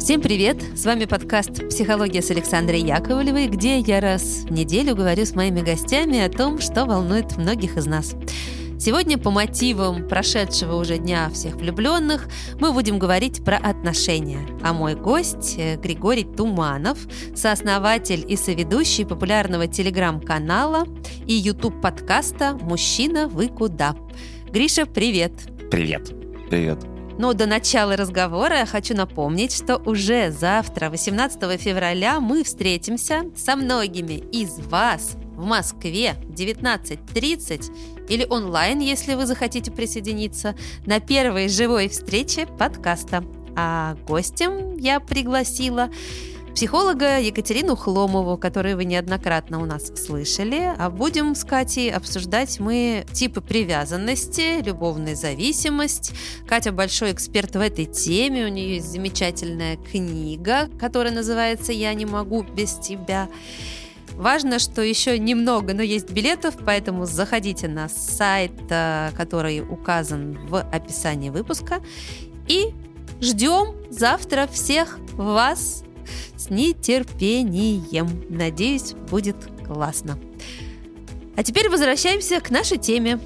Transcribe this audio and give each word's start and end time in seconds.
Всем 0.00 0.22
привет! 0.22 0.56
С 0.74 0.86
вами 0.86 1.04
подкаст 1.04 1.68
«Психология» 1.68 2.22
с 2.22 2.30
Александрой 2.30 2.80
Яковлевой, 2.80 3.48
где 3.48 3.80
я 3.80 4.00
раз 4.00 4.44
в 4.48 4.50
неделю 4.50 4.96
говорю 4.96 5.26
с 5.26 5.34
моими 5.34 5.60
гостями 5.60 6.20
о 6.20 6.30
том, 6.30 6.58
что 6.58 6.86
волнует 6.86 7.36
многих 7.36 7.76
из 7.76 7.84
нас. 7.84 8.14
Сегодня 8.78 9.18
по 9.18 9.30
мотивам 9.30 10.08
прошедшего 10.08 10.76
уже 10.76 10.96
дня 10.96 11.28
всех 11.28 11.56
влюбленных 11.56 12.28
мы 12.58 12.72
будем 12.72 12.98
говорить 12.98 13.44
про 13.44 13.58
отношения. 13.58 14.40
А 14.62 14.72
мой 14.72 14.94
гость 14.94 15.56
э, 15.58 15.76
Григорий 15.76 16.24
Туманов, 16.24 16.98
сооснователь 17.36 18.24
и 18.26 18.36
соведущий 18.36 19.04
популярного 19.04 19.66
телеграм-канала 19.66 20.86
и 21.26 21.34
YouTube-подкаста 21.34 22.58
«Мужчина, 22.62 23.28
вы 23.28 23.48
куда?». 23.48 23.94
Гриша, 24.50 24.86
привет! 24.86 25.32
Привет! 25.70 26.10
Привет! 26.48 26.99
Но 27.20 27.34
до 27.34 27.44
начала 27.44 27.96
разговора 27.96 28.64
хочу 28.64 28.96
напомнить, 28.96 29.54
что 29.54 29.76
уже 29.76 30.30
завтра, 30.30 30.88
18 30.88 31.60
февраля, 31.60 32.18
мы 32.18 32.42
встретимся 32.44 33.24
со 33.36 33.56
многими 33.56 34.14
из 34.32 34.58
вас 34.58 35.18
в 35.36 35.44
Москве 35.44 36.14
в 36.22 36.32
19.30 36.32 38.06
или 38.08 38.24
онлайн, 38.24 38.78
если 38.78 39.12
вы 39.12 39.26
захотите 39.26 39.70
присоединиться, 39.70 40.56
на 40.86 40.98
первой 40.98 41.50
живой 41.50 41.90
встрече 41.90 42.46
подкаста. 42.46 43.22
А 43.54 43.96
гостем 44.06 44.78
я 44.78 44.98
пригласила 44.98 45.90
психолога 46.54 47.18
Екатерину 47.18 47.76
Хломову, 47.76 48.36
которую 48.36 48.76
вы 48.76 48.84
неоднократно 48.84 49.60
у 49.62 49.64
нас 49.64 49.92
слышали. 49.94 50.72
А 50.76 50.90
будем 50.90 51.34
с 51.34 51.44
Катей 51.44 51.90
обсуждать 51.92 52.60
мы 52.60 53.06
типы 53.12 53.40
привязанности, 53.40 54.62
любовная 54.62 55.14
зависимость. 55.14 56.12
Катя 56.48 56.72
большой 56.72 57.12
эксперт 57.12 57.54
в 57.56 57.60
этой 57.60 57.86
теме, 57.86 58.44
у 58.44 58.48
нее 58.48 58.76
есть 58.76 58.92
замечательная 58.92 59.76
книга, 59.76 60.68
которая 60.78 61.12
называется 61.12 61.72
«Я 61.72 61.94
не 61.94 62.06
могу 62.06 62.42
без 62.42 62.74
тебя». 62.74 63.28
Важно, 64.14 64.58
что 64.58 64.82
еще 64.82 65.18
немного, 65.18 65.72
но 65.72 65.82
есть 65.82 66.10
билетов, 66.10 66.54
поэтому 66.66 67.06
заходите 67.06 67.68
на 67.68 67.88
сайт, 67.88 68.52
э, 68.68 69.12
который 69.16 69.60
указан 69.60 70.38
в 70.46 70.60
описании 70.60 71.30
выпуска. 71.30 71.80
И 72.46 72.74
ждем 73.20 73.76
завтра 73.90 74.46
всех 74.46 74.98
вас 75.14 75.84
с 76.36 76.50
нетерпением. 76.50 78.24
Надеюсь, 78.28 78.92
будет 79.10 79.36
классно. 79.66 80.18
А 81.36 81.42
теперь 81.42 81.68
возвращаемся 81.68 82.40
к 82.40 82.50
нашей 82.50 82.78
теме. 82.78 83.18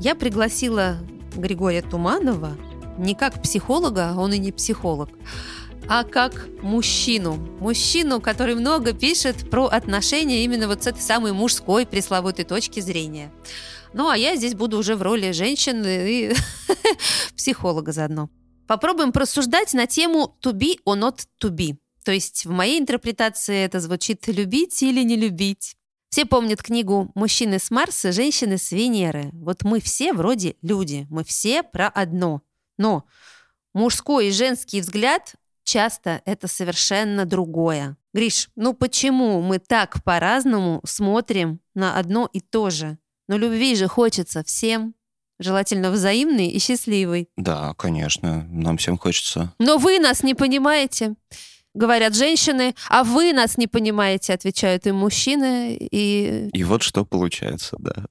Я 0.00 0.14
пригласила 0.14 0.98
Григория 1.36 1.82
Туманова 1.82 2.56
не 2.98 3.14
как 3.14 3.42
психолога, 3.42 4.14
он 4.16 4.32
и 4.32 4.38
не 4.38 4.52
психолог, 4.52 5.10
а 5.88 6.04
как 6.04 6.48
мужчину. 6.62 7.34
Мужчину, 7.60 8.20
который 8.20 8.54
много 8.54 8.92
пишет 8.92 9.50
про 9.50 9.66
отношения 9.66 10.44
именно 10.44 10.68
вот 10.68 10.84
с 10.84 10.86
этой 10.86 11.00
самой 11.00 11.32
мужской 11.32 11.86
пресловутой 11.86 12.44
точки 12.44 12.80
зрения. 12.80 13.32
Ну, 13.92 14.08
а 14.08 14.16
я 14.16 14.36
здесь 14.36 14.54
буду 14.54 14.78
уже 14.78 14.96
в 14.96 15.02
роли 15.02 15.32
женщины 15.32 16.10
и 16.10 16.34
психолога 17.36 17.92
заодно. 17.92 18.28
Попробуем 18.66 19.12
просуждать 19.12 19.74
на 19.74 19.86
тему 19.86 20.36
to 20.42 20.52
be 20.52 20.78
or 20.86 20.98
not 20.98 21.20
to 21.42 21.50
be. 21.50 21.76
То 22.04 22.12
есть 22.12 22.44
в 22.44 22.50
моей 22.50 22.78
интерпретации 22.78 23.64
это 23.64 23.80
звучит 23.80 24.28
«любить 24.28 24.82
или 24.82 25.02
не 25.02 25.16
любить». 25.16 25.76
Все 26.10 26.26
помнят 26.26 26.62
книгу 26.62 27.10
«Мужчины 27.14 27.58
с 27.58 27.70
Марса, 27.70 28.12
женщины 28.12 28.58
с 28.58 28.70
Венеры». 28.70 29.30
Вот 29.32 29.64
мы 29.64 29.80
все 29.80 30.12
вроде 30.12 30.54
люди, 30.62 31.06
мы 31.10 31.24
все 31.24 31.62
про 31.62 31.88
одно. 31.88 32.42
Но 32.78 33.04
мужской 33.72 34.28
и 34.28 34.32
женский 34.32 34.80
взгляд 34.80 35.34
часто 35.64 36.22
это 36.24 36.46
совершенно 36.46 37.24
другое. 37.24 37.96
Гриш, 38.12 38.50
ну 38.54 38.74
почему 38.74 39.40
мы 39.40 39.58
так 39.58 40.04
по-разному 40.04 40.80
смотрим 40.84 41.58
на 41.74 41.98
одно 41.98 42.28
и 42.32 42.40
то 42.40 42.70
же? 42.70 42.98
Но 43.28 43.38
любви 43.38 43.74
же 43.74 43.88
хочется 43.88 44.44
всем. 44.44 44.94
Желательно 45.40 45.90
взаимный 45.90 46.48
и 46.48 46.60
счастливый. 46.60 47.28
Да, 47.36 47.74
конечно, 47.74 48.46
нам 48.50 48.76
всем 48.76 48.98
хочется. 48.98 49.52
Но 49.58 49.78
вы 49.78 49.98
нас 49.98 50.22
не 50.22 50.34
понимаете 50.34 51.16
говорят 51.74 52.14
женщины, 52.14 52.74
а 52.88 53.04
вы 53.04 53.32
нас 53.32 53.58
не 53.58 53.66
понимаете, 53.66 54.32
отвечают 54.32 54.86
им 54.86 54.96
мужчины. 54.96 55.76
И, 55.78 56.48
и 56.52 56.64
вот 56.64 56.82
что 56.82 57.04
получается, 57.04 57.76
да. 57.78 58.06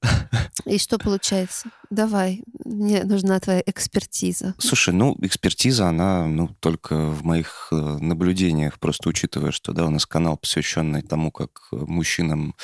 И 0.66 0.78
что 0.78 0.98
получается? 0.98 1.70
Давай, 1.90 2.44
мне 2.66 3.04
нужна 3.04 3.40
твоя 3.40 3.62
экспертиза. 3.66 4.56
Слушай, 4.58 4.94
ну, 4.94 5.16
экспертиза, 5.22 5.88
она, 5.88 6.26
ну, 6.26 6.50
только 6.60 6.96
в 6.96 7.24
моих 7.24 7.68
э, 7.72 7.76
наблюдениях, 7.76 8.80
просто 8.80 9.10
учитывая, 9.10 9.52
что, 9.52 9.74
да, 9.74 9.86
у 9.86 9.90
нас 9.90 10.06
канал, 10.06 10.38
посвященный 10.38 11.02
тому, 11.02 11.32
как 11.32 11.68
мужчинам 11.72 12.56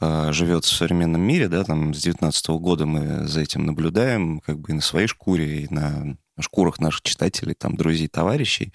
э, 0.00 0.32
живет 0.32 0.64
в 0.64 0.74
современном 0.74 1.20
мире, 1.20 1.48
да, 1.48 1.64
там 1.64 1.92
с 1.92 2.00
19 2.00 2.46
года 2.50 2.86
мы 2.86 3.26
за 3.26 3.40
этим 3.40 3.66
наблюдаем, 3.66 4.40
как 4.40 4.58
бы 4.58 4.70
и 4.70 4.74
на 4.74 4.80
своей 4.80 5.08
шкуре, 5.08 5.64
и 5.64 5.74
на 5.74 6.16
шкурах 6.42 6.80
наших 6.80 7.02
читателей, 7.02 7.54
там, 7.54 7.76
друзей, 7.76 8.08
товарищей. 8.08 8.72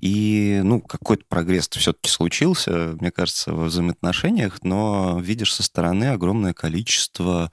И, 0.00 0.60
ну, 0.64 0.80
какой-то 0.80 1.24
прогресс 1.28 1.68
все-таки 1.68 2.08
случился, 2.08 2.96
мне 3.00 3.10
кажется, 3.10 3.52
в 3.52 3.64
взаимоотношениях, 3.64 4.62
но 4.62 5.18
видишь 5.20 5.54
со 5.54 5.62
стороны 5.62 6.06
огромное 6.06 6.54
количество, 6.54 7.50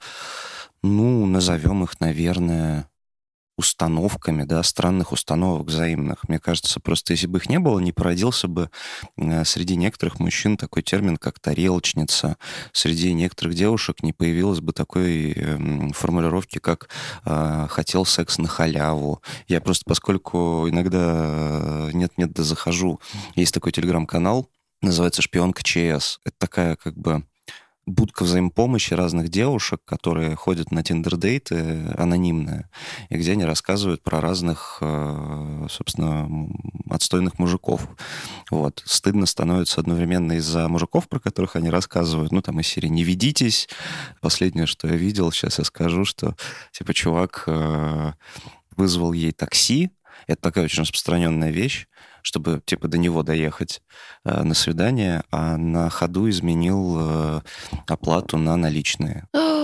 ну, 0.82 1.26
назовем 1.26 1.84
их, 1.84 2.00
наверное, 2.00 2.88
установками, 3.56 4.44
да, 4.44 4.62
странных 4.62 5.12
установок 5.12 5.68
взаимных. 5.68 6.28
Мне 6.28 6.38
кажется, 6.38 6.80
просто 6.80 7.12
если 7.12 7.26
бы 7.26 7.38
их 7.38 7.48
не 7.48 7.58
было, 7.58 7.78
не 7.78 7.92
породился 7.92 8.48
бы 8.48 8.70
э, 9.16 9.44
среди 9.44 9.76
некоторых 9.76 10.18
мужчин 10.18 10.56
такой 10.56 10.82
термин, 10.82 11.16
как 11.16 11.38
тарелочница. 11.38 12.36
Среди 12.72 13.12
некоторых 13.12 13.54
девушек 13.54 14.02
не 14.02 14.12
появилось 14.12 14.60
бы 14.60 14.72
такой 14.72 15.32
эм, 15.32 15.92
формулировки, 15.92 16.58
как 16.58 16.88
э, 17.24 17.66
«хотел 17.70 18.04
секс 18.04 18.38
на 18.38 18.48
халяву». 18.48 19.22
Я 19.46 19.60
просто, 19.60 19.84
поскольку 19.86 20.68
иногда 20.68 21.90
нет-нет, 21.92 22.32
да 22.32 22.42
захожу, 22.42 23.00
есть 23.34 23.54
такой 23.54 23.72
телеграм-канал, 23.72 24.48
называется 24.82 25.22
«Шпионка 25.22 25.62
ЧС». 25.62 26.18
Это 26.24 26.36
такая 26.38 26.76
как 26.76 26.96
бы 26.96 27.24
будка 27.86 28.24
взаимопомощи 28.24 28.94
разных 28.94 29.28
девушек, 29.28 29.80
которые 29.84 30.36
ходят 30.36 30.70
на 30.70 30.82
тиндер-дейты 30.82 31.92
анонимные, 31.96 32.68
и 33.08 33.16
где 33.16 33.32
они 33.32 33.44
рассказывают 33.44 34.02
про 34.02 34.20
разных, 34.20 34.78
э, 34.80 35.66
собственно, 35.70 36.28
отстойных 36.88 37.38
мужиков. 37.38 37.88
Вот. 38.50 38.82
Стыдно 38.84 39.26
становится 39.26 39.80
одновременно 39.80 40.32
из-за 40.34 40.68
мужиков, 40.68 41.08
про 41.08 41.20
которых 41.20 41.56
они 41.56 41.70
рассказывают. 41.70 42.32
Ну, 42.32 42.42
там 42.42 42.60
из 42.60 42.66
серии 42.66 42.88
«Не 42.88 43.04
ведитесь». 43.04 43.68
Последнее, 44.20 44.66
что 44.66 44.88
я 44.88 44.96
видел, 44.96 45.30
сейчас 45.32 45.58
я 45.58 45.64
скажу, 45.64 46.04
что, 46.04 46.36
типа, 46.72 46.94
чувак 46.94 47.44
э, 47.46 48.12
вызвал 48.76 49.12
ей 49.12 49.32
такси, 49.32 49.90
это 50.26 50.40
такая 50.40 50.64
очень 50.64 50.82
распространенная 50.82 51.50
вещь, 51.50 51.86
чтобы 52.24 52.62
типа 52.64 52.88
до 52.88 52.96
него 52.98 53.22
доехать 53.22 53.82
э, 54.24 54.42
на 54.42 54.54
свидание, 54.54 55.22
а 55.30 55.58
на 55.58 55.90
ходу 55.90 56.28
изменил 56.30 56.96
э, 56.98 57.40
оплату 57.86 58.38
на 58.38 58.56
наличные. 58.56 59.28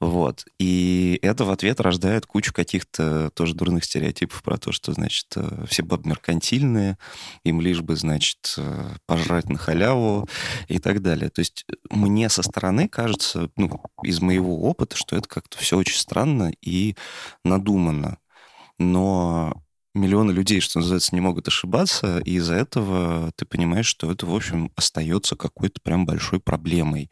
Вот. 0.00 0.46
И 0.58 1.18
это 1.20 1.44
в 1.44 1.50
ответ 1.50 1.78
рождает 1.78 2.24
кучу 2.24 2.54
каких-то 2.54 3.28
тоже 3.34 3.54
дурных 3.54 3.84
стереотипов 3.84 4.42
про 4.42 4.56
то, 4.56 4.72
что, 4.72 4.94
значит, 4.94 5.26
э, 5.36 5.66
все 5.68 5.82
бабы 5.82 6.08
меркантильные, 6.08 6.96
им 7.44 7.60
лишь 7.60 7.82
бы, 7.82 7.96
значит, 7.96 8.54
э, 8.56 8.94
пожрать 9.04 9.50
на 9.50 9.58
халяву 9.58 10.26
и 10.68 10.78
так 10.78 11.02
далее. 11.02 11.28
То 11.28 11.40
есть 11.40 11.66
мне 11.90 12.30
со 12.30 12.42
стороны 12.42 12.88
кажется, 12.88 13.50
ну, 13.56 13.82
из 14.02 14.22
моего 14.22 14.62
опыта, 14.62 14.96
что 14.96 15.16
это 15.16 15.28
как-то 15.28 15.58
все 15.58 15.76
очень 15.76 15.98
странно 15.98 16.50
и 16.62 16.96
надуманно. 17.44 18.16
Но 18.78 19.62
миллионы 19.94 20.30
людей, 20.30 20.60
что 20.60 20.78
называется, 20.78 21.14
не 21.14 21.20
могут 21.20 21.48
ошибаться, 21.48 22.18
и 22.20 22.34
из-за 22.34 22.54
этого 22.54 23.32
ты 23.36 23.44
понимаешь, 23.44 23.86
что 23.86 24.10
это, 24.10 24.26
в 24.26 24.34
общем, 24.34 24.70
остается 24.76 25.36
какой-то 25.36 25.80
прям 25.80 26.06
большой 26.06 26.40
проблемой. 26.40 27.10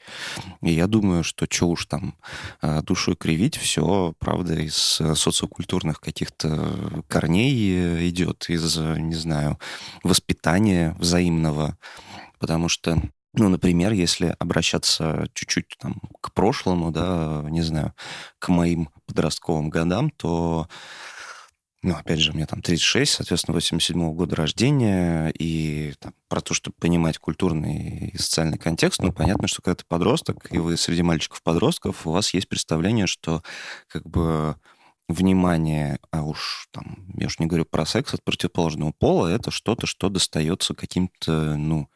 И 0.63 0.73
я 0.73 0.87
думаю, 0.87 1.25
что 1.25 1.47
что 1.51 1.69
уж 1.69 1.87
там 1.87 2.15
а, 2.61 2.83
душой 2.83 3.17
кривить, 3.17 3.57
все, 3.57 4.15
правда, 4.19 4.55
из 4.55 4.75
социокультурных 4.75 6.01
каких-то 6.01 7.03
корней 7.09 8.09
идет, 8.09 8.47
из, 8.49 8.77
не 8.77 9.15
знаю, 9.15 9.59
воспитания 10.03 10.95
взаимного, 10.99 11.77
потому 12.39 12.69
что 12.69 13.03
ну, 13.35 13.49
например, 13.49 13.93
если 13.93 14.35
обращаться 14.39 15.29
чуть-чуть 15.35 15.77
там 15.79 16.01
к 16.21 16.33
прошлому, 16.33 16.91
да, 16.91 17.45
не 17.49 17.63
знаю, 17.63 17.95
к 18.39 18.49
моим 18.49 18.89
подростковым 19.07 19.69
годам, 19.71 20.11
то 20.11 20.67
ну, 21.83 21.95
опять 21.95 22.19
же, 22.19 22.33
мне 22.33 22.45
там 22.45 22.61
36, 22.61 23.13
соответственно, 23.13 23.55
87 23.55 24.01
-го 24.03 24.13
года 24.13 24.35
рождения, 24.35 25.29
и 25.39 25.95
там, 26.01 26.13
про 26.29 26.41
то, 26.41 26.53
чтобы 26.53 26.75
понимать 26.79 27.19
культурный 27.19 28.09
и 28.09 28.19
социальный 28.19 28.59
контекст, 28.59 29.01
ну, 29.01 29.13
понятно, 29.13 29.47
что 29.47 29.63
когда 29.63 29.77
ты 29.77 29.85
подросток, 29.87 30.49
и 30.51 30.59
вы 30.59 30.77
среди 30.77 31.03
мальчиков-подростков, 31.03 32.07
у 32.07 32.11
вас 32.11 32.35
есть 32.35 32.49
представление, 32.49 33.07
что 33.07 33.43
как 33.87 34.09
бы 34.09 34.57
внимание, 35.09 36.01
а 36.11 36.23
уж 36.23 36.69
там 36.71 37.07
я 37.15 37.27
уж 37.27 37.39
не 37.39 37.47
говорю 37.47 37.65
про 37.65 37.87
секс 37.87 38.13
от 38.13 38.23
противоположного 38.23 38.93
пола, 38.93 39.29
это 39.29 39.51
что-то, 39.51 39.87
что 39.87 40.11
достается 40.11 40.75
каким-то, 40.75 41.57
ну, 41.57 41.89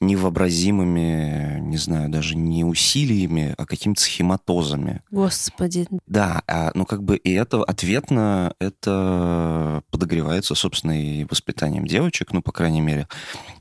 невообразимыми, 0.00 1.60
не 1.60 1.76
знаю, 1.76 2.08
даже 2.08 2.36
не 2.36 2.64
усилиями, 2.64 3.54
а 3.58 3.66
какими-то 3.66 4.00
схематозами. 4.00 5.02
Господи. 5.10 5.86
Да, 6.06 6.42
а, 6.46 6.70
ну 6.74 6.86
как 6.86 7.02
бы 7.02 7.16
и 7.16 7.32
это 7.32 7.62
ответно, 7.62 8.54
это 8.58 9.82
подогревается, 9.90 10.54
собственно, 10.54 11.00
и 11.00 11.24
воспитанием 11.24 11.86
девочек, 11.86 12.32
ну, 12.32 12.40
по 12.40 12.52
крайней 12.52 12.80
мере, 12.80 13.08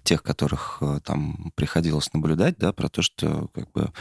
тех, 0.03 0.23
которых 0.23 0.77
э, 0.81 0.99
там 1.03 1.51
приходилось 1.55 2.13
наблюдать, 2.13 2.57
да, 2.57 2.71
про 2.71 2.87
то, 2.89 3.01
что 3.01 3.49
как 3.53 3.69
бы 3.71 3.91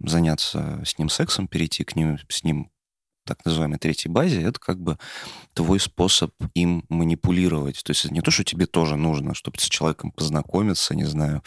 заняться 0.00 0.80
с 0.84 0.98
ним 0.98 1.08
сексом, 1.08 1.48
перейти 1.48 1.84
к 1.84 1.96
ним, 1.96 2.18
с 2.28 2.44
ним 2.44 2.70
так 3.28 3.44
называемой 3.44 3.78
третьей 3.78 4.10
базе, 4.10 4.42
это 4.42 4.58
как 4.58 4.80
бы 4.80 4.98
твой 5.54 5.78
способ 5.80 6.32
им 6.54 6.84
манипулировать. 6.88 7.82
То 7.84 7.90
есть 7.90 8.04
это 8.04 8.14
не 8.14 8.20
то, 8.20 8.30
что 8.30 8.44
тебе 8.44 8.66
тоже 8.66 8.96
нужно, 8.96 9.34
чтобы 9.34 9.58
с 9.58 9.68
человеком 9.68 10.10
познакомиться, 10.12 10.94
не 10.94 11.04
знаю, 11.04 11.42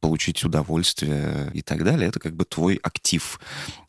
получить 0.00 0.44
удовольствие 0.44 1.50
и 1.52 1.62
так 1.62 1.84
далее. 1.84 2.08
Это 2.08 2.20
как 2.20 2.34
бы 2.34 2.44
твой 2.44 2.76
актив. 2.82 3.40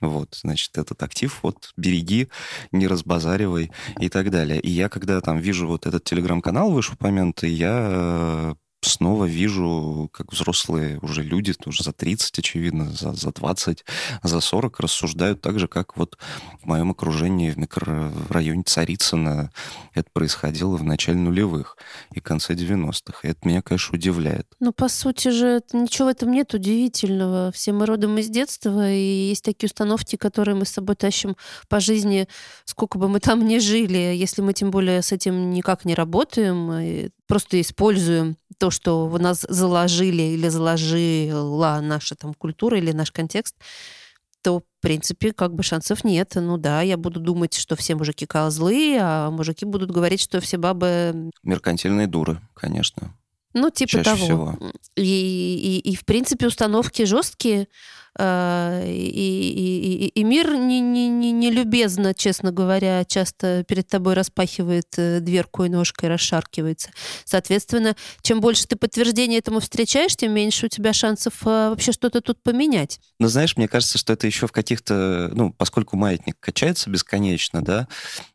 Вот, 0.02 0.38
значит, 0.42 0.78
этот 0.78 1.02
актив 1.04 1.40
вот 1.44 1.72
береги, 1.78 2.28
не 2.72 2.88
разбазаривай 2.88 3.72
и 4.00 4.10
так 4.10 4.30
далее. 4.30 4.60
И 4.60 4.70
я, 4.70 4.90
когда 4.90 5.22
там 5.22 5.40
вижу 5.40 5.68
вот 5.68 5.86
этот 5.86 6.04
телеграм-канал 6.04 6.72
вышеупомянутый, 6.72 7.52
я 7.52 7.88
э, 7.90 8.56
снова 8.82 9.26
вижу, 9.26 10.10
как 10.14 10.32
взрослые 10.32 11.00
уже 11.02 11.24
люди, 11.24 11.54
тоже 11.54 11.84
за 11.84 11.94
30, 11.94 12.40
очевидно, 12.40 12.92
за, 12.92 13.14
за 13.14 13.32
20, 13.32 13.86
за 14.24 14.40
40 14.40 14.80
рассуждают 14.80 15.42
так 15.42 15.60
же, 15.60 15.68
как 15.68 15.98
вот 15.98 16.18
в 16.62 16.66
моем 16.66 16.92
окружении 16.92 17.50
в 17.50 17.58
микрорайоне 17.58 18.64
Царицына 18.64 19.52
это 19.94 20.10
происходило 20.14 20.76
в 20.78 20.84
начале 20.84 21.18
нулевых 21.18 21.78
и 22.14 22.20
конце 22.20 22.54
90-х. 22.54 23.20
И 23.24 23.32
это 23.32 23.48
меня, 23.48 23.62
конечно, 23.62 23.96
удивляет. 23.96 24.48
Ну, 24.60 24.72
по 24.72 24.90
сути 24.90 25.30
же, 25.30 25.62
ничего 25.74 26.08
в 26.08 26.12
этом 26.12 26.32
нет 26.32 26.54
удивительного. 26.54 27.52
Все 27.52 27.74
мы 27.74 27.86
родом 27.86 28.18
из 28.18 28.30
детства, 28.30 28.92
и 28.92 29.30
есть 29.30 29.44
такие 29.44 29.68
установки, 29.68 30.16
которые 30.16 30.56
мы 30.56 30.66
с 30.66 30.70
собой 30.70 30.96
тащим 30.96 31.36
по 31.68 31.80
жизни, 31.80 32.28
сколько 32.66 32.98
бы 32.98 33.10
мы 33.10 33.20
там 33.20 33.46
ни 33.46 33.58
жили. 33.58 33.98
Если 33.98 34.42
мы 34.42 34.54
тем 34.54 34.72
более 34.72 35.02
с 35.02 35.12
этим 35.12 35.52
никак 35.52 35.86
не 35.86 35.96
работаем, 35.96 37.12
просто 37.28 37.60
используем 37.62 38.38
то, 38.58 38.72
что 38.72 39.08
в 39.08 39.20
нас 39.20 39.46
заложили 39.48 40.24
или 40.24 40.48
заложила 40.48 41.80
наша 41.82 42.16
там 42.16 42.34
культура 42.34 42.78
или 42.78 42.92
наш 42.92 43.12
контекст, 43.12 43.56
то, 44.42 44.60
в 44.60 44.64
принципе, 44.82 45.34
как 45.34 45.54
бы 45.54 45.64
шансов 45.64 46.04
нет. 46.04 46.34
Ну 46.36 46.58
да, 46.58 46.82
я 46.82 46.98
буду 46.98 47.20
думать, 47.20 47.54
что 47.54 47.76
все 47.76 47.96
мужики 47.96 48.26
козлы, 48.26 48.98
а 49.00 49.30
мужики 49.30 49.66
будут 49.66 49.92
говорить, 49.92 50.22
что 50.22 50.40
все 50.40 50.58
бабы... 50.58 51.32
Меркантильные 51.44 52.08
дуры, 52.08 52.40
конечно. 52.54 53.14
Ну, 53.54 53.70
типа 53.70 53.92
Чаще 53.92 54.04
того. 54.04 54.26
Всего. 54.26 54.58
И, 54.96 55.82
и, 55.84 55.92
и, 55.92 55.96
в 55.96 56.06
принципе, 56.06 56.48
установки 56.48 57.04
жесткие, 57.06 57.68
а, 58.20 58.84
и, 58.84 58.90
и, 59.00 60.08
и 60.08 60.24
мир 60.24 60.56
не, 60.56 60.80
не, 60.80 61.08
не, 61.08 61.32
не 61.32 61.52
любезно, 61.52 62.16
честно 62.16 62.52
говоря, 62.52 63.06
часто 63.06 63.64
перед 63.68 63.88
тобой 63.88 64.16
распахивает 64.16 64.88
э, 64.98 65.20
дверку 65.20 65.66
и 65.66 65.70
ножкой 65.70 66.10
расшаркивается. 66.10 66.90
Соответственно, 67.26 67.96
чем 68.24 68.42
больше 68.42 68.66
ты 68.66 68.76
подтверждений 68.76 69.38
этому 69.38 69.60
встречаешь, 69.60 70.16
тем 70.16 70.34
меньше 70.34 70.66
у 70.66 70.70
тебя 70.70 70.94
шансов 70.94 71.34
а, 71.46 71.70
вообще 71.70 71.92
что-то 71.92 72.22
тут 72.22 72.42
поменять. 72.42 73.00
Но 73.20 73.28
знаешь, 73.28 73.56
мне 73.56 73.68
кажется, 73.68 74.00
что 74.00 74.14
это 74.14 74.26
еще 74.26 74.48
в 74.48 74.52
каких-то, 74.52 75.30
ну, 75.34 75.54
поскольку 75.54 75.96
маятник 75.96 76.40
качается 76.40 76.90
бесконечно, 76.90 77.64
да, 77.64 77.88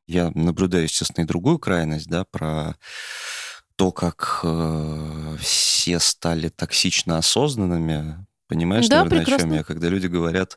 я 0.06 0.31
наблюдаю, 0.35 0.85
естественно, 0.85 1.25
и 1.25 1.29
другую 1.29 1.58
крайность, 1.58 2.06
да, 2.06 2.25
про 2.25 2.76
то, 3.82 3.90
как 3.90 4.40
э, 4.44 5.37
все 5.40 5.99
стали 5.99 6.50
токсично 6.50 7.19
осознанными, 7.19 8.25
Понимаешь, 8.46 8.87
да, 8.87 8.99
наверное, 9.02 9.19
прекрасно. 9.25 9.34
о 9.34 9.49
чем 9.49 9.58
я? 9.58 9.64
Когда 9.64 9.88
люди 9.88 10.06
говорят 10.06 10.56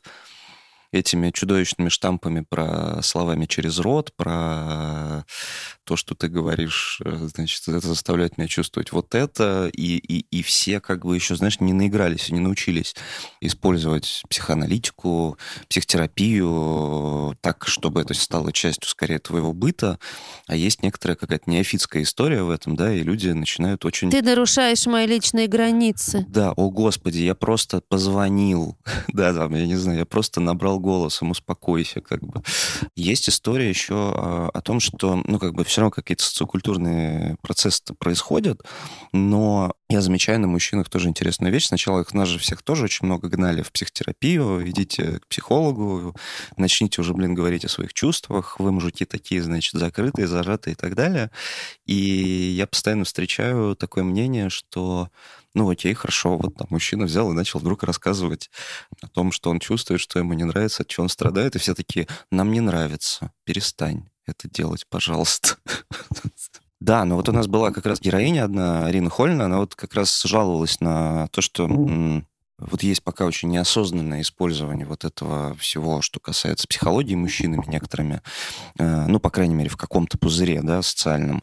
этими 0.92 1.30
чудовищными 1.30 1.88
штампами 1.88 2.44
про 2.48 3.02
словами 3.02 3.46
через 3.46 3.78
рот, 3.78 4.12
про 4.16 5.24
то, 5.84 5.96
что 5.96 6.14
ты 6.14 6.28
говоришь, 6.28 7.00
э, 7.04 7.28
значит, 7.34 7.68
это 7.68 7.86
заставляет 7.86 8.38
меня 8.38 8.48
чувствовать 8.48 8.90
вот 8.92 9.14
это, 9.14 9.70
и, 9.72 9.96
и, 9.96 10.26
и 10.30 10.42
все 10.42 10.80
как 10.80 11.04
бы 11.04 11.14
еще, 11.14 11.36
знаешь, 11.36 11.60
не 11.60 11.72
наигрались, 11.72 12.28
не 12.30 12.40
научились 12.40 12.94
использовать 13.40 14.22
психоаналитику, 14.28 15.38
психотерапию 15.68 17.38
так, 17.40 17.66
чтобы 17.68 18.00
это 18.00 18.14
стало 18.14 18.52
частью, 18.52 18.88
скорее, 18.88 19.20
твоего 19.20 19.52
быта, 19.52 19.98
а 20.48 20.56
есть 20.56 20.82
некоторая 20.82 21.16
какая-то 21.16 21.48
неофитская 21.48 22.02
история 22.02 22.42
в 22.42 22.50
этом, 22.50 22.74
да, 22.74 22.92
и 22.92 23.00
люди 23.02 23.28
начинают 23.28 23.84
очень... 23.84 24.10
Ты 24.10 24.22
нарушаешь 24.22 24.86
мои 24.86 25.06
личные 25.06 25.46
границы. 25.46 26.24
Да, 26.28 26.52
о 26.52 26.70
господи, 26.70 27.18
я 27.18 27.36
просто 27.36 27.80
позвонил, 27.80 28.76
да, 29.08 29.32
там, 29.32 29.54
я 29.54 29.66
не 29.66 29.76
знаю, 29.76 30.00
я 30.00 30.06
просто 30.06 30.40
набрал 30.40 30.75
голосом, 30.78 31.30
успокойся, 31.30 32.00
как 32.00 32.22
бы. 32.22 32.42
Есть 32.96 33.28
история 33.28 33.68
еще 33.68 33.94
о, 33.94 34.50
о 34.52 34.60
том, 34.60 34.80
что, 34.80 35.20
ну, 35.24 35.38
как 35.38 35.54
бы 35.54 35.64
все 35.64 35.80
равно 35.80 35.90
какие-то 35.90 36.24
социокультурные 36.24 37.36
процессы 37.42 37.82
происходят, 37.98 38.62
но 39.12 39.75
я 39.88 40.00
замечаю 40.00 40.40
на 40.40 40.48
мужчинах 40.48 40.88
тоже 40.88 41.08
интересную 41.08 41.52
вещь. 41.52 41.66
Сначала 41.66 42.00
их 42.00 42.12
нас 42.12 42.28
же 42.28 42.38
всех 42.38 42.62
тоже 42.62 42.84
очень 42.84 43.06
много 43.06 43.28
гнали 43.28 43.62
в 43.62 43.70
психотерапию, 43.70 44.68
идите 44.68 45.20
к 45.20 45.26
психологу, 45.28 46.16
начните 46.56 47.00
уже, 47.00 47.14
блин, 47.14 47.34
говорить 47.34 47.64
о 47.64 47.68
своих 47.68 47.94
чувствах, 47.94 48.58
вы, 48.58 48.72
мужики, 48.72 49.04
такие, 49.04 49.42
значит, 49.42 49.74
закрытые, 49.74 50.26
зажатые 50.26 50.72
и 50.72 50.76
так 50.76 50.94
далее. 50.94 51.30
И 51.84 51.94
я 51.94 52.66
постоянно 52.66 53.04
встречаю 53.04 53.76
такое 53.76 54.02
мнение, 54.02 54.50
что 54.50 55.10
ну 55.54 55.70
окей, 55.70 55.94
хорошо, 55.94 56.36
вот 56.36 56.56
там 56.56 56.66
мужчина 56.68 57.06
взял 57.06 57.30
и 57.30 57.34
начал 57.34 57.60
вдруг 57.60 57.82
рассказывать 57.82 58.50
о 59.00 59.08
том, 59.08 59.32
что 59.32 59.48
он 59.50 59.58
чувствует, 59.58 60.02
что 60.02 60.18
ему 60.18 60.34
не 60.34 60.44
нравится, 60.44 60.82
от 60.82 60.88
чего 60.88 61.04
он 61.04 61.08
страдает, 61.08 61.56
и 61.56 61.58
все 61.58 61.74
такие, 61.74 62.06
нам 62.30 62.52
не 62.52 62.60
нравится, 62.60 63.32
перестань 63.44 64.08
это 64.26 64.50
делать, 64.50 64.84
пожалуйста. 64.90 65.56
Да, 66.86 67.04
но 67.04 67.16
вот 67.16 67.28
у 67.28 67.32
нас 67.32 67.48
была 67.48 67.72
как 67.72 67.84
раз 67.84 68.00
героиня 68.00 68.44
одна, 68.44 68.86
Арина 68.86 69.10
Хольна, 69.10 69.46
она 69.46 69.58
вот 69.58 69.74
как 69.74 69.94
раз 69.94 70.22
жаловалась 70.22 70.80
на 70.80 71.26
то, 71.32 71.40
что 71.40 71.66
вот 72.58 72.82
есть 72.84 73.02
пока 73.02 73.26
очень 73.26 73.50
неосознанное 73.50 74.20
использование 74.20 74.86
вот 74.86 75.04
этого 75.04 75.56
всего, 75.56 76.00
что 76.00 76.20
касается 76.20 76.68
психологии 76.68 77.16
мужчинами 77.16 77.64
некоторыми, 77.66 78.22
э, 78.78 79.06
ну, 79.08 79.18
по 79.18 79.30
крайней 79.30 79.56
мере, 79.56 79.68
в 79.68 79.76
каком-то 79.76 80.16
пузыре, 80.16 80.62
да, 80.62 80.80
социальном, 80.80 81.42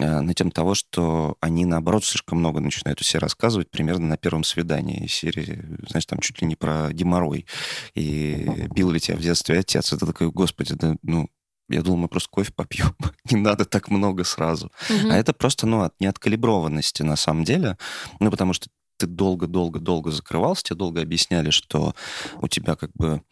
э, 0.00 0.20
на 0.20 0.32
тем 0.32 0.50
того, 0.50 0.74
что 0.74 1.36
они, 1.42 1.66
наоборот, 1.66 2.04
слишком 2.04 2.38
много 2.38 2.60
начинают 2.60 2.98
все 3.00 3.18
рассказывать 3.18 3.70
примерно 3.70 4.06
на 4.06 4.16
первом 4.16 4.42
свидании 4.42 5.06
серии, 5.06 5.64
знаешь, 5.86 6.06
там 6.06 6.18
чуть 6.20 6.40
ли 6.40 6.48
не 6.48 6.56
про 6.56 6.92
геморрой. 6.94 7.46
И 7.94 8.66
бил 8.74 8.90
ли 8.90 9.00
тебя 9.00 9.18
в 9.18 9.20
детстве 9.20 9.58
отец? 9.58 9.92
Это 9.92 10.06
такой, 10.06 10.30
господи, 10.30 10.74
да, 10.74 10.96
ну, 11.02 11.28
я 11.68 11.82
думал, 11.82 11.98
мы 11.98 12.08
просто 12.08 12.28
кофе 12.30 12.52
попьем. 12.52 12.94
Не 13.30 13.40
надо 13.40 13.64
так 13.64 13.90
много 13.90 14.24
сразу. 14.24 14.70
Мгм. 14.88 15.10
А 15.10 15.16
это 15.16 15.32
просто, 15.32 15.66
ну, 15.66 15.82
от 15.82 15.98
неоткалиброванности 16.00 17.02
на 17.02 17.16
самом 17.16 17.44
деле. 17.44 17.76
Ну, 18.20 18.30
потому 18.30 18.52
что 18.52 18.68
ты 18.96 19.06
долго-долго-долго 19.06 20.10
закрывался, 20.10 20.64
тебе 20.64 20.76
долго 20.76 21.00
объясняли, 21.00 21.50
что 21.50 21.94
у 22.40 22.48
тебя 22.48 22.74
как 22.74 22.90
бы 22.94 23.22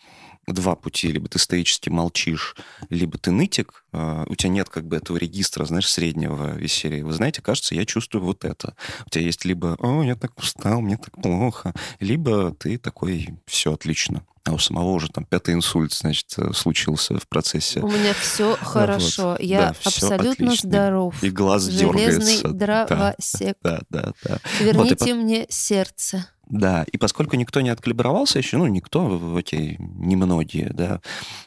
два 0.46 0.76
пути. 0.76 1.10
Либо 1.10 1.28
ты 1.28 1.38
стоически 1.40 1.88
молчишь, 1.88 2.54
либо 2.88 3.18
ты 3.18 3.32
нытик. 3.32 3.84
э, 3.92 4.24
У 4.28 4.34
тебя 4.36 4.50
нет 4.50 4.68
как 4.68 4.86
бы 4.86 4.96
этого 4.96 5.16
регистра, 5.16 5.64
знаешь, 5.64 5.88
среднего 5.90 6.56
из 6.58 6.72
серии. 6.72 7.02
Вы 7.02 7.12
знаете, 7.12 7.42
кажется, 7.42 7.74
я 7.74 7.84
чувствую 7.84 8.24
вот 8.24 8.44
это. 8.44 8.76
У 9.06 9.10
тебя 9.10 9.24
есть 9.24 9.44
либо 9.44 9.76
«О, 9.80 10.02
я 10.04 10.14
так 10.14 10.38
устал, 10.38 10.80
мне 10.80 10.96
так 10.98 11.20
плохо», 11.20 11.74
либо 11.98 12.52
ты 12.54 12.78
такой 12.78 13.30
«Все 13.46 13.72
отлично». 13.72 14.24
А 14.46 14.52
у 14.52 14.58
самого 14.58 14.90
уже 14.92 15.08
там 15.08 15.24
пятый 15.24 15.54
инсульт, 15.54 15.92
значит, 15.92 16.26
э, 16.38 16.52
случился 16.54 17.18
в 17.18 17.28
процессе. 17.28 17.80
У 17.80 17.88
меня 17.88 18.14
все 18.14 18.56
хорошо. 18.56 19.30
Вот. 19.32 19.40
Я 19.40 19.60
Да, 19.60 19.72
всё 19.74 19.88
абсолютно 20.06 20.46
отлично. 20.52 20.68
здоров. 20.70 21.22
И 21.22 21.30
глаз 21.30 21.64
Железный 21.64 22.36
дергается. 22.42 22.48
дровосек. 22.48 23.56
Да, 23.62 23.80
да, 23.90 24.12
да. 24.24 24.38
Верните 24.60 25.14
мне 25.14 25.46
сердце. 25.48 26.26
Да, 26.48 26.84
и 26.92 26.96
поскольку 26.96 27.34
никто 27.34 27.60
не 27.60 27.70
откалибровался 27.70 28.38
еще, 28.38 28.56
ну, 28.58 28.68
никто, 28.68 29.20
окей, 29.36 29.74
немногие, 29.80 30.70
да, 30.72 31.00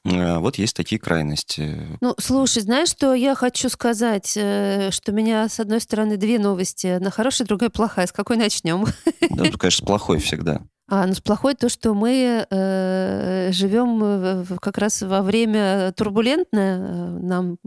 э, 0.03 0.39
вот 0.39 0.57
есть 0.57 0.75
такие 0.75 0.99
крайности. 0.99 1.97
Ну, 2.01 2.15
слушай, 2.19 2.61
знаешь, 2.61 2.89
что 2.89 3.13
я 3.13 3.33
хочу 3.33 3.69
сказать? 3.69 4.33
Э, 4.35 4.89
Что 4.91 5.13
у 5.13 5.15
меня, 5.15 5.47
с 5.47 5.61
одной 5.61 5.79
стороны, 5.79 6.17
две 6.17 6.37
новости. 6.37 6.87
Одна 6.87 7.11
хорошая, 7.11 7.47
другая 7.47 7.69
плохая. 7.69 8.07
С 8.07 8.11
какой 8.11 8.35
начнем? 8.35 8.85
Да, 9.29 9.45
ну, 9.45 9.57
конечно, 9.57 9.87
плохой 9.87 10.19
всегда. 10.19 10.63
А, 10.89 11.05
ну, 11.05 11.13
с 11.13 11.21
плохой 11.21 11.53
то, 11.55 11.69
что 11.69 11.93
мы 11.93 12.45
э, 12.49 13.49
живем 13.51 14.45
как 14.59 14.77
раз 14.79 15.01
во 15.01 15.21
время 15.21 15.93
турбулентное. 15.95 16.79
Э, 16.79 17.19
Нам 17.21 17.57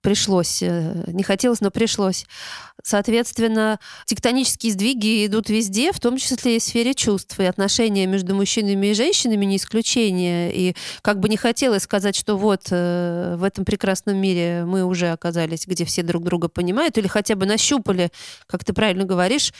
пришлось. 0.00 0.62
Э, 0.62 1.04
не 1.08 1.22
хотелось, 1.22 1.60
но 1.60 1.70
пришлось. 1.70 2.24
Соответственно, 2.82 3.78
тектонические 4.06 4.72
сдвиги 4.72 5.26
идут 5.26 5.50
везде, 5.50 5.92
в 5.92 6.00
том 6.00 6.16
числе 6.16 6.56
и 6.56 6.58
в 6.58 6.62
сфере 6.62 6.94
чувств. 6.94 7.38
И 7.38 7.44
отношения 7.44 8.06
между 8.06 8.34
мужчинами 8.34 8.88
и 8.88 8.94
женщинами 8.94 9.44
не 9.44 9.56
исключение. 9.56 10.50
И 10.54 10.76
как 11.02 11.20
бы 11.20 11.28
не 11.28 11.36
хотелось 11.36 11.82
сказать, 11.82 12.16
что 12.16 12.38
вот 12.38 12.68
э, 12.70 13.34
в 13.36 13.44
этом 13.44 13.66
прекрасном 13.66 14.16
мире 14.16 14.64
мы 14.64 14.84
уже 14.84 15.10
оказались, 15.10 15.66
где 15.66 15.84
все 15.84 16.02
друг 16.02 16.24
друга 16.24 16.48
понимают, 16.48 16.96
или 16.96 17.08
хотя 17.08 17.34
бы 17.34 17.44
нащупали, 17.44 18.10
как 18.46 18.64
ты 18.64 18.72
правильно 18.72 19.04
говоришь, 19.04 19.52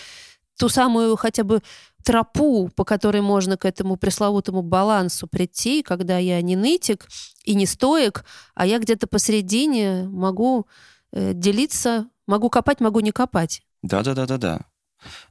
ту 0.58 0.68
самую 0.68 1.16
хотя 1.16 1.44
бы 1.44 1.60
тропу, 2.04 2.70
по 2.74 2.84
которой 2.84 3.22
можно 3.22 3.56
к 3.56 3.64
этому 3.64 3.96
пресловутому 3.96 4.62
балансу 4.62 5.26
прийти, 5.26 5.82
когда 5.82 6.18
я 6.18 6.40
не 6.42 6.56
нытик 6.56 7.08
и 7.44 7.54
не 7.54 7.66
стоек, 7.66 8.24
а 8.54 8.66
я 8.66 8.78
где-то 8.78 9.06
посередине 9.06 10.04
могу 10.04 10.66
э, 11.12 11.32
делиться, 11.34 12.08
могу 12.26 12.50
копать, 12.50 12.80
могу 12.80 13.00
не 13.00 13.12
копать. 13.12 13.62
Да-да-да-да-да. 13.82 14.60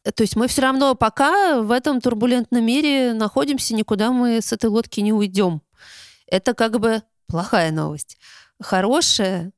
Э, 0.04 0.12
то 0.12 0.24
есть 0.24 0.36
мы 0.36 0.48
все 0.48 0.62
равно 0.62 0.96
пока 0.96 1.62
в 1.62 1.72
этом 1.72 2.02
турбулентном 2.02 2.66
мире 2.66 3.14
находимся, 3.14 3.76
никуда 3.76 4.12
мы 4.12 4.42
с 4.42 4.54
этой 4.54 4.70
лодки 4.70 5.00
не 5.00 5.14
уйдем. 5.14 5.62
Это 6.28 6.54
как 6.54 6.80
бы 6.80 7.04
плохая 7.28 7.72
новость. 7.72 8.18
Хорошая 8.62 9.52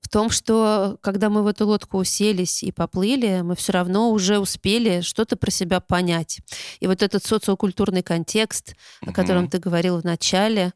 в 0.00 0.08
том, 0.08 0.30
что 0.30 0.98
когда 1.02 1.28
мы 1.28 1.42
в 1.42 1.46
эту 1.46 1.66
лодку 1.66 1.98
уселись 1.98 2.62
и 2.62 2.72
поплыли, 2.72 3.42
мы 3.42 3.54
все 3.54 3.72
равно 3.72 4.10
уже 4.10 4.38
успели 4.38 5.02
что-то 5.02 5.36
про 5.36 5.50
себя 5.50 5.80
понять. 5.80 6.40
И 6.80 6.86
вот 6.86 7.02
этот 7.02 7.24
социокультурный 7.24 8.02
контекст, 8.02 8.76
о 9.02 9.12
котором 9.12 9.48
ты 9.48 9.58
говорил 9.58 10.00
в 10.00 10.04
начале, 10.04 10.72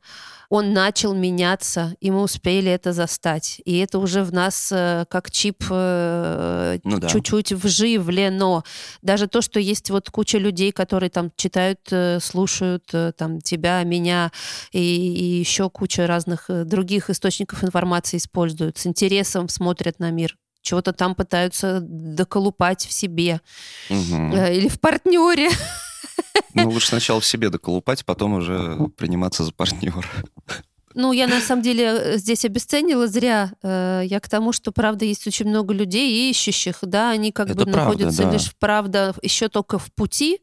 он 0.49 0.73
начал 0.73 1.15
меняться, 1.15 1.95
и 2.01 2.11
мы 2.11 2.23
успели 2.23 2.71
это 2.71 2.93
застать. 2.93 3.61
И 3.65 3.79
это 3.79 3.99
уже 3.99 4.23
в 4.23 4.33
нас 4.33 4.71
э, 4.73 5.05
как 5.09 5.31
чип 5.31 5.65
э, 5.71 6.79
ну, 6.85 6.99
да. 6.99 7.09
чуть-чуть 7.09 7.53
вживлено. 7.53 8.65
Даже 9.03 9.27
то, 9.27 9.41
что 9.41 9.61
есть 9.61 9.91
вот 9.91 10.11
куча 10.11 10.39
людей, 10.39 10.73
которые 10.73 11.11
там 11.11 11.31
читают, 11.37 11.81
э, 11.91 12.21
слушают 12.21 12.85
там 13.17 13.41
тебя, 13.41 13.83
меня 13.83 14.31
и, 14.73 14.79
и 14.79 15.39
еще 15.39 15.71
куча 15.71 16.07
разных 16.07 16.49
других 16.49 17.11
источников 17.11 17.65
информации 17.65 18.17
используют, 18.17 18.79
с 18.79 18.87
интересом 18.87 19.49
смотрят 19.49 19.99
на 19.99 20.11
мир 20.11 20.37
чего-то 20.65 20.93
там 20.93 21.15
пытаются 21.15 21.79
доколупать 21.83 22.87
в 22.87 22.93
себе 22.93 23.41
угу. 23.91 24.35
или 24.35 24.69
в 24.69 24.81
партнере. 24.81 25.51
Ну, 26.55 26.71
лучше 26.71 26.89
сначала 26.89 27.21
в 27.21 27.27
себе 27.27 27.51
доколупать, 27.51 28.05
потом 28.05 28.35
уже 28.35 28.79
приниматься 28.97 29.45
за 29.45 29.53
партнера. 29.53 30.03
Ну, 30.95 31.13
я 31.13 31.27
на 31.27 31.41
самом 31.41 31.63
деле 31.63 31.85
э, 31.85 32.19
здесь 32.19 32.45
обесценила 32.45 33.09
зря. 33.09 33.53
Э, 33.63 34.03
я 34.05 34.21
к 34.21 34.29
тому, 34.29 34.53
что, 34.53 34.71
правда, 34.71 35.05
есть 35.05 35.27
очень 35.27 35.49
много 35.49 35.75
людей 35.75 36.31
ищущих, 36.31 36.79
да, 36.83 37.11
они 37.11 37.33
как 37.33 37.51
Это 37.51 37.57
бы 37.57 37.65
правда, 37.65 37.81
находятся 37.81 38.23
да. 38.23 38.33
лишь, 38.33 38.53
правда, 38.59 39.15
еще 39.21 39.49
только 39.49 39.81
в 39.81 39.93
пути, 39.93 40.39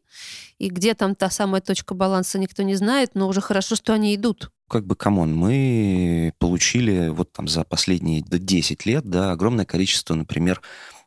и 0.59 0.69
где 0.69 0.93
там 0.93 1.15
та 1.15 1.29
самая 1.29 1.61
точка 1.61 1.93
баланса, 1.93 2.37
никто 2.37 2.63
не 2.63 2.75
знает, 2.75 3.11
но 3.13 3.29
уже 3.29 3.39
хорошо, 3.39 3.77
что 3.77 3.93
они 3.93 4.13
идут. 4.13 4.51
Как 4.67 4.85
бы, 4.85 4.95
come 4.95 5.17
on, 5.17 5.33
мы 5.33 6.33
получили 6.37 7.07
вот 7.09 7.31
там 7.31 7.47
за 7.47 7.63
последние 7.63 8.21
10 8.21 8.85
лет, 8.85 9.05
да, 9.05 9.31
огромное 9.31 9.65
количество, 9.65 10.15
например, 10.15 10.61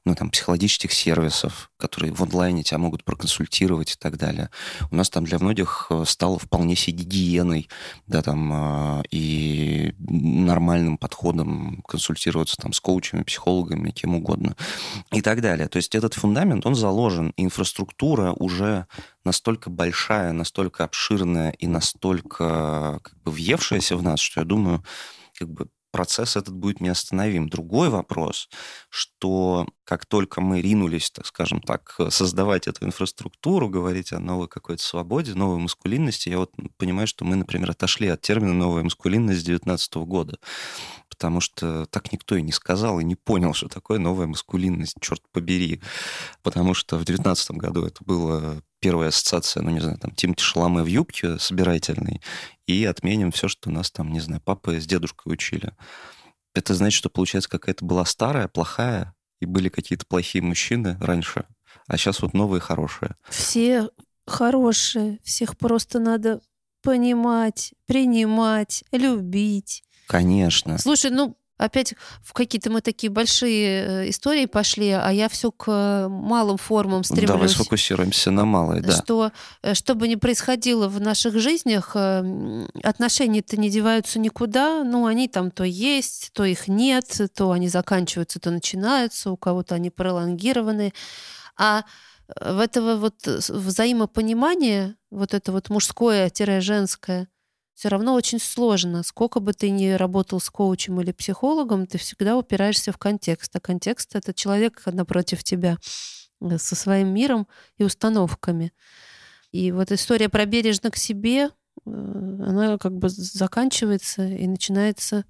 ну, 0.04 0.14
там, 0.14 0.30
психологических 0.30 0.92
сервисов, 0.92 1.70
которые 1.78 2.12
в 2.12 2.22
онлайне 2.22 2.62
тебя 2.62 2.78
могут 2.78 3.04
проконсультировать 3.04 3.92
и 3.92 3.96
так 3.98 4.18
далее. 4.18 4.50
У 4.90 4.96
нас 4.96 5.08
там 5.08 5.24
для 5.24 5.38
многих 5.38 5.86
э, 5.90 6.04
стало 6.06 6.38
вполне 6.38 6.76
себе 6.76 6.98
гигиеной, 6.98 7.70
да, 8.06 8.20
там, 8.20 9.00
э, 9.00 9.02
и 9.10 9.94
нормальным 9.98 10.98
подходом 10.98 11.82
консультироваться 11.88 12.56
там 12.56 12.74
с 12.74 12.80
коучами, 12.80 13.22
психологами, 13.22 13.90
кем 13.90 14.14
угодно 14.14 14.56
и 15.10 15.22
так 15.22 15.40
далее. 15.40 15.68
То 15.68 15.78
есть 15.78 15.94
этот 15.94 16.14
фундамент, 16.14 16.66
он 16.66 16.74
заложен, 16.74 17.32
инфраструктура 17.38 18.32
уже 18.32 18.86
настолько 19.24 19.70
большая, 19.70 20.32
настолько 20.32 20.84
обширная 20.84 21.50
и 21.52 21.66
настолько 21.66 23.00
как 23.02 23.22
бы 23.22 23.32
въевшаяся 23.32 23.96
в 23.96 24.02
нас, 24.02 24.20
что 24.20 24.40
я 24.40 24.44
думаю, 24.44 24.84
как 25.38 25.48
бы 25.48 25.68
процесс 25.94 26.36
этот 26.36 26.56
будет 26.56 26.80
неостановим. 26.80 27.48
Другой 27.48 27.88
вопрос, 27.88 28.48
что 28.94 29.66
как 29.82 30.06
только 30.06 30.40
мы 30.40 30.62
ринулись, 30.62 31.10
так 31.10 31.26
скажем 31.26 31.60
так, 31.60 31.96
создавать 32.10 32.68
эту 32.68 32.84
инфраструктуру, 32.86 33.68
говорить 33.68 34.12
о 34.12 34.20
новой 34.20 34.46
какой-то 34.46 34.80
свободе, 34.80 35.34
новой 35.34 35.58
маскулинности, 35.58 36.28
я 36.28 36.38
вот 36.38 36.52
понимаю, 36.76 37.08
что 37.08 37.24
мы, 37.24 37.34
например, 37.34 37.72
отошли 37.72 38.06
от 38.06 38.20
термина 38.20 38.52
«новая 38.52 38.84
маскулинность» 38.84 39.40
с 39.40 39.44
2019 39.44 39.94
года, 39.96 40.38
потому 41.08 41.40
что 41.40 41.86
так 41.86 42.12
никто 42.12 42.36
и 42.36 42.42
не 42.42 42.52
сказал, 42.52 43.00
и 43.00 43.04
не 43.04 43.16
понял, 43.16 43.52
что 43.52 43.68
такое 43.68 43.98
новая 43.98 44.28
маскулинность, 44.28 44.94
черт 45.00 45.22
побери. 45.32 45.82
Потому 46.44 46.72
что 46.72 46.94
в 46.94 47.04
2019 47.04 47.50
году 47.52 47.84
это 47.84 48.04
было 48.04 48.62
первая 48.78 49.08
ассоциация, 49.08 49.64
ну, 49.64 49.70
не 49.70 49.80
знаю, 49.80 49.98
там, 49.98 50.12
Тимати 50.12 50.44
Шаламе 50.44 50.82
в 50.82 50.86
юбке 50.86 51.40
собирательной, 51.40 52.20
и 52.68 52.84
отменим 52.84 53.32
все, 53.32 53.48
что 53.48 53.70
нас 53.70 53.90
там, 53.90 54.12
не 54.12 54.20
знаю, 54.20 54.40
папа 54.44 54.78
с 54.78 54.86
дедушкой 54.86 55.32
учили. 55.32 55.72
Это 56.54 56.74
значит, 56.74 56.96
что, 56.96 57.10
получается, 57.10 57.50
какая-то 57.50 57.84
была 57.84 58.04
старая, 58.04 58.48
плохая, 58.48 59.14
и 59.40 59.46
были 59.46 59.68
какие-то 59.68 60.06
плохие 60.06 60.42
мужчины 60.42 60.96
раньше, 61.00 61.44
а 61.86 61.96
сейчас 61.96 62.22
вот 62.22 62.32
новые 62.32 62.60
хорошие. 62.60 63.16
Все 63.28 63.90
хорошие, 64.26 65.18
всех 65.22 65.58
просто 65.58 65.98
надо 65.98 66.40
понимать, 66.82 67.74
принимать, 67.86 68.84
любить. 68.92 69.82
Конечно. 70.06 70.78
Слушай, 70.78 71.10
ну 71.10 71.36
Опять 71.56 71.94
в 72.22 72.32
какие-то 72.32 72.68
мы 72.70 72.80
такие 72.80 73.10
большие 73.10 74.06
э, 74.06 74.10
истории 74.10 74.46
пошли, 74.46 74.90
а 74.90 75.08
я 75.10 75.28
все 75.28 75.52
к 75.52 76.08
малым 76.08 76.56
формам 76.56 77.04
стремлюсь. 77.04 77.28
Давай 77.28 77.48
сфокусируемся 77.48 78.32
на 78.32 78.44
малой, 78.44 78.80
да. 78.80 78.90
Что, 78.90 79.30
э, 79.62 79.74
что 79.74 79.94
бы 79.94 80.08
ни 80.08 80.16
происходило 80.16 80.88
в 80.88 81.00
наших 81.00 81.38
жизнях, 81.38 81.92
э, 81.94 82.66
отношения-то 82.82 83.56
не 83.56 83.70
деваются 83.70 84.18
никуда. 84.18 84.82
Ну, 84.82 85.06
они 85.06 85.28
там 85.28 85.52
то 85.52 85.62
есть, 85.62 86.30
то 86.32 86.44
их 86.44 86.66
нет, 86.66 87.20
то 87.36 87.52
они 87.52 87.68
заканчиваются, 87.68 88.40
то 88.40 88.50
начинаются, 88.50 89.30
у 89.30 89.36
кого-то 89.36 89.76
они 89.76 89.90
пролонгированы. 89.90 90.92
А 91.56 91.84
в 92.26 92.58
этого 92.58 92.96
вот 92.96 93.26
взаимопонимания, 93.26 94.96
вот 95.10 95.34
это 95.34 95.52
вот 95.52 95.68
мужское-женское, 95.68 97.28
все 97.74 97.88
равно 97.88 98.14
очень 98.14 98.38
сложно. 98.38 99.02
Сколько 99.02 99.40
бы 99.40 99.52
ты 99.52 99.70
ни 99.70 99.90
работал 99.90 100.40
с 100.40 100.48
коучем 100.48 101.00
или 101.00 101.12
психологом, 101.12 101.86
ты 101.86 101.98
всегда 101.98 102.36
упираешься 102.36 102.92
в 102.92 102.98
контекст. 102.98 103.54
А 103.56 103.60
контекст— 103.60 104.10
это 104.14 104.32
человек 104.32 104.82
напротив 104.86 105.42
тебя 105.42 105.78
э, 106.40 106.58
со 106.58 106.76
своим 106.76 107.08
миром 107.08 107.46
и 107.76 107.84
установками. 107.84 108.72
И 109.50 109.72
вот 109.72 109.92
история 109.92 110.28
про 110.28 110.46
бережно 110.46 110.90
к 110.90 110.96
себе, 110.96 111.46
э, 111.48 111.50
она 111.84 112.78
как 112.78 112.96
бы 112.96 113.08
заканчивается 113.08 114.26
и 114.26 114.46
начинается 114.46 115.24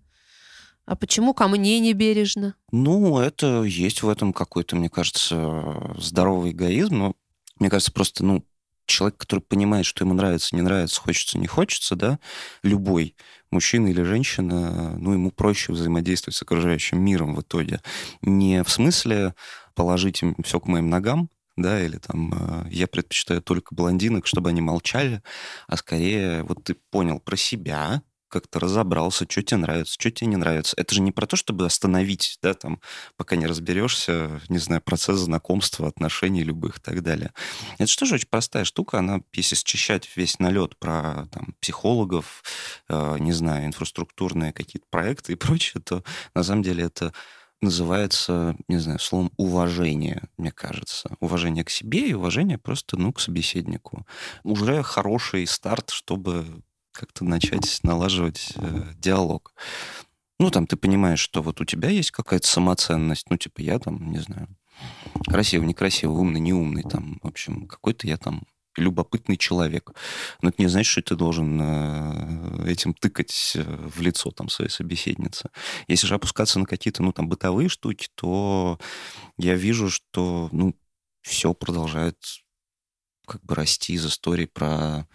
а 0.87 0.97
почему 0.97 1.33
ко 1.33 1.49
мне 1.49 1.81
не 1.81 1.95
бережно? 1.95 2.57
Ну, 2.71 3.19
это 3.19 3.63
есть 3.63 4.03
в 4.03 4.09
этом 4.09 4.35
какой-то, 4.35 4.77
мне 4.77 4.91
кажется, 4.91 5.95
здоровый 5.97 6.51
эгоизм. 6.51 6.99
Но 6.99 7.17
мне 7.59 7.71
кажется, 7.71 7.91
просто, 7.91 8.23
ну, 8.23 8.45
человек, 8.87 9.17
который 9.19 9.41
понимает, 9.41 9.87
что 9.87 10.05
ему 10.05 10.15
нравится, 10.15 10.55
не 10.55 10.63
нравится, 10.63 11.01
хочется, 11.01 11.39
не 11.39 11.47
хочется, 11.47 11.97
да, 11.97 12.19
любой 12.63 13.17
мужчина 13.51 13.87
или 13.89 14.03
женщина, 14.03 14.97
ну, 14.99 15.13
ему 15.13 15.31
проще 15.31 15.73
взаимодействовать 15.73 16.37
с 16.37 16.43
окружающим 16.43 17.01
миром 17.01 17.35
в 17.35 17.41
итоге. 17.41 17.81
Не 18.21 18.63
в 18.63 18.71
смысле 18.71 19.35
положить 19.75 20.23
им 20.23 20.37
все 20.45 20.61
к 20.61 20.67
моим 20.67 20.91
ногам, 20.91 21.31
да, 21.57 21.81
или 21.81 21.99
там 21.99 22.33
э, 22.35 22.69
я 22.71 22.87
предпочитаю 22.89 23.41
только 23.41 23.75
блондинок, 23.75 24.27
чтобы 24.27 24.49
они 24.49 24.61
молчали, 24.61 25.23
а 25.69 25.77
скорее 25.77 26.43
вот 26.43 26.65
ты 26.65 26.75
понял 26.91 27.21
про 27.21 27.37
себя, 27.37 28.03
как-то 28.35 28.59
разобрался, 28.59 29.27
что 29.31 29.43
тебе 29.45 29.59
нравится, 29.59 29.95
что 29.95 30.11
тебе 30.11 30.27
не 30.27 30.37
нравится. 30.37 30.75
Это 30.77 30.93
же 30.93 31.01
не 31.01 31.13
про 31.13 31.25
то, 31.27 31.37
чтобы 31.37 31.67
остановить, 31.67 32.37
да, 32.43 32.53
там, 32.55 32.81
пока 33.17 33.37
не 33.37 33.47
разберешься, 33.47 34.41
не 34.49 34.59
знаю, 34.59 34.83
процесс 34.83 35.21
знакомства, 35.21 35.87
отношений 35.87 36.43
любых 36.43 36.79
и 36.79 36.81
так 36.81 37.03
далее. 37.05 37.33
Это 37.79 37.87
же 37.87 37.97
тоже 37.97 38.17
очень 38.17 38.29
простая 38.29 38.65
штука, 38.65 38.99
она, 38.99 39.21
если 39.33 39.55
счищать 39.55 40.11
весь 40.17 40.41
налет 40.41 40.77
про 40.79 41.29
там, 41.31 41.55
психологов, 41.61 42.43
э, 42.89 43.19
не 43.21 43.33
знаю, 43.33 43.67
инфраструктурные 43.67 44.53
какие-то 44.53 44.87
проекты 44.91 45.33
и 45.33 45.37
прочее, 45.37 45.81
то 45.81 46.03
на 46.35 46.43
самом 46.43 46.65
деле 46.65 46.83
это 46.83 47.13
называется, 47.61 48.57
не 48.67 48.79
знаю, 48.79 48.99
словом 48.99 49.31
уважение, 49.37 50.25
мне 50.37 50.51
кажется. 50.51 51.17
Уважение 51.21 51.63
к 51.63 51.71
себе 51.71 52.09
и 52.09 52.15
уважение 52.15 52.59
просто, 52.59 52.97
ну, 52.97 53.13
к 53.13 53.21
собеседнику. 53.21 54.05
Уже 54.43 54.83
хороший 54.83 55.47
старт, 55.47 55.91
чтобы 55.91 56.45
как-то 56.95 57.25
начать 57.25 57.81
налаживать 57.83 58.53
э, 58.57 58.93
диалог. 58.97 59.53
Ну, 60.39 60.51
там 60.51 60.67
ты 60.67 60.77
понимаешь, 60.77 61.21
что 61.21 61.43
вот 61.43 61.61
у 61.61 61.65
тебя 61.65 61.91
есть 61.91 62.11
какая-то 62.11 62.47
самоценность, 62.47 63.29
ну, 63.31 63.37
типа 63.37 63.61
я 63.61 63.79
там, 63.79 64.11
не 64.11 64.19
знаю, 64.19 64.49
красивый, 65.27 65.69
некрасивый, 65.69 66.17
умный, 66.17 66.41
неумный, 66.41 66.83
там, 66.83 67.19
в 67.23 67.27
общем, 67.27 67.67
какой-то 67.67 68.07
я 68.07 68.17
там 68.17 68.43
любопытный 68.77 69.37
человек. 69.37 69.93
Но 70.43 70.49
это 70.49 70.61
не 70.61 70.69
значит, 70.69 70.91
что 70.91 71.03
ты 71.03 71.17
должен 71.17 71.61
э, 71.61 72.71
этим 72.71 72.95
тыкать 72.95 73.53
э, 73.55 73.63
в 73.63 74.01
лицо 74.01 74.31
там 74.31 74.49
своей 74.49 74.71
собеседницы. 74.71 75.51
Если 75.87 76.07
же 76.07 76.15
опускаться 76.15 76.59
на 76.59 76.67
какие-то, 76.67 77.03
ну, 77.03 77.13
там, 77.13 77.29
бытовые 77.29 77.69
штуки, 77.69 78.09
то 78.15 78.79
я 79.39 79.55
вижу, 79.55 79.91
что, 79.91 80.49
ну, 80.53 80.75
все 81.23 81.55
продолжает 81.55 82.19
как 83.27 83.43
бы 83.43 83.55
расти 83.55 83.95
из 83.95 84.07
истории 84.07 84.47
про 84.47 85.07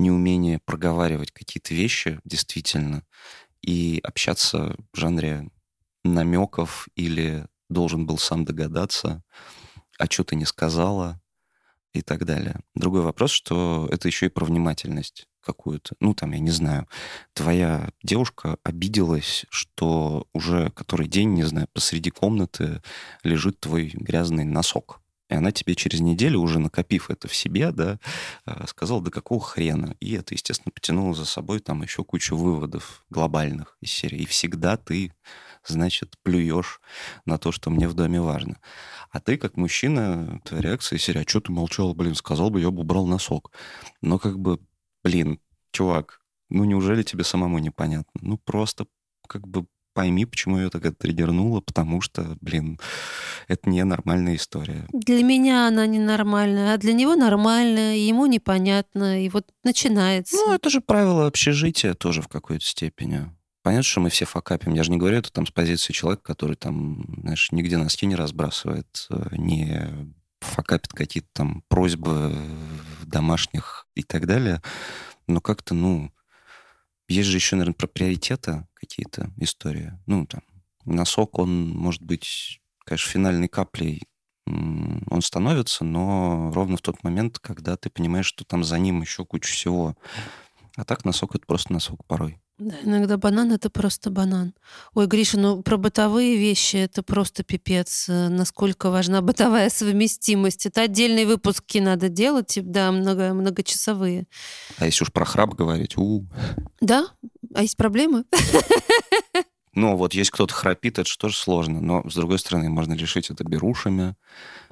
неумение 0.00 0.58
проговаривать 0.58 1.30
какие-то 1.30 1.74
вещи 1.74 2.20
действительно 2.24 3.04
и 3.62 4.00
общаться 4.02 4.76
в 4.92 4.98
жанре 4.98 5.50
намеков 6.04 6.88
или 6.96 7.46
должен 7.68 8.06
был 8.06 8.18
сам 8.18 8.44
догадаться, 8.44 9.22
а 9.98 10.06
что 10.06 10.24
ты 10.24 10.34
не 10.34 10.46
сказала, 10.46 11.20
и 11.92 12.02
так 12.02 12.24
далее. 12.24 12.60
Другой 12.74 13.02
вопрос, 13.02 13.30
что 13.30 13.88
это 13.90 14.08
еще 14.08 14.26
и 14.26 14.30
про 14.30 14.44
внимательность 14.44 15.26
какую-то. 15.42 15.94
Ну, 16.00 16.14
там, 16.14 16.32
я 16.32 16.38
не 16.38 16.50
знаю, 16.50 16.86
твоя 17.32 17.90
девушка 18.02 18.58
обиделась, 18.62 19.46
что 19.50 20.26
уже 20.32 20.70
который 20.70 21.08
день, 21.08 21.32
не 21.32 21.44
знаю, 21.44 21.68
посреди 21.72 22.10
комнаты 22.10 22.82
лежит 23.24 23.58
твой 23.60 23.90
грязный 23.94 24.44
носок. 24.44 25.00
И 25.30 25.34
она 25.34 25.52
тебе 25.52 25.76
через 25.76 26.00
неделю, 26.00 26.40
уже 26.40 26.58
накопив 26.58 27.08
это 27.08 27.28
в 27.28 27.34
себе, 27.34 27.70
да, 27.70 27.98
э, 28.46 28.66
сказала, 28.66 29.00
да 29.00 29.10
какого 29.10 29.40
хрена. 29.40 29.96
И 30.00 30.12
это, 30.14 30.34
естественно, 30.34 30.72
потянуло 30.72 31.14
за 31.14 31.24
собой 31.24 31.60
там 31.60 31.82
еще 31.82 32.02
кучу 32.02 32.36
выводов 32.36 33.04
глобальных 33.10 33.76
из 33.80 33.92
серии. 33.92 34.22
И 34.22 34.26
всегда 34.26 34.76
ты, 34.76 35.14
значит, 35.64 36.16
плюешь 36.22 36.80
на 37.24 37.38
то, 37.38 37.52
что 37.52 37.70
мне 37.70 37.88
в 37.88 37.94
доме 37.94 38.20
важно. 38.20 38.58
А 39.10 39.20
ты, 39.20 39.36
как 39.36 39.56
мужчина, 39.56 40.40
твоя 40.44 40.62
реакция 40.62 40.96
из 40.98 41.02
серии, 41.04 41.22
а 41.22 41.28
что 41.28 41.40
ты 41.40 41.52
молчал, 41.52 41.94
блин, 41.94 42.16
сказал 42.16 42.50
бы, 42.50 42.60
я 42.60 42.70
бы 42.72 42.80
убрал 42.80 43.06
носок. 43.06 43.52
Но 44.02 44.18
как 44.18 44.38
бы, 44.38 44.58
блин, 45.04 45.40
чувак, 45.70 46.20
ну 46.48 46.64
неужели 46.64 47.04
тебе 47.04 47.22
самому 47.22 47.58
непонятно? 47.58 48.20
Ну 48.20 48.36
просто 48.36 48.86
как 49.28 49.46
бы 49.46 49.66
пойми, 49.92 50.24
почему 50.24 50.58
ее 50.58 50.70
так 50.70 50.96
триггернуло, 50.96 51.60
потому 51.60 52.00
что, 52.00 52.36
блин, 52.40 52.78
это 53.48 53.68
не 53.68 53.84
нормальная 53.84 54.36
история. 54.36 54.86
Для 54.92 55.22
меня 55.22 55.68
она 55.68 55.86
ненормальная, 55.86 56.74
а 56.74 56.78
для 56.78 56.92
него 56.92 57.16
нормальная, 57.16 57.96
ему 57.96 58.26
непонятно, 58.26 59.24
и 59.24 59.28
вот 59.28 59.46
начинается. 59.64 60.36
Ну, 60.36 60.52
это 60.54 60.70
же 60.70 60.80
правило 60.80 61.26
общежития 61.26 61.94
тоже 61.94 62.22
в 62.22 62.28
какой-то 62.28 62.64
степени. 62.64 63.30
Понятно, 63.62 63.82
что 63.82 64.00
мы 64.00 64.08
все 64.08 64.24
факапим. 64.24 64.74
Я 64.74 64.84
же 64.84 64.90
не 64.90 64.96
говорю 64.96 65.18
это 65.18 65.30
там 65.30 65.46
с 65.46 65.50
позиции 65.50 65.92
человека, 65.92 66.22
который 66.22 66.56
там, 66.56 67.04
знаешь, 67.20 67.52
нигде 67.52 67.76
носки 67.76 68.06
не 68.06 68.14
разбрасывает, 68.14 69.06
э, 69.10 69.28
не 69.32 69.90
факапит 70.40 70.92
какие-то 70.92 71.28
там 71.34 71.62
просьбы 71.68 72.34
домашних 73.04 73.86
и 73.94 74.02
так 74.02 74.26
далее. 74.26 74.62
Но 75.26 75.40
как-то, 75.42 75.74
ну, 75.74 76.10
есть 77.10 77.28
же 77.28 77.36
еще, 77.36 77.56
наверное, 77.56 77.74
про 77.74 77.86
приоритеты 77.86 78.66
какие-то 78.74 79.30
истории. 79.36 79.92
Ну, 80.06 80.26
там, 80.26 80.42
носок, 80.84 81.38
он 81.38 81.70
может 81.70 82.02
быть, 82.02 82.60
конечно, 82.84 83.10
финальной 83.10 83.48
каплей 83.48 84.02
он 84.46 85.22
становится, 85.22 85.84
но 85.84 86.50
ровно 86.52 86.76
в 86.76 86.82
тот 86.82 87.04
момент, 87.04 87.38
когда 87.38 87.76
ты 87.76 87.90
понимаешь, 87.90 88.26
что 88.26 88.44
там 88.44 88.64
за 88.64 88.78
ним 88.78 89.00
еще 89.00 89.24
куча 89.24 89.52
всего. 89.52 89.96
А 90.76 90.84
так 90.84 91.04
носок— 91.04 91.34
это 91.36 91.46
просто 91.46 91.72
носок 91.72 92.04
порой. 92.06 92.40
Да, 92.60 92.74
иногда 92.82 93.16
банан— 93.16 93.52
это 93.54 93.70
просто 93.70 94.10
банан. 94.10 94.52
Ой, 94.92 95.06
Гриша, 95.06 95.38
ну 95.38 95.62
про 95.62 95.78
бытовые 95.78 96.36
вещи 96.36 96.76
это 96.76 97.02
просто 97.02 97.42
пипец. 97.42 98.06
Э, 98.06 98.28
насколько 98.28 98.90
важна 98.90 99.22
бытовая 99.22 99.70
совместимость. 99.70 100.66
Это 100.66 100.82
отдельные 100.82 101.26
выпуски 101.26 101.78
надо 101.78 102.10
делать, 102.10 102.58
да, 102.62 102.92
много, 102.92 103.32
многочасовые. 103.32 104.26
А 104.76 104.84
если 104.84 105.04
уж 105.04 105.10
про 105.10 105.24
храп 105.24 105.54
говорить, 105.54 105.96
у, 105.96 106.26
Да? 106.82 107.06
А 107.54 107.62
есть 107.62 107.76
проблемы? 107.76 108.24
Ну, 109.72 109.96
вот 109.96 110.14
есть 110.14 110.32
кто-то 110.32 110.52
храпит, 110.52 110.98
это 110.98 111.08
же 111.08 111.16
тоже 111.16 111.36
сложно. 111.36 111.80
Но, 111.80 112.02
с 112.10 112.14
другой 112.14 112.40
стороны, 112.40 112.68
можно 112.68 112.94
решить 112.94 113.30
это 113.30 113.44
берушами. 113.44 114.16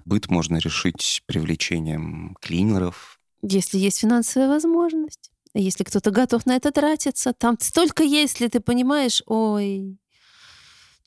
Быт 0.05 0.29
можно 0.29 0.57
решить 0.57 1.23
привлечением 1.27 2.37
клинеров. 2.41 3.21
Если 3.43 3.79
есть 3.79 4.01
финансовая 4.01 4.49
возможность. 4.49 5.28
Если 5.55 5.85
кто-то 5.85 6.11
готов 6.11 6.47
на 6.47 6.57
это 6.57 6.71
тратиться, 6.71 7.33
там 7.33 7.57
столько 7.61 8.03
есть, 8.03 8.41
если 8.41 8.49
ты 8.49 8.61
понимаешь, 8.61 9.23
ой, 9.27 9.99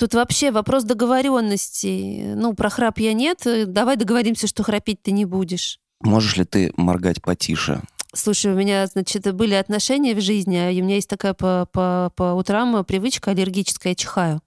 Тут 0.01 0.15
вообще 0.15 0.49
вопрос 0.49 0.83
договоренности. 0.83 2.33
Ну, 2.33 2.55
про 2.55 2.71
храп 2.71 2.97
я 2.97 3.13
нет. 3.13 3.45
Давай 3.67 3.97
договоримся, 3.97 4.47
что 4.47 4.63
храпить 4.63 5.03
ты 5.03 5.11
не 5.11 5.25
будешь. 5.25 5.79
Можешь 5.99 6.37
ли 6.37 6.43
ты 6.43 6.73
моргать 6.75 7.21
потише? 7.21 7.83
Слушай, 8.11 8.51
у 8.51 8.55
меня, 8.55 8.87
значит, 8.87 9.31
были 9.35 9.53
отношения 9.53 10.15
в 10.15 10.19
жизни, 10.19 10.57
а 10.57 10.71
и 10.71 10.81
у 10.81 10.85
меня 10.85 10.95
есть 10.95 11.07
такая 11.07 11.35
по, 11.35 11.67
по, 11.71 12.11
по 12.15 12.33
утрам 12.33 12.83
привычка 12.83 13.29
аллергическая, 13.29 13.91
я 13.91 13.95
чихаю. 13.95 14.41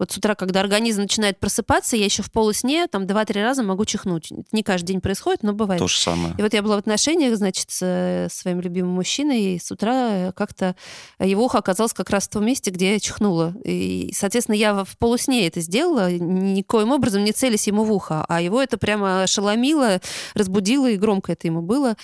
Вот 0.00 0.10
с 0.10 0.16
утра, 0.16 0.34
когда 0.34 0.58
организм 0.60 1.02
начинает 1.02 1.38
просыпаться, 1.38 1.96
я 1.96 2.04
еще 2.04 2.24
в 2.24 2.32
полусне, 2.32 2.88
там, 2.88 3.06
два-три 3.06 3.40
раза 3.40 3.62
могу 3.62 3.84
чихнуть. 3.84 4.32
Это 4.32 4.48
не 4.50 4.64
каждый 4.64 4.86
день 4.86 5.00
происходит, 5.00 5.44
но 5.44 5.52
бывает. 5.52 5.78
То 5.78 5.86
же 5.86 5.96
самое. 5.96 6.34
И 6.36 6.42
вот 6.42 6.52
я 6.52 6.62
была 6.62 6.76
в 6.76 6.78
отношениях, 6.80 7.36
значит, 7.36 7.70
с 7.70 7.78
э, 7.80 8.28
своим 8.28 8.60
любимым 8.60 8.92
мужчиной, 8.92 9.54
и 9.54 9.58
с 9.60 9.70
утра 9.70 10.32
как-то 10.32 10.74
его 11.20 11.44
ухо 11.44 11.58
оказалось 11.58 11.92
как 11.92 12.10
раз 12.10 12.24
в 12.24 12.30
том 12.30 12.44
месте, 12.44 12.72
где 12.72 12.94
я 12.94 12.98
чихнула. 12.98 13.54
И, 13.64 14.12
соответственно, 14.16 14.56
я 14.56 14.84
в 14.84 14.98
полусне 14.98 15.46
это 15.46 15.60
сделала, 15.60 16.10
никоим 16.10 16.90
образом 16.90 17.22
не 17.22 17.30
целясь 17.30 17.68
ему 17.68 17.84
в 17.84 17.92
ухо, 17.92 18.24
а 18.28 18.40
его 18.40 18.60
это 18.60 18.78
прямо 18.78 19.22
ошеломило, 19.22 20.00
разбудило, 20.34 20.90
и 20.90 20.96
громко 20.96 21.30
это 21.30 21.46
ему 21.46 21.62
было. 21.62 21.94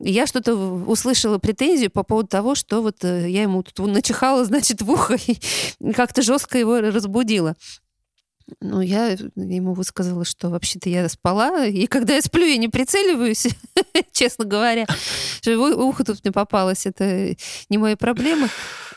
И 0.00 0.12
я 0.12 0.26
что-то 0.26 0.54
услышала 0.54 1.38
претензию 1.38 1.90
по 1.90 2.02
поводу 2.02 2.28
того, 2.28 2.54
что 2.54 2.82
вот 2.82 3.02
э, 3.04 3.30
я 3.30 3.42
ему 3.42 3.62
тут 3.62 3.86
начихала, 3.86 4.44
значит, 4.48 4.82
в 4.82 4.90
ухо, 4.90 5.16
и 5.26 5.38
как-то 5.94 6.20
жестко 6.20 6.58
его 6.58 6.80
разбудила 6.80 7.37
разбудила. 7.38 7.56
Ну, 8.62 8.80
я 8.80 9.10
ему 9.10 9.74
высказала, 9.74 10.24
что 10.24 10.48
вообще-то 10.48 10.88
я 10.88 11.06
спала, 11.10 11.66
и 11.66 11.86
когда 11.86 12.14
я 12.14 12.22
сплю, 12.22 12.46
я 12.46 12.56
не 12.56 12.68
прицеливаюсь, 12.68 13.48
честно 14.12 14.46
говоря. 14.46 14.86
Ухо 15.46 16.02
тут 16.02 16.24
мне 16.24 16.32
попалось, 16.32 16.86
это 16.86 17.36
не 17.68 17.76
мои 17.76 17.94
проблемы. 17.94 18.48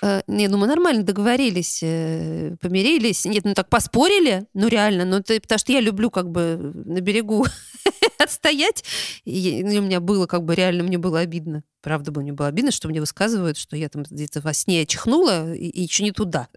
А, 0.01 0.23
не, 0.25 0.47
ну 0.47 0.57
мы 0.57 0.67
нормально 0.67 1.03
договорились, 1.03 1.81
э, 1.83 2.55
помирились. 2.61 3.25
Нет, 3.25 3.43
ну 3.43 3.53
так 3.53 3.69
поспорили, 3.69 4.47
ну 4.53 4.69
реально, 4.69 5.03
ну 5.03 5.17
это 5.17 5.39
потому 5.41 5.59
что 5.59 5.73
я 5.73 5.81
люблю 5.81 6.09
как 6.09 6.31
бы 6.31 6.71
на 6.85 7.01
берегу 7.01 7.45
отстоять. 8.17 8.85
И, 9.25 9.63
у 9.63 9.81
меня 9.81 9.99
было 9.99 10.27
как 10.27 10.43
бы 10.43 10.55
реально, 10.55 10.83
мне 10.83 10.97
было 10.97 11.19
обидно. 11.19 11.63
Правда, 11.81 12.11
мне 12.17 12.31
было 12.31 12.47
обидно, 12.47 12.71
что 12.71 12.87
мне 12.87 13.01
высказывают, 13.01 13.57
что 13.57 13.75
я 13.75 13.89
там 13.89 14.03
где-то 14.03 14.39
во 14.39 14.53
сне 14.53 14.85
чихнула 14.85 15.53
и 15.53 15.81
еще 15.81 16.03
не 16.03 16.11
туда. 16.11 16.47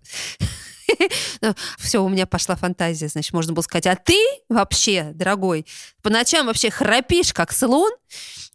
Ну, 1.41 1.55
Все, 1.79 2.03
у 2.03 2.09
меня 2.09 2.27
пошла 2.27 2.57
фантазия. 2.57 3.09
Значит, 3.09 3.33
можно 3.33 3.53
было 3.53 3.63
сказать, 3.63 3.87
а 3.87 3.97
ты 3.97 4.17
вообще, 4.49 5.11
дорогой, 5.15 5.67
по 6.03 6.11
ночам 6.11 6.47
вообще 6.47 6.71
храпишь, 6.71 7.33
как 7.33 7.53
слон, 7.53 7.91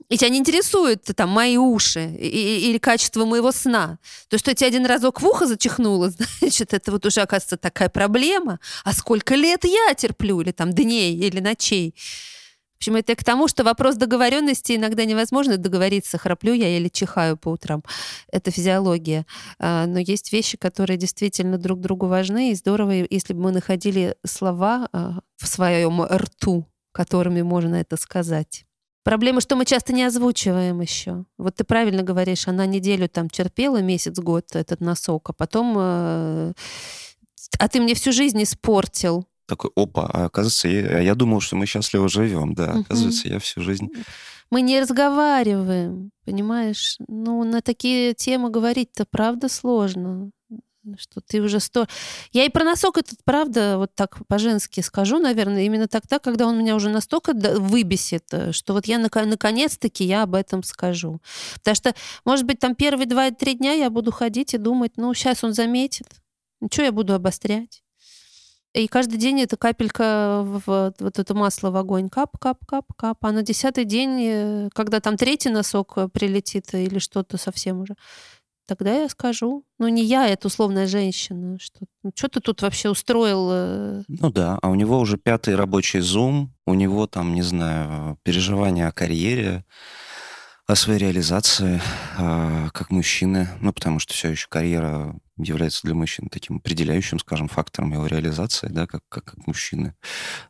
и 0.10 0.18
тебя 0.18 0.30
не 0.30 0.40
интересуют 0.40 1.04
там 1.16 1.30
мои 1.30 1.58
уши 1.58 2.06
или 2.16 2.78
качество 2.80 3.26
моего 3.26 3.52
сна. 3.52 4.00
То, 4.30 4.38
что 4.38 4.52
я 4.52 4.56
тебе 4.56 4.68
один 4.68 4.86
разок 4.86 5.22
в 5.22 5.28
ухо 5.28 5.46
зачихнула, 5.46 6.12
значит, 6.40 6.74
это 6.74 6.92
вот 6.92 7.06
уже, 7.06 7.22
оказывается, 7.22 7.58
такая 7.58 7.90
проблема. 7.90 8.60
А 8.84 8.94
сколько 8.94 9.36
лет 9.36 9.66
я 9.66 9.94
терплю, 9.94 10.42
или 10.42 10.52
там 10.52 10.72
дней, 10.74 11.16
или 11.16 11.40
ночей. 11.40 11.96
В 12.80 12.82
общем, 12.82 12.96
это 12.96 13.14
к 13.14 13.26
тому, 13.26 13.50
что 13.50 13.66
вопрос 13.66 13.98
договоренности 13.98 14.78
иногда 14.78 15.04
невозможно 15.04 15.58
договориться, 15.58 16.18
храплю 16.18 16.54
я 16.54 16.78
или 16.78 16.88
чихаю 16.88 17.36
по 17.36 17.50
утрам. 17.50 17.84
Это 18.32 18.52
физиология. 18.52 19.26
А, 19.60 19.86
но 19.86 20.00
есть 20.00 20.32
вещи, 20.32 20.56
которые 20.56 20.96
действительно 20.96 21.58
друг 21.58 21.82
другу 21.82 22.08
важны, 22.08 22.54
и 22.54 22.56
здорово, 22.56 23.06
если 23.10 23.34
бы 23.34 23.42
мы 23.42 23.52
находили 23.52 24.16
слова 24.26 24.88
а, 24.94 25.20
в 25.36 25.46
своем 25.46 26.02
рту, 26.02 26.66
которыми 26.94 27.42
можно 27.42 27.76
это 27.76 27.98
сказать. 27.98 28.64
Проблема, 29.04 29.42
что 29.42 29.58
мы 29.58 29.66
часто 29.66 29.92
не 29.92 30.06
озвучиваем 30.06 30.80
еще. 30.80 31.26
Вот 31.38 31.56
ты 31.56 31.66
правильно 31.66 32.02
говоришь, 32.02 32.48
она 32.48 32.66
неделю 32.66 33.10
там 33.10 33.30
терпела, 33.30 33.82
месяц-год 33.82 34.56
этот 34.56 34.80
носок, 34.80 35.32
а 35.32 35.34
потом... 35.34 35.76
Э, 35.78 36.54
а 37.60 37.68
ты 37.68 37.82
мне 37.82 37.94
всю 37.94 38.14
жизнь 38.14 38.42
испортил 38.42 39.28
такой, 39.50 39.72
опа, 39.76 40.10
а 40.14 40.26
оказывается, 40.26 40.68
я, 40.68 41.00
я 41.00 41.16
думал, 41.16 41.42
что 41.42 41.56
мы 41.56 41.66
счастливо 41.66 42.08
живем, 42.08 42.54
да, 42.54 42.72
угу. 42.72 42.82
оказывается, 42.82 43.28
я 43.28 43.40
всю 43.40 43.62
жизнь... 43.62 43.90
Мы 44.52 44.62
не 44.62 44.80
разговариваем, 44.80 46.10
понимаешь? 46.26 46.96
Ну, 47.08 47.44
на 47.44 47.62
такие 47.62 48.16
темы 48.16 48.50
говорить-то 48.50 49.06
правда 49.06 49.48
сложно 49.48 50.32
что 50.98 51.22
ты 51.22 51.42
уже 51.42 51.60
сто... 51.60 51.88
Я 52.32 52.46
и 52.46 52.50
про 52.50 52.64
носок 52.64 52.98
этот, 52.98 53.24
правда, 53.24 53.78
вот 53.78 53.94
так 53.96 54.26
по-женски 54.28 54.82
скажу, 54.82 55.20
наверное, 55.20 55.64
именно 55.64 55.88
тогда, 55.88 56.20
когда 56.20 56.48
он 56.48 56.58
меня 56.58 56.76
уже 56.76 56.90
настолько 56.90 57.34
выбесит, 57.34 58.26
э, 58.32 58.52
что 58.52 58.74
вот 58.74 58.86
я 58.86 58.98
наконец-таки 58.98 60.04
я 60.04 60.24
об 60.24 60.36
этом 60.36 60.64
скажу. 60.64 61.22
Потому 61.56 61.76
что, 61.76 61.96
может 62.26 62.46
быть, 62.46 62.60
там 62.60 62.76
первые 62.76 63.08
два-три 63.08 63.56
дня 63.56 63.74
я 63.74 63.90
буду 63.90 64.12
ходить 64.12 64.54
и 64.54 64.58
думать, 64.58 64.94
ну, 64.96 65.14
сейчас 65.14 65.44
он 65.44 65.54
заметит, 65.54 66.08
ну, 66.62 66.70
что 66.72 66.84
я 66.84 66.92
буду 66.92 67.14
обострять? 67.14 67.84
И 68.74 68.88
каждый 68.88 69.18
день 69.18 69.42
эта 69.42 69.58
капелька 69.58 70.44
в 70.44 70.94
вот 71.00 71.20
это 71.20 71.34
масло 71.34 71.72
в 71.72 71.76
огонь. 71.76 72.10
Кап, 72.10 72.38
кап, 72.38 72.60
кап, 72.68 72.86
кап. 72.96 73.18
А 73.22 73.32
на 73.32 73.42
десятый 73.42 73.84
день, 73.84 74.22
э, 74.22 74.70
когда 74.74 75.00
там 75.00 75.18
третий 75.18 75.50
носок 75.50 75.94
э, 75.96 76.08
прилетит 76.08 76.74
или 76.74 77.00
что-то 77.00 77.38
совсем 77.38 77.82
уже, 77.82 77.96
тогда 78.68 78.94
я 78.96 79.10
скажу. 79.10 79.64
Ну, 79.80 79.88
не 79.88 80.04
я, 80.04 80.28
это 80.28 80.48
условная 80.48 80.86
женщина. 80.86 81.58
Что, 81.60 81.80
ну, 82.04 82.12
что 82.16 82.28
ты 82.28 82.40
тут 82.42 82.62
вообще 82.62 82.90
устроил? 82.90 83.50
Э? 83.52 84.04
Ну 84.08 84.30
да, 84.30 84.60
а 84.62 84.70
у 84.70 84.76
него 84.76 85.00
уже 85.00 85.18
пятый 85.18 85.56
рабочий 85.56 86.02
зум, 86.02 86.54
у 86.68 86.76
него 86.76 87.08
там, 87.08 87.34
не 87.34 87.42
знаю, 87.42 88.20
переживания 88.22 88.88
о 88.88 88.92
карьере, 88.92 89.66
о 90.70 90.76
своей 90.76 91.00
реализации 91.00 91.82
э, 92.20 92.70
как 92.72 92.92
мужчины, 92.92 93.50
ну, 93.60 93.74
потому 93.74 93.98
что 93.98 94.14
все 94.14 94.30
еще 94.30 94.46
карьера 94.48 95.16
является 95.36 95.82
для 95.82 95.96
мужчин 95.96 96.30
таким 96.30 96.58
определяющим, 96.58 97.18
скажем, 97.18 97.48
фактором 97.48 97.92
его 97.94 98.06
реализации, 98.06 98.68
да, 98.68 98.86
как, 98.86 99.02
как, 99.10 99.24
как 99.24 99.48
мужчины. 99.48 99.96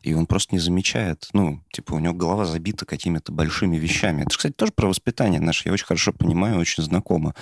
И 0.02 0.12
он 0.12 0.26
просто 0.26 0.54
не 0.54 0.58
замечает, 0.58 1.26
ну, 1.32 1.64
типа, 1.72 1.94
у 1.94 2.00
него 2.00 2.12
голова 2.12 2.44
забита 2.44 2.84
какими-то 2.84 3.32
большими 3.32 3.78
вещами. 3.78 4.20
Это, 4.20 4.36
кстати, 4.36 4.52
тоже 4.52 4.72
про 4.72 4.88
воспитание 4.88 5.40
наше. 5.40 5.66
Я 5.70 5.72
очень 5.72 5.86
хорошо 5.86 6.12
понимаю, 6.12 6.58
очень 6.58 6.82
знакомо. 6.82 7.34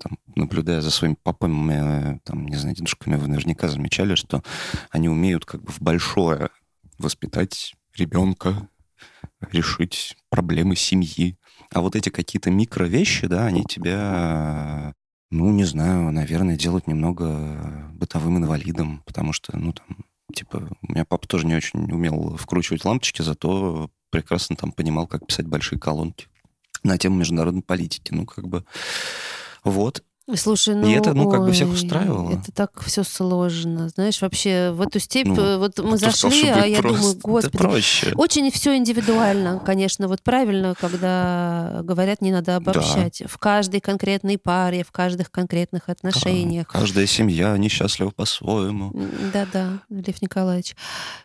Там, 0.00 0.18
наблюдая 0.34 0.80
за 0.80 0.90
своими 0.90 1.16
папами, 1.22 2.18
там, 2.24 2.48
не 2.48 2.56
знаю, 2.56 2.74
дедушками, 2.74 3.14
вы 3.14 3.28
наверняка 3.28 3.68
замечали, 3.68 4.16
что 4.16 4.42
они 4.90 5.08
умеют 5.08 5.44
как 5.44 5.62
бы 5.62 5.70
в 5.70 5.80
большое 5.80 6.48
воспитать 6.98 7.76
ребенка, 7.96 8.68
решить 9.52 10.16
проблемы 10.30 10.76
семьи. 10.76 11.38
А 11.70 11.80
вот 11.80 11.96
эти 11.96 12.08
какие-то 12.08 12.50
микровещи, 12.50 13.26
да, 13.26 13.46
они 13.46 13.64
тебя, 13.64 14.94
ну, 15.30 15.50
не 15.50 15.64
знаю, 15.64 16.10
наверное, 16.12 16.56
делают 16.56 16.86
немного 16.86 17.90
бытовым 17.92 18.38
инвалидом, 18.38 19.02
потому 19.06 19.32
что, 19.32 19.56
ну, 19.56 19.72
там, 19.72 20.04
типа, 20.34 20.68
у 20.82 20.92
меня 20.92 21.04
папа 21.04 21.26
тоже 21.26 21.46
не 21.46 21.54
очень 21.54 21.90
умел 21.92 22.36
вкручивать 22.36 22.84
лампочки, 22.84 23.22
зато 23.22 23.90
прекрасно 24.10 24.56
там 24.56 24.72
понимал, 24.72 25.06
как 25.06 25.26
писать 25.26 25.46
большие 25.46 25.78
колонки 25.78 26.28
на 26.82 26.98
тему 26.98 27.16
международной 27.16 27.62
политики. 27.62 28.12
Ну, 28.12 28.26
как 28.26 28.46
бы, 28.46 28.64
вот. 29.64 30.04
Слушай, 30.36 30.74
ну, 30.74 30.88
и 30.88 30.92
это, 30.92 31.12
ну, 31.12 31.28
как 31.30 31.42
бы 31.42 31.52
всех 31.52 31.68
устраивало. 31.68 32.30
Это 32.32 32.50
так 32.50 32.82
все 32.82 33.04
сложно. 33.04 33.90
Знаешь, 33.90 34.22
вообще 34.22 34.70
в 34.70 34.80
эту 34.80 34.98
степь, 34.98 35.26
ну, 35.26 35.36
э, 35.36 35.58
вот 35.58 35.78
мы 35.80 35.98
зашли, 35.98 36.44
сказал, 36.44 36.62
а 36.62 36.66
я 36.66 36.80
просто. 36.80 36.98
думаю, 36.98 37.20
господи, 37.22 37.58
проще. 37.58 38.12
очень 38.14 38.50
все 38.50 38.74
индивидуально, 38.74 39.60
конечно. 39.64 40.08
Вот 40.08 40.22
правильно, 40.22 40.74
когда 40.80 41.80
говорят, 41.82 42.22
не 42.22 42.32
надо 42.32 42.56
обобщать. 42.56 43.18
Да. 43.20 43.28
В 43.28 43.36
каждой 43.36 43.80
конкретной 43.80 44.38
паре, 44.38 44.82
в 44.82 44.92
каждых 44.92 45.30
конкретных 45.30 45.90
отношениях. 45.90 46.68
Да, 46.72 46.78
каждая 46.78 47.06
семья 47.06 47.54
несчастлива 47.58 48.08
по-своему. 48.08 48.92
Да-да, 49.30 49.80
Лев 49.90 50.22
Николаевич, 50.22 50.74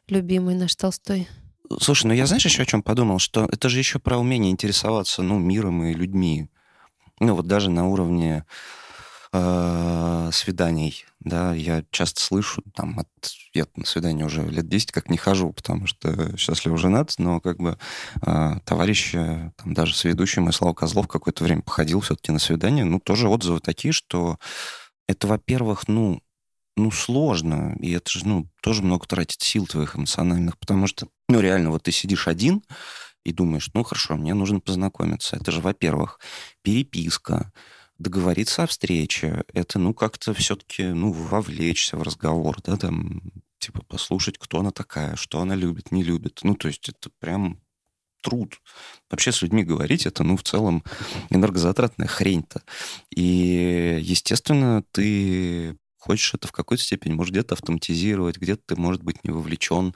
любимый 0.10 0.56
наш 0.56 0.76
Толстой. 0.76 1.30
Слушай, 1.80 2.08
ну 2.08 2.14
я 2.14 2.26
знаешь 2.26 2.44
еще 2.44 2.64
о 2.64 2.66
чем 2.66 2.82
подумал, 2.82 3.20
что 3.20 3.48
это 3.50 3.70
же 3.70 3.78
еще 3.78 4.00
про 4.00 4.18
умение 4.18 4.52
интересоваться, 4.52 5.22
ну, 5.22 5.40
миром 5.40 5.86
и 5.86 5.94
людьми. 5.94 6.50
Ну, 7.22 7.36
вот 7.36 7.48
даже 7.48 7.70
на 7.70 7.88
уровне 7.88 8.46
э, 9.34 10.30
свиданий, 10.34 11.06
да, 11.20 11.54
я 11.54 11.84
часто 11.92 12.22
слышу, 12.22 12.64
там, 12.74 13.00
от, 13.00 13.08
я 13.54 13.66
на 13.76 13.86
свидание 13.86 14.26
уже 14.26 14.44
лет 14.50 14.68
10 14.68 14.92
как 14.92 15.10
не 15.10 15.18
хожу, 15.18 15.52
потому 15.54 15.88
что 15.88 16.36
счастливо 16.38 16.78
женат, 16.78 17.14
но 17.18 17.40
как 17.40 17.58
бы 17.58 17.78
э, 18.26 18.52
товарищи, 18.66 19.52
там, 19.58 19.74
даже 19.74 19.96
с 19.96 20.04
ведущим 20.04 20.50
и 20.50 20.52
Слава 20.52 20.74
Козлов 20.74 21.08
какое-то 21.08 21.44
время 21.44 21.62
походил 21.62 22.02
все-таки 22.02 22.32
на 22.32 22.40
свидание, 22.40 22.86
ну, 22.86 23.00
тоже 23.00 23.28
отзывы 23.28 23.60
такие, 23.60 23.92
что 23.92 24.38
это, 25.08 25.28
во-первых, 25.28 25.88
ну, 25.88 26.22
ну, 26.76 26.92
сложно, 26.92 27.76
и 27.80 27.92
это 27.92 28.10
же, 28.10 28.26
ну, 28.26 28.48
тоже 28.62 28.82
много 28.84 29.06
тратит 29.06 29.42
сил 29.42 29.68
твоих 29.68 29.96
эмоциональных, 29.96 30.58
потому 30.58 30.88
что, 30.88 31.08
ну, 31.28 31.40
реально, 31.42 31.72
вот 31.72 31.84
ты 31.84 31.92
сидишь 31.92 32.28
один 32.28 32.64
и 33.26 33.34
думаешь, 33.34 33.70
ну, 33.74 33.84
хорошо, 33.84 34.16
мне 34.16 34.34
нужно 34.34 34.60
познакомиться. 34.60 35.36
Это 35.36 35.52
же, 35.52 35.62
во-первых, 35.62 36.20
переписка, 36.62 37.52
договориться 38.00 38.64
о 38.64 38.68
встрече, 38.68 39.44
это, 39.54 39.78
ну, 39.78 39.94
как-то 39.94 40.34
все-таки, 40.34 40.84
ну, 40.88 41.12
вовлечься 41.12 41.98
в 41.98 42.02
разговор, 42.02 42.58
да, 42.64 42.78
там, 42.78 43.22
типа, 43.60 43.84
послушать, 43.84 44.38
кто 44.38 44.60
она 44.60 44.72
такая, 44.72 45.16
что 45.16 45.42
она 45.42 45.56
любит, 45.56 45.92
не 45.92 46.04
любит. 46.04 46.40
Ну, 46.44 46.56
то 46.56 46.70
есть 46.70 46.90
это 46.90 47.10
прям 47.20 47.60
труд. 48.22 48.62
Вообще 49.10 49.32
с 49.32 49.42
людьми 49.42 49.64
говорить, 49.64 50.06
это, 50.06 50.24
ну, 50.24 50.38
в 50.38 50.44
целом 50.44 50.84
энергозатратная 51.30 52.08
хрень-то. 52.08 52.64
И, 53.16 54.00
естественно, 54.02 54.84
ты 54.92 55.78
хочешь 55.98 56.34
это 56.34 56.48
в 56.48 56.54
какой-то 56.54 56.82
степени, 56.84 57.14
может, 57.14 57.34
где-то 57.34 57.56
автоматизировать, 57.56 58.38
где-то 58.38 58.62
ты, 58.68 58.76
может 58.78 59.04
быть, 59.04 59.24
не 59.26 59.32
вовлечен, 59.32 59.94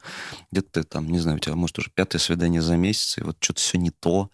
где-то 0.51 0.81
ты 0.81 0.83
там, 0.83 1.09
не 1.09 1.19
знаю, 1.19 1.37
у 1.37 1.39
тебя, 1.39 1.55
может, 1.55 1.79
уже 1.79 1.89
пятое 1.89 2.19
свидание 2.19 2.61
за 2.61 2.75
месяц, 2.75 3.17
и 3.17 3.21
вот 3.21 3.37
что-то 3.39 3.61
все 3.61 3.77
не 3.77 3.91
то, 3.91 4.29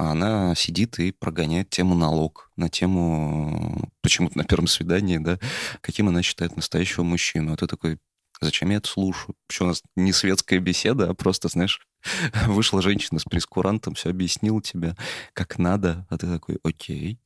а 0.00 0.12
она 0.12 0.54
сидит 0.54 0.98
и 0.98 1.12
прогоняет 1.12 1.68
тему 1.68 1.94
налог 1.94 2.50
на 2.56 2.70
тему 2.70 3.90
почему-то 4.00 4.38
на 4.38 4.44
первом 4.44 4.66
свидании, 4.66 5.18
да, 5.18 5.38
каким 5.82 6.08
она 6.08 6.22
считает 6.22 6.56
настоящего 6.56 7.02
мужчину. 7.02 7.52
А 7.52 7.56
ты 7.58 7.66
такой, 7.66 7.98
зачем 8.40 8.70
я 8.70 8.78
это 8.78 8.88
слушаю? 8.88 9.36
Почему 9.46 9.66
у 9.66 9.68
нас 9.72 9.82
не 9.96 10.14
светская 10.14 10.58
беседа, 10.58 11.10
а 11.10 11.12
просто, 11.12 11.48
знаешь, 11.48 11.86
вышла 12.46 12.80
женщина 12.80 13.20
с 13.20 13.24
прескурантом, 13.24 13.92
все 13.92 14.08
объяснила 14.08 14.62
тебе, 14.62 14.96
как 15.34 15.58
надо, 15.58 16.06
а 16.08 16.16
ты 16.16 16.26
такой, 16.26 16.58
окей. 16.62 17.20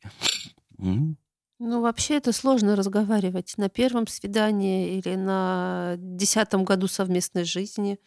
Ну, 0.77 1.81
вообще 1.81 2.17
это 2.17 2.33
сложно 2.33 2.75
разговаривать 2.75 3.55
на 3.57 3.69
первом 3.69 4.09
свидании 4.09 4.99
или 4.99 5.15
на 5.15 5.95
десятом 5.99 6.65
году 6.65 6.89
совместной 6.89 7.45
жизни 7.45 8.01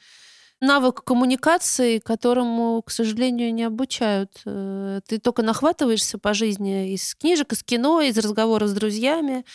навык 0.61 1.03
коммуникации, 1.03 1.99
которому, 1.99 2.81
к 2.81 2.91
сожалению, 2.91 3.53
не 3.53 3.63
обучают. 3.63 4.41
Э, 4.45 5.01
ты 5.07 5.19
только 5.19 5.43
нахватываешься 5.43 6.17
по 6.17 6.33
жизни 6.33 6.93
из 6.93 7.15
книжек, 7.15 7.53
из 7.53 7.63
кино, 7.63 8.01
из 8.01 8.17
разговоров 8.17 8.69
с 8.69 8.73
друзьями, 8.73 9.45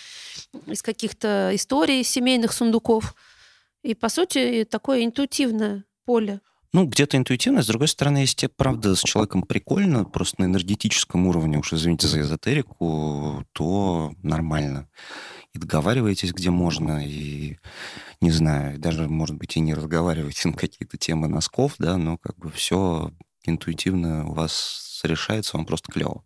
из 0.67 0.83
каких-то 0.83 1.51
историй 1.53 2.05
семейных 2.05 2.53
сундуков. 2.53 3.15
И, 3.83 3.95
по 3.95 4.09
сути, 4.09 4.67
такое 4.69 5.05
интуитивное 5.05 5.85
поле. 6.05 6.41
Ну, 6.73 6.87
где-то 6.87 7.19
интуитивно, 7.19 7.63
с 7.63 7.67
другой 7.67 7.89
стороны, 7.89 8.19
если 8.19 8.47
правда, 8.47 8.97
с 8.97 9.03
человеком 9.03 9.43
прикольно, 9.43 10.07
просто 10.07 10.41
на 10.41 10.45
энергетическом 10.47 11.27
уровне, 11.27 11.59
уж 11.59 11.75
извините 11.75 12.07
за 12.07 12.21
эзотерику, 12.21 13.45
то 13.53 14.13
нормально 14.23 14.89
и 15.53 15.59
договариваетесь, 15.59 16.33
где 16.33 16.51
можно, 16.51 17.07
и, 17.07 17.59
не 18.23 18.31
знаю, 18.31 18.79
даже, 18.79 19.09
может 19.09 19.37
быть, 19.37 19.57
и 19.57 19.61
не 19.61 19.75
разговариваете 19.75 20.49
на 20.49 20.55
какие-то 20.55 20.97
темы 20.97 21.29
носков, 21.29 21.75
да, 21.79 21.97
но 21.97 22.17
как 22.19 22.39
бы 22.39 22.51
все 22.51 23.13
интуитивно 23.45 24.27
у 24.29 24.35
вас 24.35 25.01
решается, 25.05 25.57
вам 25.57 25.67
просто 25.67 25.91
клево. 25.91 26.25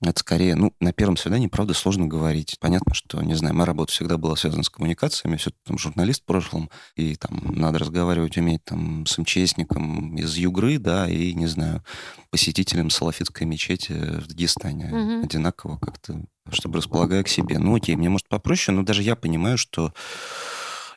Это 0.00 0.20
скорее, 0.20 0.54
ну, 0.54 0.72
на 0.78 0.92
первом 0.92 1.16
свидании, 1.16 1.48
правда, 1.48 1.74
сложно 1.74 2.06
говорить. 2.06 2.56
Понятно, 2.60 2.94
что, 2.94 3.20
не 3.20 3.34
знаю, 3.34 3.54
моя 3.54 3.66
работа 3.66 3.92
всегда 3.92 4.16
была 4.16 4.36
связана 4.36 4.62
с 4.62 4.70
коммуникациями, 4.70 5.36
все 5.36 5.50
там 5.64 5.76
журналист 5.78 6.22
в 6.22 6.26
прошлом, 6.26 6.70
и 6.94 7.16
там 7.16 7.40
надо 7.44 7.80
разговаривать, 7.80 8.36
уметь 8.36 8.64
там 8.64 9.06
с 9.06 9.18
МЧСником 9.18 10.16
из 10.16 10.36
Югры, 10.36 10.78
да, 10.78 11.08
и, 11.08 11.34
не 11.34 11.46
знаю, 11.46 11.82
посетителем 12.30 12.90
Салафитской 12.90 13.46
мечети 13.46 13.92
в 13.92 14.28
Дагестане. 14.28 14.86
Угу. 14.86 15.24
Одинаково 15.24 15.78
как-то, 15.78 16.22
чтобы 16.50 16.78
располагая 16.78 17.22
к 17.24 17.28
себе. 17.28 17.58
Ну, 17.58 17.74
окей, 17.74 17.96
мне, 17.96 18.08
может, 18.08 18.28
попроще, 18.28 18.76
но 18.76 18.84
даже 18.84 19.02
я 19.02 19.16
понимаю, 19.16 19.58
что 19.58 19.92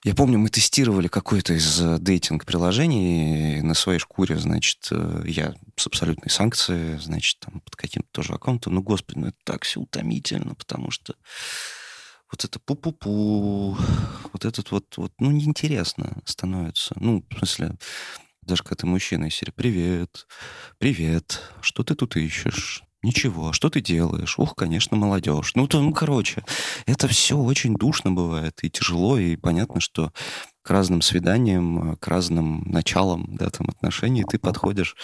я 0.06 0.14
помню, 0.14 0.38
мы 0.38 0.50
тестировали 0.50 1.08
какое-то 1.08 1.56
из 1.56 1.82
э, 1.82 1.98
дейтинг-приложений 1.98 3.62
на 3.64 3.74
своей 3.74 3.98
шкуре, 3.98 4.38
значит, 4.38 4.88
э, 4.92 5.24
я 5.26 5.56
с 5.76 5.88
абсолютной 5.88 6.30
санкцией, 6.30 7.00
значит, 7.00 7.40
там 7.40 7.60
под 7.62 7.76
каким-то 7.76 8.08
тоже 8.12 8.34
аккаунтом. 8.34 8.76
Ну, 8.76 8.84
господи, 8.84 9.18
ну 9.18 9.28
это 9.30 9.38
так 9.44 9.64
все 9.64 9.80
утомительно, 9.80 10.54
потому 10.54 10.92
что 10.92 11.16
вот 12.32 12.46
это 12.46 12.60
пу-пу-пу, 12.60 13.76
вот 14.32 14.46
этот 14.46 14.70
вот, 14.70 14.96
вот, 14.98 15.12
ну, 15.18 15.32
неинтересно 15.32 16.22
становится. 16.24 16.94
Ну, 17.00 17.26
в 17.28 17.38
смысле, 17.40 17.76
даже 18.44 18.62
когда 18.62 18.76
ты 18.76 18.86
мужчина 18.86 19.26
из 19.26 19.42
«Привет, 19.56 20.28
привет, 20.78 21.42
что 21.62 21.84
ты 21.84 21.96
тут 21.96 22.16
ищешь?» 22.16 22.84
Ничего, 23.06 23.54
что 23.54 23.70
ты 23.70 23.82
делаешь? 23.82 24.40
Ух, 24.40 24.56
конечно, 24.56 24.98
молодежь. 24.98 25.52
Ну, 25.54 25.68
то, 25.68 25.80
ну, 25.80 25.94
короче, 25.94 26.44
это 26.88 27.08
все 27.08 27.38
очень 27.38 27.76
душно 27.76 28.12
бывает 28.12 28.58
и 28.64 28.70
тяжело, 28.72 29.20
и 29.20 29.36
понятно, 29.36 29.80
что 29.80 30.12
к 30.64 30.72
разным 30.72 31.04
свиданиям, 31.04 31.98
к 31.98 32.08
разным 32.08 32.64
началам, 32.66 33.28
да, 33.36 33.52
там, 33.52 33.70
отношений 33.70 34.24
ты 34.28 34.40
подходишь 34.40 34.96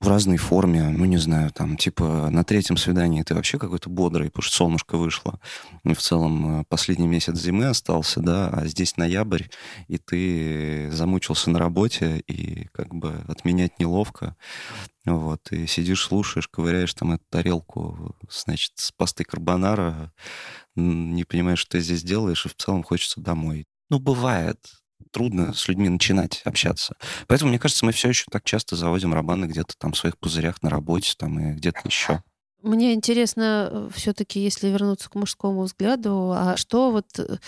в 0.00 0.08
разной 0.08 0.38
форме, 0.38 0.88
ну, 0.88 1.04
не 1.04 1.18
знаю, 1.18 1.50
там, 1.52 1.76
типа, 1.76 2.30
на 2.30 2.42
третьем 2.42 2.78
свидании 2.78 3.22
ты 3.22 3.34
вообще 3.34 3.58
какой-то 3.58 3.90
бодрый, 3.90 4.30
потому 4.30 4.42
что 4.42 4.56
солнышко 4.56 4.96
вышло. 4.96 5.38
И 5.84 5.92
в 5.92 6.00
целом 6.00 6.60
э, 6.60 6.64
последний 6.68 7.06
месяц 7.06 7.36
зимы 7.38 7.66
остался, 7.66 8.20
да, 8.20 8.48
а 8.48 8.66
здесь 8.66 8.96
ноябрь, 8.96 9.44
и 9.88 9.98
ты 9.98 10.90
замучился 10.90 11.50
на 11.50 11.58
работе, 11.58 12.22
и 12.26 12.68
как 12.72 12.94
бы 12.94 13.22
отменять 13.28 13.78
неловко. 13.78 14.36
Вот, 15.04 15.52
и 15.52 15.66
сидишь, 15.66 16.04
слушаешь, 16.04 16.48
ковыряешь 16.48 16.94
там 16.94 17.12
эту 17.12 17.24
тарелку, 17.28 18.16
значит, 18.30 18.72
с 18.76 18.92
пастой 18.92 19.24
карбонара, 19.24 20.12
не 20.76 21.24
понимаешь, 21.24 21.58
что 21.58 21.72
ты 21.72 21.80
здесь 21.80 22.02
делаешь, 22.02 22.46
и 22.46 22.48
в 22.48 22.54
целом 22.54 22.82
хочется 22.82 23.20
домой. 23.20 23.66
Ну, 23.90 23.98
бывает. 23.98 24.58
Трудно 25.10 25.52
с 25.52 25.68
людьми 25.68 25.88
начинать 25.88 26.42
общаться. 26.44 26.94
Поэтому, 27.26 27.50
мне 27.50 27.58
кажется, 27.58 27.84
мы 27.84 27.92
все 27.92 28.08
еще 28.08 28.24
так 28.30 28.44
часто 28.44 28.76
заводим 28.76 29.14
романы 29.14 29.46
где-то 29.46 29.74
там 29.78 29.92
в 29.92 29.98
своих 29.98 30.18
пузырях 30.18 30.62
на 30.62 30.70
работе 30.70 31.14
там 31.16 31.38
и 31.38 31.52
где-то 31.54 31.80
еще. 31.84 32.22
Мне 32.62 32.92
интересно, 32.92 33.68
э, 33.70 33.88
все-таки, 33.94 34.38
если 34.40 34.68
вернуться 34.68 35.08
к 35.08 35.14
мужскому 35.14 35.62
взгляду, 35.62 36.32
а 36.34 36.56
что 36.56 36.90
вот... 36.90 37.06
Э, 37.18 37.38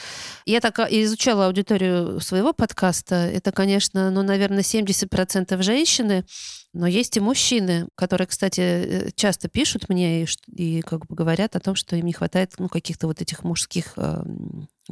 я 0.46 0.60
так 0.60 0.78
а, 0.78 0.88
изучала 0.90 1.46
аудиторию 1.46 2.18
своего 2.20 2.54
подкаста. 2.54 3.16
Это, 3.16 3.52
конечно, 3.52 4.10
ну, 4.10 4.22
наверное, 4.22 4.62
70% 4.62 5.62
женщины, 5.62 6.24
но 6.72 6.86
есть 6.86 7.16
и 7.18 7.20
мужчины, 7.20 7.88
которые, 7.94 8.26
кстати, 8.26 8.60
э, 8.60 9.10
часто 9.14 9.48
пишут 9.48 9.90
мне 9.90 10.24
и, 10.24 10.26
и 10.56 10.80
как 10.80 11.06
бы 11.06 11.14
говорят 11.14 11.56
о 11.56 11.60
том, 11.60 11.74
что 11.74 11.96
им 11.96 12.06
не 12.06 12.14
хватает 12.14 12.54
ну, 12.58 12.68
каких-то 12.68 13.06
вот 13.06 13.20
этих 13.20 13.44
мужских 13.44 13.92
э, 13.96 14.24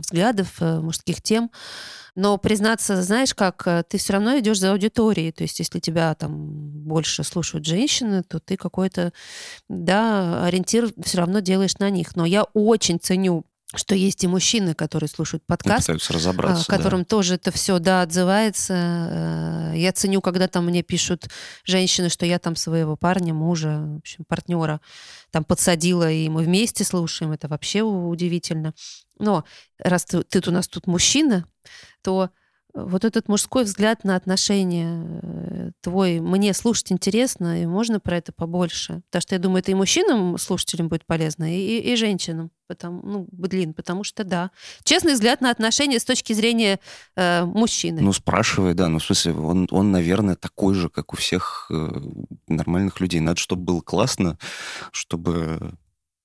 взглядов, 0.01 0.57
э, 0.61 0.81
мужских 0.81 1.23
тем. 1.23 1.51
Но 2.17 2.39
признаться, 2.39 3.01
знаешь, 3.03 3.35
как 3.35 3.67
э, 3.67 3.83
ты 3.89 3.99
все 3.99 4.15
равно 4.15 4.39
идешь 4.39 4.59
за 4.59 4.73
аудиторией. 4.73 5.33
То 5.33 5.43
есть, 5.43 5.59
если 5.59 5.79
тебя 5.79 6.15
там 6.15 6.33
больше 6.37 7.25
слушают 7.25 7.65
женщины, 7.65 8.23
то 8.23 8.41
ты 8.41 8.57
какой-то, 8.57 9.13
да, 9.69 10.45
ориентир 10.45 10.91
все 11.03 11.19
равно 11.19 11.41
делаешь 11.41 11.79
на 11.79 11.91
них. 11.91 12.17
Но 12.17 12.25
я 12.25 12.45
очень 12.55 12.99
ценю 12.99 13.45
что 13.75 13.95
есть 13.95 14.25
и 14.25 14.27
мужчины, 14.27 14.75
которые 14.75 15.09
слушают 15.09 15.45
подкаст, 15.47 15.87
пытаются 15.87 16.13
разобраться, 16.13 16.65
а, 16.67 16.77
которым 16.77 17.01
да. 17.01 17.07
тоже 17.07 17.35
это 17.35 17.53
все, 17.53 17.79
да, 17.79 18.03
отзывается. 18.03 19.73
Э, 19.73 19.73
я 19.77 19.93
ценю, 19.93 20.21
когда 20.21 20.49
там 20.49 20.67
мне 20.67 20.83
пишут 20.83 21.29
женщины, 21.65 22.09
что 22.09 22.27
я 22.27 22.41
там 22.41 22.57
своего 22.57 22.97
парня, 22.97 23.33
мужа, 23.33 23.81
в 23.81 23.99
общем, 23.99 24.25
партнера 24.25 24.81
там 25.31 25.45
подсадила, 25.45 26.11
и 26.11 26.29
мы 26.29 26.43
вместе 26.43 26.83
слушаем. 26.83 27.31
Это 27.31 27.47
вообще 27.47 27.83
удивительно. 27.83 28.75
Но 29.19 29.45
раз 29.79 30.05
ты, 30.05 30.23
ты 30.25 30.43
у 30.49 30.53
нас 30.53 30.67
тут 30.67 30.89
мужчина, 30.89 31.45
то 32.03 32.31
вот 32.75 33.05
этот 33.05 33.29
мужской 33.29 33.65
взгляд 33.65 34.05
на 34.05 34.17
отношения 34.17 35.21
э, 35.23 35.71
твой, 35.81 36.21
мне 36.21 36.55
слушать 36.55 36.93
интересно, 36.93 37.63
и 37.63 37.67
можно 37.67 38.01
про 38.01 38.17
это 38.17 38.33
побольше. 38.33 39.03
Потому 39.11 39.23
что 39.23 39.35
я 39.35 39.39
думаю, 39.39 39.61
это 39.61 39.71
и 39.71 39.75
мужчинам, 39.75 40.39
слушателям 40.39 40.89
будет 40.89 41.07
полезно, 41.07 41.55
и, 41.55 41.79
и 41.79 41.97
женщинам. 41.97 42.51
Потому, 42.69 43.03
ну, 43.03 43.29
блин, 43.33 43.75
потому 43.75 44.05
что 44.05 44.23
да. 44.23 44.51
Честный 44.85 45.15
взгляд 45.15 45.41
на 45.41 45.51
отношения 45.51 45.99
с 45.99 46.05
точки 46.05 46.33
зрения 46.33 46.79
э, 47.17 47.45
мужчины. 47.45 48.01
Ну, 48.01 48.13
спрашивай, 48.13 48.75
да. 48.75 48.89
Ну, 48.89 48.99
в 48.99 49.05
смысле, 49.05 49.33
он, 49.35 49.67
он, 49.71 49.91
наверное, 49.91 50.37
такой 50.37 50.75
же, 50.75 50.89
как 50.89 51.13
у 51.13 51.17
всех 51.17 51.67
э, 51.71 52.01
нормальных 52.47 53.01
людей. 53.01 53.21
Надо, 53.21 53.41
чтобы 53.41 53.63
было 53.65 53.81
классно, 53.81 54.39
чтобы 54.93 55.75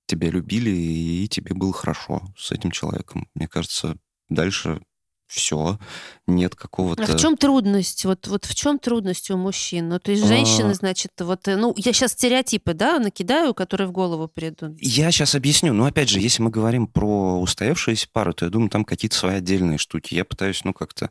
тебя 0.05 0.29
любили, 0.29 0.69
и 0.69 1.27
тебе 1.27 1.55
было 1.55 1.73
хорошо 1.73 2.21
с 2.37 2.51
этим 2.51 2.71
человеком. 2.71 3.27
Мне 3.33 3.47
кажется, 3.47 3.97
дальше 4.29 4.81
все, 5.27 5.79
нет 6.27 6.55
какого-то... 6.55 7.03
А 7.03 7.05
в 7.07 7.19
чем 7.19 7.35
трудность? 7.35 8.05
Вот, 8.05 8.27
вот 8.27 8.45
в 8.45 8.53
чем 8.53 8.77
трудность 8.79 9.31
у 9.31 9.37
мужчин? 9.37 9.89
Ну, 9.89 9.99
то 9.99 10.11
есть 10.11 10.25
женщины, 10.25 10.71
а... 10.71 10.73
значит, 10.73 11.11
вот, 11.19 11.47
э, 11.47 11.55
ну, 11.55 11.73
я 11.77 11.93
сейчас 11.93 12.11
стереотипы, 12.11 12.73
да, 12.73 12.99
накидаю, 12.99 13.53
которые 13.53 13.87
в 13.87 13.91
голову 13.91 14.27
придут. 14.27 14.77
Я 14.79 15.11
сейчас 15.11 15.33
объясню. 15.35 15.73
Но, 15.73 15.85
опять 15.85 16.09
же, 16.09 16.19
если 16.19 16.43
мы 16.43 16.51
говорим 16.51 16.87
про 16.87 17.39
устоявшиеся 17.39 18.07
пары, 18.11 18.33
то 18.33 18.45
я 18.45 18.51
думаю, 18.51 18.69
там 18.69 18.85
какие-то 18.85 19.15
свои 19.15 19.35
отдельные 19.35 19.77
штуки. 19.77 20.13
Я 20.13 20.25
пытаюсь, 20.25 20.63
ну, 20.63 20.73
как-то 20.73 21.09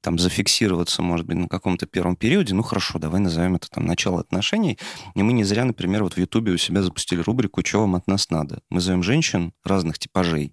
там 0.00 0.18
зафиксироваться, 0.18 1.02
может 1.02 1.26
быть, 1.26 1.36
на 1.36 1.48
каком-то 1.48 1.86
первом 1.86 2.16
периоде. 2.16 2.54
Ну, 2.54 2.62
хорошо, 2.62 2.98
давай 2.98 3.20
назовем 3.20 3.54
это 3.56 3.70
там 3.70 3.86
начало 3.86 4.20
отношений. 4.20 4.78
И 5.14 5.22
мы 5.22 5.32
не 5.32 5.44
зря, 5.44 5.64
например, 5.64 6.02
вот 6.02 6.14
в 6.14 6.18
Ютубе 6.18 6.52
у 6.52 6.58
себя 6.58 6.82
запустили 6.82 7.20
рубрику 7.20 7.64
«Что 7.64 7.80
вам 7.80 7.94
от 7.94 8.08
нас 8.08 8.28
надо?». 8.30 8.60
Мы 8.70 8.80
зовем 8.80 9.02
женщин 9.02 9.52
разных 9.64 9.98
типажей 9.98 10.52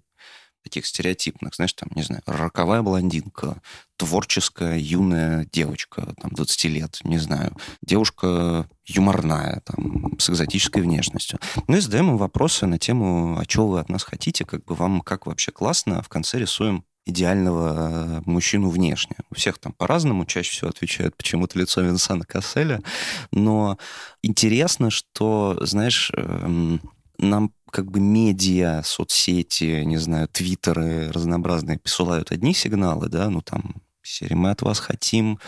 таких 0.62 0.86
стереотипных, 0.86 1.54
знаешь, 1.54 1.72
там, 1.72 1.88
не 1.94 2.02
знаю, 2.02 2.22
роковая 2.26 2.82
блондинка, 2.82 3.60
творческая 3.96 4.78
юная 4.78 5.46
девочка, 5.52 6.14
там, 6.20 6.30
20 6.30 6.64
лет, 6.66 7.00
не 7.04 7.18
знаю, 7.18 7.56
девушка 7.82 8.68
юморная, 8.86 9.62
там, 9.64 10.18
с 10.18 10.30
экзотической 10.30 10.82
внешностью. 10.82 11.38
Ну 11.66 11.76
и 11.76 11.80
задаем 11.80 12.10
им 12.10 12.16
вопросы 12.16 12.66
на 12.66 12.78
тему, 12.78 13.38
а 13.38 13.44
что 13.48 13.68
вы 13.68 13.80
от 13.80 13.88
нас 13.88 14.02
хотите, 14.02 14.44
как 14.44 14.64
бы 14.64 14.74
вам, 14.74 15.00
как 15.00 15.26
вообще 15.26 15.52
классно, 15.52 15.98
а 15.98 16.02
в 16.02 16.08
конце 16.08 16.38
рисуем 16.38 16.84
идеального 17.06 18.18
э, 18.18 18.22
мужчину 18.26 18.68
внешне. 18.68 19.16
У 19.30 19.34
всех 19.34 19.58
там 19.58 19.72
по-разному, 19.72 20.26
чаще 20.26 20.50
всего 20.52 20.70
отвечают 20.70 21.16
почему-то 21.16 21.58
лицо 21.58 21.80
Винсана 21.80 22.24
Касселя, 22.24 22.82
но 23.32 23.78
интересно, 24.22 24.90
что, 24.90 25.58
знаешь, 25.62 26.10
эм, 26.16 26.80
нам 27.20 27.52
как 27.70 27.90
бы 27.90 28.00
медиа, 28.00 28.82
соцсети, 28.84 29.84
не 29.84 29.96
знаю, 29.98 30.28
твиттеры 30.28 31.10
разнообразные 31.12 31.78
посылают 31.78 32.32
одни 32.32 32.54
сигналы, 32.54 33.08
да, 33.08 33.30
ну 33.30 33.42
там, 33.42 33.76
серии 34.02 34.34
«Мы 34.34 34.50
от 34.50 34.62
вас 34.62 34.80
хотим», 34.80 35.38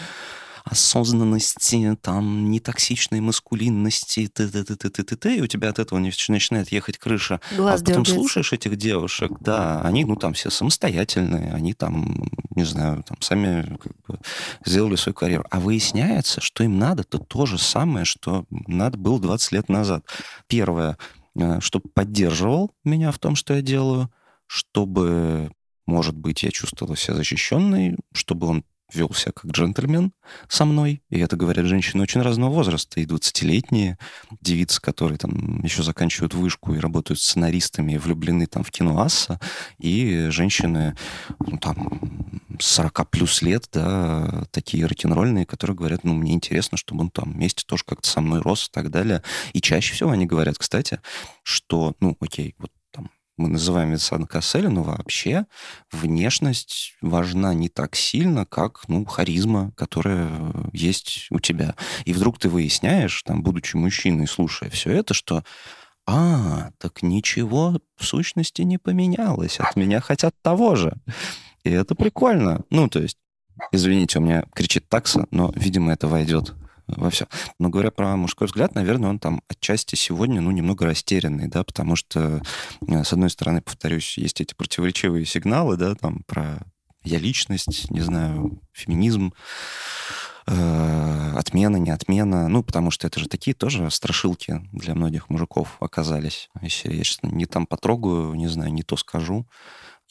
осознанности, 0.65 1.97
там, 2.01 2.51
нетоксичной 2.51 3.21
маскулинности, 3.21 4.29
т 4.29 4.49
т 4.49 4.65
т 4.65 4.77
т 4.77 4.91
т 4.91 5.03
т 5.03 5.17
т 5.17 5.37
и 5.37 5.41
у 5.41 5.47
тебя 5.47 5.71
от 5.71 5.79
этого 5.79 5.99
начинает 5.99 6.71
ехать 6.71 6.99
крыша. 6.99 7.41
Глаз 7.57 7.81
а 7.81 7.85
потом 7.85 8.05
дергается. 8.05 8.15
слушаешь 8.15 8.53
этих 8.53 8.77
девушек, 8.77 9.33
да, 9.41 9.81
они, 9.81 10.05
ну, 10.05 10.17
там 10.17 10.35
все 10.35 10.51
самостоятельные, 10.51 11.53
они 11.53 11.75
там, 11.75 12.29
не 12.55 12.65
знаю, 12.65 13.03
там 13.03 13.21
сами 13.21 13.77
как 13.77 13.93
бы, 14.07 14.21
сделали 14.65 14.97
свою 14.97 15.15
карьеру. 15.15 15.45
А 15.51 15.59
выясняется, 15.59 16.41
что 16.41 16.63
им 16.63 16.79
надо 16.79 17.03
то 17.03 17.19
то 17.19 17.47
же 17.47 17.59
самое, 17.59 18.05
что 18.05 18.45
надо 18.51 18.99
было 18.99 19.21
20 19.21 19.53
лет 19.53 19.69
назад. 19.69 20.05
Первое— 20.47 20.97
чтобы 21.61 21.89
поддерживал 21.89 22.73
меня 22.85 23.11
в 23.11 23.19
том, 23.19 23.35
что 23.37 23.55
я 23.55 23.63
делаю, 23.63 24.11
чтобы, 24.47 25.51
может 25.87 26.17
быть, 26.17 26.43
я 26.43 26.51
чувствовала 26.51 26.97
себя 26.97 27.15
защищенной, 27.15 27.97
чтобы 28.13 28.47
он 28.47 28.65
вел 28.95 29.13
себя 29.15 29.33
как 29.33 29.51
джентльмен 29.51 30.13
со 30.49 30.65
мной. 30.65 31.03
И 31.11 31.19
это 31.19 31.37
говорят 31.37 31.67
женщины 31.67 32.03
очень 32.03 32.23
разного 32.23 32.53
возраста. 32.53 33.01
И 33.01 33.07
20-летние 33.07 33.99
девицы, 34.41 34.81
которые 34.81 35.19
там 35.19 35.63
еще 35.63 35.83
заканчивают 35.83 36.35
вышку 36.35 36.75
и 36.75 36.79
работают 36.79 37.21
сценаристами, 37.21 37.97
влюблены 37.97 38.47
там 38.47 38.65
в 38.65 38.71
кино 38.71 39.01
Асса, 39.01 39.41
и 39.79 40.29
женщины 40.31 40.97
ну, 41.39 41.59
там 41.59 42.01
40 42.59 43.11
плюс 43.11 43.43
лет, 43.43 43.69
да, 43.73 44.45
такие 44.51 44.87
рок-н-ролльные, 44.87 45.47
которые 45.47 45.77
говорят, 45.77 46.05
ну, 46.05 46.15
мне 46.15 46.33
интересно, 46.33 46.77
чтобы 46.77 47.03
он 47.03 47.11
там 47.11 47.33
вместе 47.33 47.65
тоже 47.67 47.85
как-то 47.87 48.09
со 48.09 48.21
мной 48.21 48.41
рос 48.41 48.69
и 48.69 48.73
так 48.73 48.91
далее. 48.91 49.23
И 49.53 49.61
чаще 49.61 49.95
всего 49.95 50.11
они 50.11 50.27
говорят, 50.27 50.59
кстати, 50.59 51.01
что, 51.43 51.95
ну, 52.01 52.17
окей, 52.21 52.55
вот 52.59 52.71
мы 53.37 53.49
называем 53.49 53.91
Винсана 53.91 54.27
Касселя, 54.27 54.69
но 54.69 54.83
вообще 54.83 55.47
внешность 55.91 56.95
важна 57.01 57.55
не 57.55 57.69
так 57.69 57.97
сильно, 57.97 58.45
как 58.45 58.83
ну, 58.89 59.05
харизма, 59.05 59.73
которая 59.77 60.31
есть 60.73 61.29
у 61.31 61.41
тебя. 61.41 61.75
И 62.05 62.13
вдруг 62.13 62.39
ты 62.39 62.49
выясняешь, 62.49 63.23
там, 63.23 63.43
будучи 63.43 63.77
мужчиной, 63.77 64.27
слушая 64.27 64.71
все 64.71 64.91
это, 64.91 65.15
что 65.15 65.45
а, 66.07 66.71
так 66.79 67.03
ничего 67.03 67.81
в 67.97 68.05
сущности 68.05 68.63
не 68.63 68.79
поменялось. 68.79 69.61
От 69.61 69.77
меня 69.77 70.01
хотят 70.01 70.35
того 70.43 70.75
же. 70.75 70.95
И 71.65 71.71
это 71.71 71.95
прикольно. 71.95 72.65
Ну, 72.71 72.89
то 72.89 73.01
есть, 73.01 73.19
извините, 73.71 74.19
у 74.19 74.23
меня 74.23 74.45
кричит 74.55 74.89
такса, 74.89 75.27
но, 75.31 75.53
видимо, 75.55 75.93
это 75.93 76.09
войдет 76.09 76.55
во 76.97 77.11
все. 77.11 77.27
Но 77.59 77.69
говоря 77.69 77.91
про 77.91 78.17
мужской 78.17 78.47
взгляд, 78.47 78.75
наверное, 78.75 79.11
он 79.11 79.19
там 79.19 79.43
отчасти 79.49 79.95
сегодня, 79.95 80.41
ну, 80.41 80.51
немного 80.51 80.87
растерянный, 80.87 81.49
да, 81.49 81.65
потому 81.65 81.97
что, 81.97 82.43
э, 82.87 83.05
с 83.05 83.13
одной 83.13 83.31
стороны, 83.31 83.63
повторюсь, 83.63 84.19
есть 84.19 84.41
эти 84.41 84.55
противоречивые 84.55 85.25
сигналы, 85.25 85.77
да, 85.77 85.95
там 85.95 86.23
про 86.27 86.61
я 87.05 87.19
личность, 87.19 87.91
не 87.91 88.01
знаю, 88.01 88.61
феминизм, 88.73 89.35
э, 90.47 91.33
отмена, 91.37 91.77
не 91.77 91.91
отмена, 91.91 92.49
ну, 92.49 92.63
потому 92.63 92.91
что 92.91 93.07
это 93.07 93.21
же 93.21 93.29
такие 93.29 93.55
тоже 93.55 93.91
страшилки 93.91 94.61
для 94.73 94.95
многих 94.95 95.31
мужиков 95.31 95.77
оказались. 95.81 96.49
Если 96.61 96.95
я 96.95 97.03
не 97.23 97.47
там 97.47 97.67
потрогаю, 97.67 98.35
не 98.35 98.49
знаю, 98.49 98.73
не 98.73 98.83
то 98.83 98.97
скажу, 98.97 99.47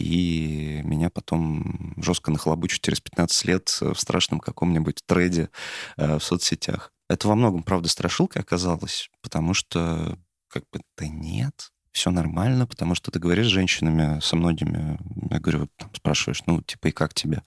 и 0.01 0.81
меня 0.83 1.09
потом 1.09 1.93
жестко 1.97 2.31
нахлобучат 2.31 2.81
через 2.81 2.99
15 3.01 3.45
лет 3.45 3.77
в 3.81 3.95
страшном 3.95 4.39
каком-нибудь 4.39 5.01
треде 5.05 5.49
э, 5.97 6.17
в 6.17 6.23
соцсетях. 6.23 6.91
Это 7.09 7.27
во 7.27 7.35
многом, 7.35 7.63
правда, 7.63 7.89
страшилкой 7.89 8.41
оказалось, 8.41 9.09
потому 9.21 9.53
что 9.53 10.17
как 10.47 10.63
бы 10.71 10.81
да 10.97 11.07
нет, 11.07 11.71
все 11.91 12.09
нормально, 12.09 12.67
потому 12.67 12.95
что 12.95 13.11
ты 13.11 13.19
говоришь 13.19 13.47
с 13.47 13.51
женщинами, 13.51 14.19
со 14.21 14.35
многими, 14.35 14.97
я 15.29 15.39
говорю, 15.39 15.67
там, 15.77 15.93
спрашиваешь, 15.93 16.43
ну, 16.45 16.61
типа, 16.61 16.87
и 16.87 16.91
как 16.91 17.13
тебе? 17.13 17.43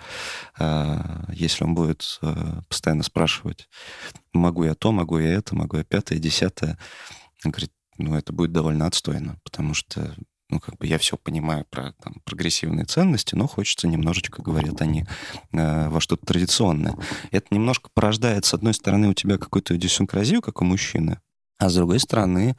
А, 0.58 1.24
если 1.32 1.64
он 1.64 1.74
будет 1.74 2.18
а, 2.20 2.60
постоянно 2.68 3.02
спрашивать, 3.02 3.68
могу 4.32 4.64
я 4.64 4.74
то, 4.74 4.92
могу 4.92 5.18
я 5.18 5.32
это, 5.32 5.56
могу 5.56 5.78
я 5.78 5.84
пятое, 5.84 6.18
десятое, 6.18 6.78
он 7.44 7.52
говорит, 7.52 7.72
ну, 7.96 8.16
это 8.16 8.32
будет 8.32 8.52
довольно 8.52 8.86
отстойно, 8.86 9.38
потому 9.44 9.72
что 9.72 10.14
ну, 10.54 10.60
как 10.60 10.76
бы 10.78 10.86
я 10.86 10.98
все 10.98 11.16
понимаю 11.16 11.66
про 11.68 11.94
там, 12.00 12.14
прогрессивные 12.24 12.84
ценности, 12.84 13.34
но 13.34 13.48
хочется 13.48 13.88
немножечко, 13.88 14.40
говорят 14.40 14.80
они, 14.80 15.04
э, 15.52 15.88
во 15.88 16.00
что-то 16.00 16.24
традиционное. 16.24 16.94
Это 17.32 17.46
немножко 17.50 17.90
порождает, 17.92 18.44
с 18.44 18.54
одной 18.54 18.72
стороны, 18.72 19.08
у 19.08 19.14
тебя 19.14 19.36
какую-то 19.36 19.76
идиосинкразию, 19.76 20.40
как 20.42 20.62
у 20.62 20.64
мужчины, 20.64 21.18
а 21.58 21.68
с 21.68 21.74
другой 21.74 21.98
стороны, 21.98 22.56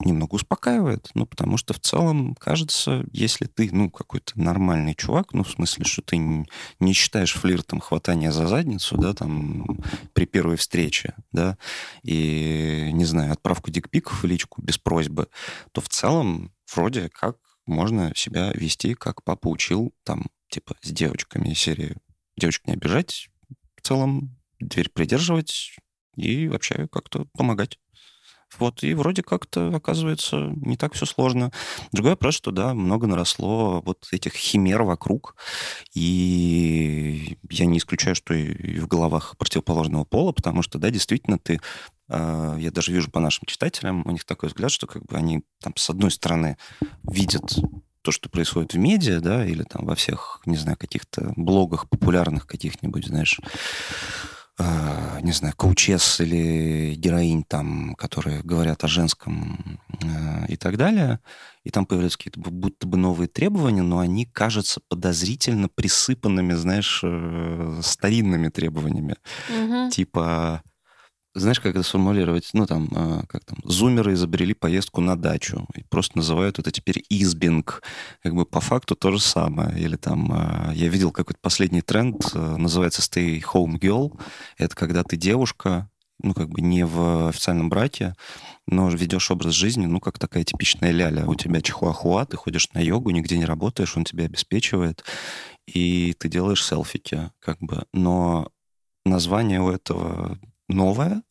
немного 0.00 0.34
успокаивает. 0.34 1.10
Ну, 1.14 1.24
потому 1.26 1.56
что 1.56 1.72
в 1.72 1.78
целом, 1.78 2.34
кажется, 2.34 3.04
если 3.12 3.46
ты, 3.46 3.68
ну, 3.70 3.90
какой-то 3.90 4.32
нормальный 4.40 4.96
чувак, 4.96 5.32
ну, 5.32 5.44
в 5.44 5.50
смысле, 5.50 5.84
что 5.84 6.02
ты 6.02 6.16
не 6.16 6.92
считаешь 6.94 7.34
флиртом 7.34 7.78
хватания 7.78 8.32
за 8.32 8.48
задницу, 8.48 8.96
да, 8.96 9.14
там, 9.14 9.78
при 10.14 10.26
первой 10.26 10.56
встрече, 10.56 11.14
да, 11.30 11.58
и, 12.02 12.90
не 12.92 13.04
знаю, 13.04 13.32
отправку 13.32 13.70
дикпиков 13.70 14.22
в 14.22 14.26
личку 14.26 14.60
без 14.62 14.78
просьбы, 14.78 15.28
то 15.70 15.80
в 15.80 15.88
целом 15.88 16.50
вроде 16.74 17.08
как 17.08 17.36
можно 17.66 18.12
себя 18.14 18.52
вести, 18.52 18.94
как 18.94 19.24
папа 19.24 19.48
учил, 19.48 19.94
там, 20.04 20.26
типа, 20.48 20.76
с 20.82 20.90
девочками 20.90 21.52
серии 21.54 21.96
девочек 22.36 22.66
не 22.66 22.74
обижать, 22.74 23.28
в 23.76 23.82
целом 23.82 24.36
дверь 24.60 24.90
придерживать 24.90 25.76
и 26.16 26.48
вообще 26.48 26.88
как-то 26.88 27.26
помогать. 27.36 27.78
Вот, 28.58 28.84
и 28.84 28.94
вроде 28.94 29.22
как-то, 29.22 29.74
оказывается, 29.74 30.52
не 30.56 30.76
так 30.76 30.94
все 30.94 31.04
сложно. 31.04 31.52
Другой 31.92 32.12
вопрос, 32.12 32.36
что, 32.36 32.52
да, 32.52 32.74
много 32.74 33.06
наросло 33.06 33.82
вот 33.84 34.06
этих 34.12 34.34
химер 34.34 34.82
вокруг, 34.84 35.34
и 35.94 37.38
я 37.50 37.66
не 37.66 37.78
исключаю, 37.78 38.14
что 38.14 38.34
и 38.34 38.78
в 38.78 38.86
головах 38.86 39.36
противоположного 39.36 40.04
пола, 40.04 40.32
потому 40.32 40.62
что, 40.62 40.78
да, 40.78 40.90
действительно, 40.90 41.38
ты 41.38 41.60
я 42.08 42.70
даже 42.72 42.92
вижу 42.92 43.10
по 43.10 43.20
нашим 43.20 43.46
читателям, 43.46 44.02
у 44.06 44.10
них 44.10 44.24
такой 44.24 44.48
взгляд, 44.48 44.70
что 44.70 44.86
как 44.86 45.04
бы 45.04 45.16
они 45.16 45.42
там 45.60 45.74
с 45.76 45.90
одной 45.90 46.10
стороны 46.10 46.56
видят 47.02 47.58
то, 48.06 48.12
что 48.12 48.28
происходит 48.28 48.74
в 48.74 48.78
медиа, 48.78 49.18
да, 49.20 49.44
или 49.44 49.64
там 49.64 49.84
во 49.84 49.96
всех, 49.96 50.40
не 50.46 50.56
знаю, 50.56 50.78
каких-то 50.78 51.32
блогах 51.34 51.88
популярных 51.88 52.46
каких-нибудь, 52.46 53.08
знаешь, 53.08 53.40
э, 54.60 55.18
не 55.22 55.32
знаю, 55.32 55.54
коучес 55.56 56.20
или 56.20 56.94
героинь 56.94 57.42
там, 57.42 57.96
которые 57.96 58.42
говорят 58.44 58.84
о 58.84 58.86
женском 58.86 59.80
э, 60.04 60.46
и 60.46 60.56
так 60.56 60.76
далее, 60.76 61.18
и 61.64 61.70
там 61.70 61.84
появляются 61.84 62.18
какие-то 62.18 62.38
будто 62.38 62.86
бы 62.86 62.96
новые 62.96 63.26
требования, 63.26 63.82
но 63.82 63.98
они 63.98 64.24
кажутся 64.24 64.80
подозрительно 64.88 65.68
присыпанными, 65.68 66.52
знаешь, 66.52 67.00
э, 67.02 67.80
старинными 67.82 68.50
требованиями. 68.50 69.16
Угу. 69.50 69.90
Типа 69.90 70.62
знаешь, 71.36 71.60
как 71.60 71.74
это 71.74 71.82
сформулировать? 71.82 72.50
Ну, 72.52 72.66
там, 72.66 72.88
э, 72.90 73.22
как 73.28 73.44
там, 73.44 73.58
зумеры 73.64 74.14
изобрели 74.14 74.54
поездку 74.54 75.00
на 75.00 75.16
дачу. 75.16 75.66
И 75.74 75.82
просто 75.82 76.16
называют 76.16 76.58
это 76.58 76.70
теперь 76.70 77.04
избинг. 77.10 77.82
Как 78.22 78.34
бы 78.34 78.46
по 78.46 78.60
факту 78.60 78.96
то 78.96 79.12
же 79.12 79.20
самое. 79.20 79.78
Или 79.78 79.96
там, 79.96 80.32
э, 80.32 80.74
я 80.74 80.88
видел 80.88 81.12
какой-то 81.12 81.38
последний 81.40 81.82
тренд, 81.82 82.30
э, 82.34 82.56
называется 82.56 83.02
stay 83.02 83.42
home 83.42 83.78
girl. 83.78 84.18
Это 84.56 84.74
когда 84.74 85.02
ты 85.02 85.16
девушка, 85.16 85.90
ну, 86.22 86.32
как 86.32 86.48
бы 86.48 86.62
не 86.62 86.84
в 86.84 87.28
официальном 87.28 87.68
браке, 87.68 88.14
но 88.66 88.88
ведешь 88.88 89.30
образ 89.30 89.52
жизни, 89.52 89.86
ну, 89.86 90.00
как 90.00 90.18
такая 90.18 90.44
типичная 90.44 90.90
ляля. 90.90 91.26
У 91.26 91.34
тебя 91.34 91.60
чихуахуа, 91.60 92.24
ты 92.24 92.36
ходишь 92.36 92.72
на 92.72 92.80
йогу, 92.80 93.10
нигде 93.10 93.36
не 93.36 93.44
работаешь, 93.44 93.96
он 93.96 94.04
тебя 94.04 94.24
обеспечивает, 94.24 95.04
и 95.66 96.14
ты 96.18 96.28
делаешь 96.28 96.64
селфики, 96.64 97.30
как 97.40 97.58
бы. 97.60 97.84
Но 97.92 98.50
название 99.04 99.60
у 99.60 99.70
этого 99.70 100.38
новое, 100.68 101.22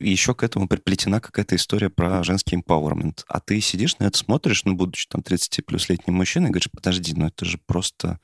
еще 0.00 0.34
к 0.34 0.42
этому 0.42 0.66
приплетена 0.66 1.20
какая-то 1.20 1.56
история 1.56 1.90
про 1.90 2.22
женский 2.24 2.56
empowerment. 2.56 3.24
А 3.28 3.40
ты 3.40 3.60
сидишь 3.60 3.98
на 3.98 4.04
это, 4.04 4.18
смотришь, 4.18 4.64
ну, 4.64 4.74
будучи 4.74 5.06
там 5.08 5.22
30 5.22 5.64
плюс 5.64 5.88
летним 5.88 6.14
мужчиной, 6.14 6.48
и 6.48 6.50
говоришь, 6.50 6.70
подожди, 6.72 7.14
ну 7.14 7.26
это 7.26 7.44
же 7.44 7.58
просто 7.66 8.18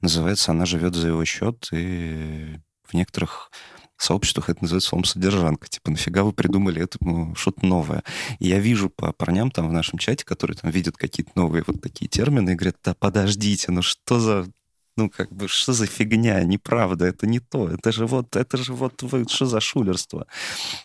называется, 0.00 0.52
она 0.52 0.66
живет 0.66 0.94
за 0.94 1.08
его 1.08 1.24
счет, 1.24 1.68
и 1.72 2.58
в 2.84 2.94
некоторых 2.94 3.50
сообществах 3.96 4.50
это 4.50 4.62
называется 4.62 4.90
словом 4.90 5.04
содержанка. 5.04 5.68
Типа, 5.68 5.90
нафига 5.90 6.24
вы 6.24 6.32
придумали 6.32 6.82
это 6.82 6.98
ну, 7.00 7.34
что-то 7.34 7.64
новое? 7.64 8.02
И 8.38 8.48
я 8.48 8.58
вижу 8.58 8.90
по 8.90 9.12
парням 9.12 9.50
там 9.50 9.68
в 9.68 9.72
нашем 9.72 9.98
чате, 9.98 10.24
которые 10.24 10.56
там 10.56 10.70
видят 10.70 10.96
какие-то 10.96 11.32
новые 11.34 11.64
вот 11.66 11.80
такие 11.80 12.08
термины 12.08 12.50
и 12.50 12.54
говорят, 12.54 12.76
да 12.82 12.94
подождите, 12.94 13.70
ну 13.70 13.82
что 13.82 14.18
за 14.18 14.46
ну, 14.96 15.10
как 15.10 15.32
бы, 15.32 15.48
что 15.48 15.72
за 15.72 15.86
фигня, 15.86 16.42
неправда, 16.44 17.06
это 17.06 17.26
не 17.26 17.40
то, 17.40 17.68
это 17.68 17.92
же 17.92 18.06
вот, 18.06 18.36
это 18.36 18.56
же 18.56 18.72
вот, 18.74 19.02
что 19.28 19.46
за 19.46 19.60
шулерство. 19.60 20.26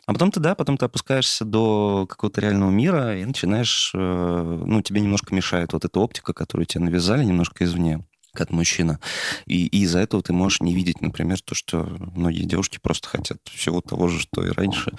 А 0.05 0.13
потом 0.13 0.31
ты, 0.31 0.39
да, 0.39 0.55
потом 0.55 0.77
ты 0.77 0.85
опускаешься 0.85 1.45
до 1.45 2.05
какого-то 2.07 2.41
реального 2.41 2.71
мира 2.71 3.17
и 3.19 3.25
начинаешь, 3.25 3.91
э, 3.93 4.63
ну, 4.65 4.81
тебе 4.81 5.01
немножко 5.01 5.35
мешает 5.35 5.73
вот 5.73 5.85
эта 5.85 5.99
оптика, 5.99 6.33
которую 6.33 6.65
тебе 6.65 6.85
навязали 6.85 7.23
немножко 7.23 7.65
извне 7.65 8.05
как 8.33 8.51
мужчина. 8.51 8.99
И, 9.47 9.65
и 9.65 9.81
из-за 9.81 9.99
этого 9.99 10.21
ты 10.21 10.31
можешь 10.31 10.61
не 10.61 10.75
видеть, 10.75 11.01
например, 11.01 11.41
то, 11.41 11.55
что 11.55 11.83
многие 12.15 12.43
девушки 12.43 12.77
просто 12.81 13.09
хотят 13.09 13.39
всего 13.45 13.81
того 13.81 14.07
же, 14.07 14.19
что 14.19 14.45
и 14.45 14.51
раньше. 14.51 14.91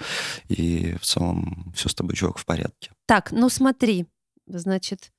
И 0.49 0.95
в 1.01 1.05
целом 1.05 1.71
все 1.73 1.87
с 1.87 1.95
тобой, 1.95 2.15
чувак, 2.15 2.37
в 2.37 2.45
порядке. 2.45 2.91
Так, 3.07 3.31
ну 3.31 3.47
смотри, 3.47 4.07
значит, 4.45 5.11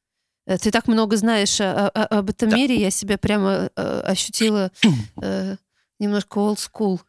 ты 0.46 0.70
так 0.70 0.88
много 0.88 1.16
знаешь 1.16 1.61
о, 1.61 1.88
о, 1.88 2.18
об 2.18 2.31
этом 2.31 2.50
да. 2.50 2.57
мире, 2.57 2.81
я 2.81 2.90
себя 2.90 3.18
прямо 3.18 3.70
э, 3.76 4.00
ощутила 4.00 4.70
э, 5.22 5.57
немножко 5.98 6.38
old 6.40 6.57
school. 6.57 7.00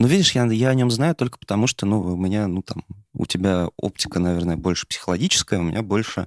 Ну, 0.00 0.06
видишь, 0.06 0.32
я, 0.32 0.46
я 0.46 0.70
о 0.70 0.74
нем 0.74 0.90
знаю 0.90 1.14
только 1.14 1.38
потому, 1.38 1.66
что, 1.66 1.84
ну, 1.84 2.00
у 2.00 2.16
меня, 2.16 2.46
ну, 2.48 2.62
там, 2.62 2.84
у 3.12 3.26
тебя 3.26 3.68
оптика, 3.76 4.18
наверное, 4.18 4.56
больше 4.56 4.86
психологическая, 4.86 5.60
у 5.60 5.62
меня 5.62 5.82
больше 5.82 6.26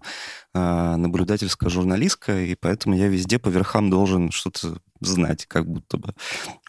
э, 0.53 0.95
наблюдательская, 0.95 1.71
журналистская, 1.71 2.45
и 2.45 2.53
поэтому 2.53 2.95
я 2.95 3.08
везде 3.08 3.39
по 3.39 3.49
верхам 3.49 3.89
должен 3.89 4.29
что-то 4.29 4.77
знать, 4.99 5.47
как 5.47 5.67
будто 5.67 5.97
бы. 5.97 6.13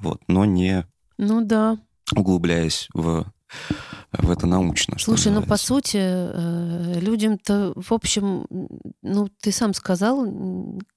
Вот, 0.00 0.22
но 0.28 0.46
не... 0.46 0.86
Ну, 1.18 1.44
да. 1.44 1.78
Углубляясь 2.16 2.88
в 2.94 3.26
в 4.12 4.30
это 4.30 4.46
научно. 4.46 4.98
Слушай, 4.98 5.32
ну 5.32 5.42
по 5.42 5.56
сути, 5.56 5.98
э, 6.00 7.00
людям-то, 7.00 7.72
в 7.74 7.92
общем, 7.92 8.46
ну 9.02 9.28
ты 9.40 9.52
сам 9.52 9.74
сказал, 9.74 10.26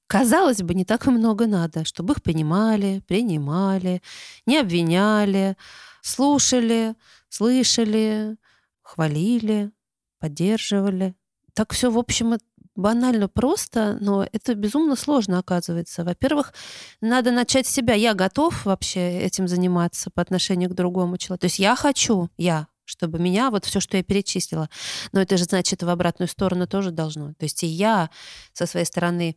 казалось 0.07 0.61
бы, 0.61 0.73
не 0.73 0.85
так 0.85 1.07
и 1.07 1.11
много 1.11 1.47
надо, 1.47 1.85
чтобы 1.85 2.13
их 2.13 2.21
понимали, 2.21 3.01
принимали, 3.07 4.01
не 4.45 4.59
обвиняли, 4.59 5.57
слушали, 6.01 6.95
слышали, 7.29 8.37
хвалили, 8.81 9.71
поддерживали. 10.19 11.15
Так 11.53 11.73
все, 11.73 11.89
в 11.89 11.97
общем, 11.97 12.37
банально 12.77 13.27
просто, 13.27 13.97
но 13.99 14.25
это 14.31 14.55
безумно 14.55 14.95
сложно 14.95 15.39
оказывается. 15.39 16.05
Во-первых, 16.05 16.53
надо 17.01 17.31
начать 17.31 17.67
с 17.67 17.71
себя. 17.71 17.95
Я 17.95 18.13
готов 18.13 18.65
вообще 18.65 19.19
этим 19.19 19.47
заниматься 19.47 20.09
по 20.09 20.21
отношению 20.21 20.69
к 20.69 20.75
другому 20.75 21.17
человеку. 21.17 21.41
То 21.41 21.45
есть 21.47 21.59
я 21.59 21.75
хочу, 21.75 22.29
я 22.37 22.67
чтобы 22.85 23.19
меня, 23.19 23.51
вот 23.51 23.65
все, 23.65 23.81
что 23.81 23.97
я 23.97 24.03
перечислила. 24.03 24.69
Но 25.11 25.19
это 25.19 25.35
же 25.35 25.43
значит 25.43 25.83
в 25.83 25.89
обратную 25.89 26.29
сторону 26.29 26.67
тоже 26.67 26.91
должно. 26.91 27.33
То 27.33 27.43
есть 27.43 27.61
и 27.63 27.67
я 27.67 28.09
со 28.53 28.65
своей 28.65 28.85
стороны 28.85 29.35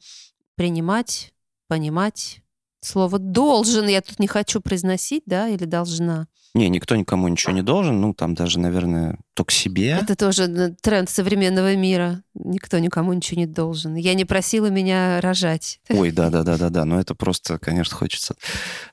принимать, 0.55 1.33
понимать, 1.67 2.43
Слово 2.83 3.19
«должен» 3.19 3.87
я 3.89 4.01
тут 4.01 4.19
не 4.19 4.27
хочу 4.27 4.61
произносить, 4.61 5.25
да, 5.27 5.49
или 5.49 5.65
«должна». 5.65 6.27
Не, 6.53 6.69
никто 6.69 6.97
никому 6.97 7.29
ничего 7.29 7.53
не 7.53 7.63
должен, 7.63 8.01
ну, 8.01 8.13
там 8.13 8.35
даже, 8.35 8.59
наверное, 8.59 9.19
только 9.35 9.53
себе. 9.53 9.99
Это 10.03 10.17
тоже 10.17 10.45
э, 10.45 10.75
тренд 10.83 11.09
современного 11.09 11.77
мира. 11.77 12.25
Никто 12.35 12.81
никому 12.81 13.13
ничего 13.13 13.41
не 13.41 13.47
должен. 13.47 13.95
Я 13.95 14.15
не 14.15 14.25
просила 14.25 14.67
меня 14.67 15.21
рожать. 15.21 15.79
Ой, 15.91 16.11
да-да-да-да-да, 16.11 16.85
но 16.85 16.99
это 16.99 17.15
просто, 17.15 17.59
конечно, 17.59 17.97
хочется 17.97 18.35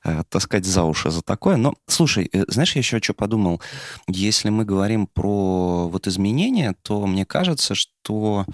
э, 0.04 0.22
таскать 0.28 0.66
за 0.66 0.84
уши 0.84 1.10
за 1.10 1.22
такое. 1.22 1.56
Но, 1.56 1.74
слушай, 1.88 2.30
э, 2.32 2.44
знаешь, 2.46 2.76
я 2.76 2.78
еще 2.78 3.00
что 3.00 3.12
подумал? 3.12 3.60
Если 4.06 4.50
мы 4.50 4.64
говорим 4.64 5.08
про 5.08 5.88
вот 5.88 6.06
изменения, 6.06 6.76
то 6.82 7.06
мне 7.08 7.26
кажется, 7.26 7.74
что 7.74 8.46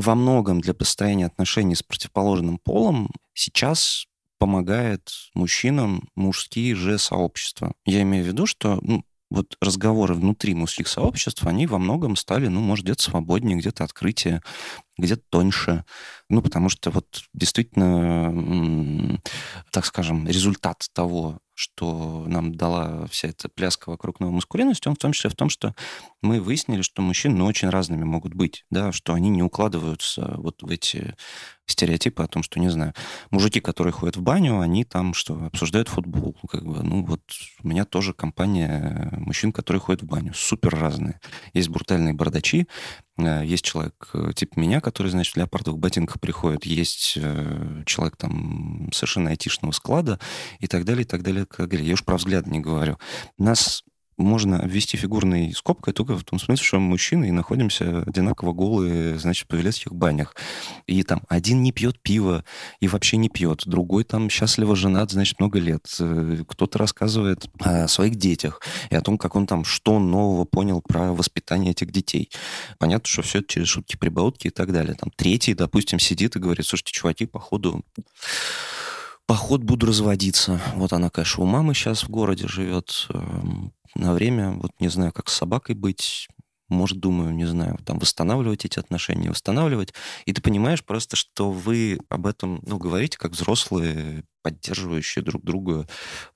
во 0.00 0.14
многом 0.14 0.60
для 0.60 0.74
построения 0.74 1.26
отношений 1.26 1.74
с 1.74 1.82
противоположным 1.82 2.58
полом 2.58 3.10
сейчас 3.34 4.06
помогает 4.38 5.10
мужчинам 5.34 6.08
мужские 6.16 6.74
же 6.74 6.98
сообщества. 6.98 7.74
Я 7.84 8.02
имею 8.02 8.24
в 8.24 8.26
виду, 8.26 8.46
что 8.46 8.78
ну, 8.82 9.04
вот 9.30 9.56
разговоры 9.60 10.14
внутри 10.14 10.54
мужских 10.54 10.88
сообществ, 10.88 11.46
они 11.46 11.66
во 11.66 11.78
многом 11.78 12.16
стали, 12.16 12.48
ну, 12.48 12.60
может, 12.60 12.84
где-то 12.84 13.02
свободнее, 13.02 13.58
где-то 13.58 13.84
открытие, 13.84 14.42
где-то 14.98 15.22
тоньше. 15.28 15.84
Ну, 16.28 16.42
потому 16.42 16.68
что 16.68 16.90
вот 16.90 17.24
действительно, 17.32 19.20
так 19.70 19.86
скажем, 19.86 20.26
результат 20.26 20.86
того, 20.92 21.38
что 21.60 22.24
нам 22.26 22.54
дала 22.54 23.06
вся 23.08 23.28
эта 23.28 23.50
пляска 23.50 23.90
вокруг 23.90 24.18
новой 24.18 24.32
маскулинности, 24.32 24.88
он 24.88 24.94
в 24.94 24.98
том 24.98 25.12
числе 25.12 25.28
в 25.28 25.36
том, 25.36 25.50
что 25.50 25.74
мы 26.22 26.40
выяснили, 26.40 26.80
что 26.80 27.02
мужчины 27.02 27.36
ну, 27.36 27.44
очень 27.44 27.68
разными 27.68 28.02
могут 28.02 28.32
быть, 28.32 28.64
да, 28.70 28.92
что 28.92 29.12
они 29.12 29.28
не 29.28 29.42
укладываются 29.42 30.36
вот 30.38 30.62
в 30.62 30.70
эти 30.70 31.14
стереотипы 31.66 32.22
о 32.22 32.28
том, 32.28 32.42
что, 32.42 32.58
не 32.60 32.70
знаю, 32.70 32.94
мужики, 33.30 33.60
которые 33.60 33.92
ходят 33.92 34.16
в 34.16 34.22
баню, 34.22 34.60
они 34.60 34.84
там 34.84 35.12
что, 35.12 35.34
обсуждают 35.44 35.88
футбол. 35.88 36.34
Как 36.48 36.64
бы, 36.64 36.82
ну 36.82 37.04
вот 37.04 37.20
у 37.62 37.68
меня 37.68 37.84
тоже 37.84 38.14
компания 38.14 39.12
мужчин, 39.18 39.52
которые 39.52 39.80
ходят 39.80 40.02
в 40.02 40.06
баню, 40.06 40.32
супер 40.34 40.74
разные. 40.74 41.20
Есть 41.52 41.68
брутальные 41.68 42.14
бардачи, 42.14 42.68
есть 43.42 43.64
человек 43.64 44.10
э, 44.14 44.32
типа 44.34 44.58
меня, 44.58 44.80
который, 44.80 45.08
значит, 45.08 45.34
в 45.34 45.36
леопардовых 45.36 45.80
ботинках 45.80 46.20
приходит, 46.20 46.64
есть 46.64 47.14
э, 47.16 47.82
человек 47.86 48.16
там 48.16 48.90
совершенно 48.92 49.30
айтишного 49.30 49.72
склада 49.72 50.18
и 50.58 50.66
так 50.66 50.84
далее, 50.84 51.02
и 51.02 51.06
так 51.06 51.22
далее, 51.22 51.46
далее. 51.68 51.88
Я 51.88 51.94
уж 51.94 52.04
про 52.04 52.16
взгляд 52.16 52.46
не 52.46 52.60
говорю. 52.60 52.98
Нас 53.38 53.84
можно 54.20 54.60
обвести 54.60 54.96
фигурной 54.96 55.52
скобкой 55.52 55.94
только 55.94 56.16
в 56.16 56.24
том 56.24 56.38
смысле, 56.38 56.64
что 56.64 56.78
мы 56.78 56.90
мужчины 56.90 57.28
и 57.28 57.32
находимся 57.32 58.02
одинаково 58.06 58.52
голые, 58.52 59.18
значит, 59.18 59.44
в 59.44 59.48
павелецких 59.48 59.92
банях. 59.94 60.34
И 60.86 61.02
там 61.02 61.22
один 61.28 61.62
не 61.62 61.72
пьет 61.72 62.00
пиво 62.00 62.44
и 62.80 62.88
вообще 62.88 63.16
не 63.16 63.28
пьет, 63.28 63.62
другой 63.66 64.04
там 64.04 64.30
счастливо 64.30 64.76
женат, 64.76 65.10
значит, 65.10 65.40
много 65.40 65.58
лет. 65.58 65.86
Э, 65.98 66.42
кто-то 66.46 66.78
рассказывает 66.78 67.46
о 67.60 67.88
своих 67.88 68.16
детях 68.16 68.60
и 68.90 68.94
о 68.94 69.00
том, 69.00 69.18
как 69.18 69.36
он 69.36 69.46
там 69.46 69.64
что 69.64 69.98
нового 69.98 70.44
понял 70.44 70.82
про 70.82 71.12
воспитание 71.12 71.72
этих 71.72 71.90
детей. 71.90 72.30
Понятно, 72.78 73.08
что 73.08 73.22
все 73.22 73.38
это 73.38 73.48
через 73.48 73.68
шутки, 73.68 73.96
прибаутки 73.96 74.48
и 74.48 74.50
так 74.50 74.72
далее. 74.72 74.94
Там 74.94 75.10
третий, 75.16 75.54
допустим, 75.54 75.98
сидит 75.98 76.36
и 76.36 76.38
говорит, 76.38 76.66
слушайте, 76.66 76.92
чуваки, 76.92 77.26
походу 77.26 77.82
поход 79.30 79.62
буду 79.62 79.86
разводиться. 79.86 80.60
Вот 80.74 80.92
она, 80.92 81.08
конечно, 81.08 81.44
у 81.44 81.46
мамы 81.46 81.72
сейчас 81.72 82.02
в 82.02 82.08
городе 82.08 82.48
живет 82.48 83.06
эм, 83.10 83.72
на 83.94 84.12
время. 84.12 84.54
Вот 84.54 84.72
не 84.80 84.88
знаю, 84.88 85.12
как 85.12 85.30
с 85.30 85.34
собакой 85.34 85.76
быть. 85.76 86.26
Может, 86.68 86.98
думаю, 86.98 87.32
не 87.32 87.44
знаю, 87.44 87.78
там 87.84 88.00
восстанавливать 88.00 88.64
эти 88.64 88.80
отношения, 88.80 89.30
восстанавливать. 89.30 89.94
И 90.24 90.32
ты 90.32 90.42
понимаешь 90.42 90.84
просто, 90.84 91.14
что 91.14 91.52
вы 91.52 92.00
об 92.08 92.26
этом, 92.26 92.60
ну, 92.66 92.78
говорите 92.78 93.18
как 93.18 93.30
взрослые, 93.30 94.24
поддерживающие 94.42 95.24
друг 95.24 95.44
друга 95.44 95.86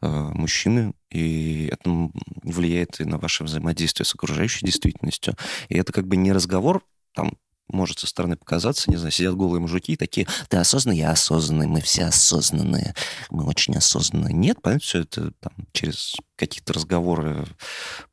э, 0.01 0.09
мужчины, 0.09 0.95
и 1.11 1.71
это 1.73 2.11
влияет 2.45 3.01
и 3.01 3.05
на 3.05 3.19
ваше 3.19 3.43
взаимодействие 3.43 4.07
с 4.07 4.15
окружающей 4.15 4.65
действительностью. 4.65 5.35
И 5.69 5.77
это 5.77 5.93
как 5.93 6.07
бы 6.07 6.17
не 6.17 6.31
разговор 6.31 6.85
там 7.13 7.33
может 7.69 7.99
со 7.99 8.07
стороны 8.07 8.37
показаться, 8.37 8.91
не 8.91 8.97
знаю, 8.97 9.13
сидят 9.13 9.37
голые 9.37 9.61
мужики 9.61 9.97
такие, 9.97 10.27
ты 10.49 10.57
осознанный, 10.57 10.99
я 10.99 11.11
осознанный, 11.11 11.67
мы 11.67 11.81
все 11.81 12.05
осознанные, 12.05 12.95
мы 13.31 13.45
очень 13.45 13.77
осознанные. 13.77 14.35
Нет, 14.35 14.61
понятно, 14.63 14.85
все 14.85 15.01
это 15.01 15.33
там, 15.41 15.53
через 15.73 16.15
какие-то 16.37 16.73
разговоры 16.73 17.47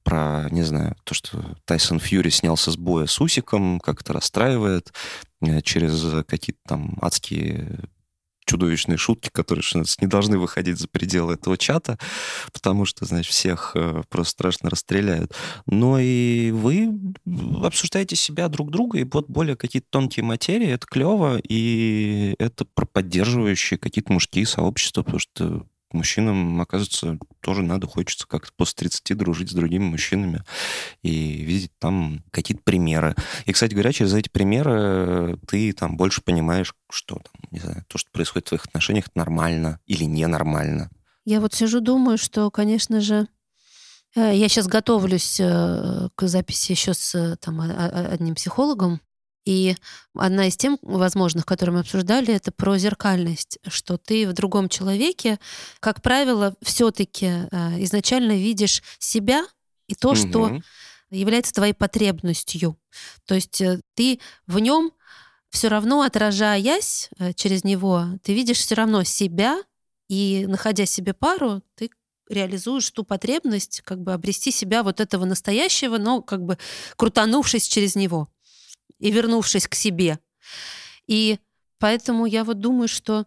про, 0.03 0.47
не 0.51 0.63
знаю, 0.63 0.95
то, 1.03 1.13
что 1.13 1.55
Тайсон 1.65 1.99
Фьюри 1.99 2.29
снялся 2.29 2.71
с 2.71 2.77
боя 2.77 3.05
с 3.07 3.19
Усиком, 3.19 3.79
как 3.79 4.01
это 4.01 4.13
расстраивает, 4.13 4.93
э, 5.41 5.61
через 5.61 6.25
какие-то 6.25 6.61
там 6.67 6.97
адские 7.01 7.79
чудовищные 8.51 8.97
шутки, 8.97 9.29
которые 9.31 9.63
не 10.01 10.07
должны 10.07 10.37
выходить 10.37 10.77
за 10.77 10.87
пределы 10.87 11.35
этого 11.35 11.57
чата, 11.57 11.97
потому 12.51 12.85
что, 12.85 13.05
значит, 13.05 13.31
всех 13.31 13.71
э, 13.75 14.03
просто 14.09 14.31
страшно 14.31 14.69
расстреляют. 14.69 15.33
Но 15.65 15.97
и 15.99 16.51
вы 16.51 16.89
обсуждаете 17.63 18.17
себя 18.17 18.49
друг 18.49 18.69
друга, 18.69 18.99
и 18.99 19.05
вот 19.05 19.29
более 19.29 19.55
какие-то 19.55 19.87
тонкие 19.89 20.25
материи, 20.25 20.67
это 20.67 20.85
клево, 20.85 21.39
и 21.47 22.35
это 22.39 22.65
про 22.65 22.85
поддерживающие 22.85 23.77
какие-то 23.77 24.11
мужские 24.11 24.45
сообщества, 24.45 25.03
потому 25.03 25.19
что 25.19 25.65
мужчинам, 25.93 26.61
оказывается, 26.61 27.17
тоже 27.41 27.63
надо, 27.63 27.87
хочется 27.87 28.27
как-то 28.27 28.51
после 28.55 28.89
30 28.89 29.17
дружить 29.17 29.51
с 29.51 29.53
другими 29.53 29.83
мужчинами 29.83 30.43
и 31.01 31.43
видеть 31.43 31.71
там 31.79 32.23
какие-то 32.31 32.63
примеры. 32.63 33.15
И, 33.45 33.53
кстати 33.53 33.73
говоря, 33.73 33.91
через 33.91 34.13
эти 34.13 34.29
примеры 34.29 35.37
ты 35.47 35.73
там 35.73 35.97
больше 35.97 36.21
понимаешь, 36.21 36.73
что 36.89 37.15
там, 37.15 37.49
не 37.51 37.59
знаю, 37.59 37.85
то, 37.87 37.97
что 37.97 38.09
происходит 38.11 38.47
в 38.47 38.49
твоих 38.49 38.65
отношениях, 38.65 39.05
нормально 39.15 39.79
или 39.85 40.03
ненормально. 40.03 40.89
Я 41.25 41.39
вот 41.39 41.53
сижу, 41.53 41.81
думаю, 41.81 42.17
что, 42.17 42.49
конечно 42.49 42.99
же, 42.99 43.27
э, 44.15 44.35
я 44.35 44.49
сейчас 44.49 44.67
готовлюсь 44.67 45.39
э, 45.39 46.09
к 46.15 46.27
записи 46.27 46.71
еще 46.71 46.93
с 46.93 47.13
э, 47.13 47.35
там, 47.37 47.61
одним 47.61 48.35
психологом, 48.35 49.01
и 49.45 49.75
одна 50.15 50.47
из 50.47 50.57
тем 50.57 50.77
возможных, 50.81 51.45
которые 51.45 51.75
мы 51.75 51.79
обсуждали, 51.81 52.33
это 52.33 52.51
про 52.51 52.77
зеркальность, 52.77 53.57
что 53.67 53.97
ты 53.97 54.27
в 54.27 54.33
другом 54.33 54.69
человеке, 54.69 55.39
как 55.79 56.01
правило, 56.01 56.55
все-таки 56.61 57.25
э, 57.25 57.83
изначально 57.83 58.33
видишь 58.33 58.83
себя 58.99 59.45
и 59.87 59.95
то, 59.95 60.09
угу. 60.09 60.15
что 60.15 60.61
является 61.09 61.53
твоей 61.53 61.73
потребностью. 61.73 62.77
То 63.25 63.35
есть 63.35 63.61
э, 63.61 63.81
ты 63.95 64.19
в 64.45 64.59
нем 64.59 64.91
все 65.49 65.67
равно 65.69 66.03
отражаясь 66.03 67.09
э, 67.17 67.33
через 67.33 67.63
него, 67.63 68.05
ты 68.23 68.33
видишь 68.33 68.59
все 68.59 68.75
равно 68.75 69.03
себя, 69.03 69.61
и 70.07 70.45
находя 70.47 70.85
себе 70.85 71.13
пару, 71.13 71.61
ты 71.75 71.89
реализуешь 72.29 72.89
ту 72.91 73.03
потребность, 73.03 73.81
как 73.81 74.01
бы 74.01 74.13
обрести 74.13 74.51
себя 74.51 74.83
вот 74.83 74.99
этого 74.99 75.25
настоящего, 75.25 75.97
но 75.97 76.21
как 76.21 76.43
бы 76.43 76.57
крутанувшись 76.95 77.67
через 77.67 77.95
него 77.95 78.29
и 79.01 79.11
вернувшись 79.11 79.67
к 79.67 79.75
себе. 79.75 80.19
И 81.07 81.39
поэтому 81.79 82.25
я 82.25 82.43
вот 82.43 82.59
думаю, 82.59 82.87
что 82.87 83.25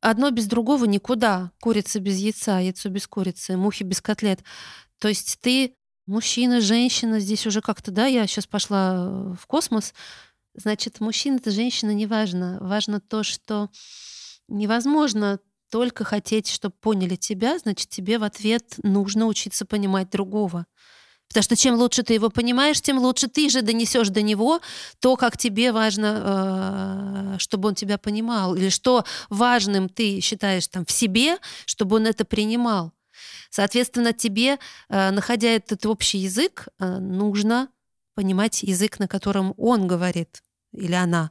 одно 0.00 0.30
без 0.30 0.46
другого 0.46 0.86
никуда. 0.86 1.52
Курица 1.60 2.00
без 2.00 2.18
яйца, 2.18 2.58
яйцо 2.58 2.88
без 2.88 3.06
курицы, 3.06 3.56
мухи 3.56 3.84
без 3.84 4.00
котлет. 4.00 4.40
То 4.98 5.08
есть 5.08 5.38
ты 5.40 5.76
мужчина, 6.06 6.60
женщина, 6.60 7.20
здесь 7.20 7.46
уже 7.46 7.60
как-то, 7.60 7.90
да, 7.90 8.06
я 8.06 8.26
сейчас 8.26 8.46
пошла 8.46 9.34
в 9.34 9.46
космос. 9.46 9.94
Значит, 10.54 11.00
мужчина 11.00 11.36
это 11.36 11.50
женщина, 11.50 11.92
неважно. 11.92 12.58
Важно 12.60 13.00
то, 13.00 13.22
что 13.22 13.70
невозможно 14.48 15.38
только 15.70 16.02
хотеть, 16.02 16.48
чтобы 16.48 16.74
поняли 16.80 17.14
тебя, 17.14 17.58
значит, 17.58 17.88
тебе 17.90 18.18
в 18.18 18.24
ответ 18.24 18.74
нужно 18.82 19.26
учиться 19.26 19.64
понимать 19.64 20.10
другого. 20.10 20.66
Потому 21.30 21.44
что 21.44 21.54
чем 21.56 21.76
лучше 21.76 22.02
ты 22.02 22.14
его 22.14 22.28
понимаешь, 22.28 22.80
тем 22.80 22.98
лучше 22.98 23.28
ты 23.28 23.48
же 23.48 23.62
донесешь 23.62 24.08
до 24.08 24.20
него 24.20 24.60
то, 24.98 25.16
как 25.16 25.38
тебе 25.38 25.70
важно, 25.70 27.34
э, 27.34 27.38
чтобы 27.38 27.68
он 27.68 27.76
тебя 27.76 27.98
понимал, 27.98 28.56
или 28.56 28.68
что 28.68 29.04
важным 29.28 29.88
ты 29.88 30.20
считаешь 30.20 30.66
там 30.66 30.84
в 30.84 30.90
себе, 30.90 31.38
чтобы 31.66 31.96
он 31.96 32.06
это 32.08 32.24
принимал. 32.24 32.92
Соответственно, 33.48 34.12
тебе, 34.12 34.58
э, 34.88 35.10
находя 35.12 35.48
этот 35.48 35.86
общий 35.86 36.18
язык, 36.18 36.66
э, 36.80 36.98
нужно 36.98 37.68
понимать 38.14 38.64
язык, 38.64 38.98
на 38.98 39.06
котором 39.06 39.54
он 39.56 39.86
говорит 39.86 40.42
или 40.72 40.94
она 40.94 41.30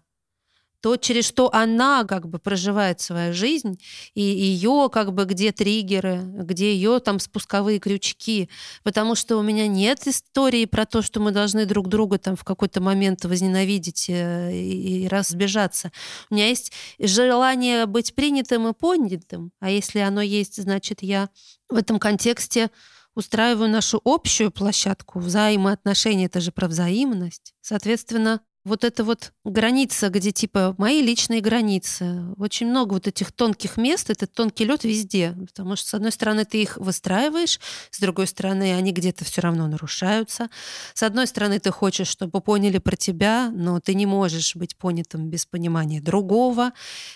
то, 0.82 0.97
через 0.97 1.25
что 1.25 1.53
она 1.53 2.03
как 2.05 2.27
бы 2.27 2.39
проживает 2.39 3.01
свою 3.01 3.34
жизнь, 3.34 3.80
и 4.13 4.21
ее 4.21 4.89
как 4.91 5.13
бы 5.13 5.25
где 5.25 5.51
триггеры, 5.51 6.21
где 6.23 6.73
ее 6.73 6.99
там 6.99 7.19
спусковые 7.19 7.80
крючки. 7.80 8.49
Потому 8.84 9.15
что 9.15 9.38
у 9.38 9.41
меня 9.41 9.67
нет 9.67 10.07
истории 10.07 10.65
про 10.65 10.86
то, 10.86 11.01
что 11.01 11.19
мы 11.19 11.32
должны 11.32 11.65
друг 11.65 11.88
друга 11.88 12.17
там 12.17 12.36
в 12.36 12.43
какой-то 12.43 12.82
момент 12.82 13.25
возненавидеть 13.25 14.09
э, 14.09 14.51
и, 14.53 15.03
и 15.03 15.07
разбежаться. 15.07 15.91
У 16.30 16.36
меня 16.36 16.47
есть 16.47 16.71
желание 16.99 17.86
быть 17.86 18.15
принятым 18.15 18.67
и 18.67 18.73
понятым, 18.73 19.51
а 19.59 19.69
если 19.69 19.99
оно 19.99 20.21
есть, 20.21 20.61
значит, 20.61 21.01
я 21.01 21.30
в 21.69 21.75
этом 21.75 21.99
контексте 21.99 22.69
устраиваю 23.15 23.69
нашу 23.69 24.01
общую 24.05 24.51
площадку 24.51 25.19
взаимоотношений, 25.19 26.25
это 26.25 26.39
же 26.39 26.51
про 26.51 26.67
взаимность. 26.67 27.53
Соответственно, 27.61 28.41
вот 28.70 28.86
эта 28.86 29.03
вот 29.03 29.34
граница, 29.43 30.09
где 30.09 30.32
типа 30.32 30.76
мои 30.78 31.01
личные 31.01 31.41
границы. 31.41 32.24
Очень 32.38 32.70
много 32.70 32.93
вот 32.93 33.07
этих 33.07 33.32
тонких 33.32 33.76
мест, 33.76 34.09
этот 34.09 34.32
тонкий 34.34 34.63
лед 34.63 34.84
везде. 34.84 35.36
Потому 35.47 35.76
что, 35.76 35.89
с 35.89 35.93
одной 35.93 36.11
стороны, 36.11 36.45
ты 36.45 36.61
их 36.61 36.78
выстраиваешь, 36.78 37.59
с 37.91 37.99
другой 37.99 38.28
стороны, 38.28 38.74
они 38.76 38.91
где-то 38.91 39.26
все 39.26 39.41
равно 39.41 39.67
нарушаются. 39.67 40.49
С 40.93 41.03
одной 41.03 41.28
стороны, 41.28 41.59
ты 41.59 41.72
хочешь, 41.72 42.07
чтобы 42.07 42.39
поняли 42.39 42.78
про 42.78 42.95
тебя, 42.95 43.51
но 43.53 43.80
ты 43.80 43.93
не 43.93 44.05
можешь 44.05 44.55
быть 44.55 44.78
понятым 44.78 45.30
без 45.30 45.45
понимания 45.45 45.99
другого. 45.99 46.72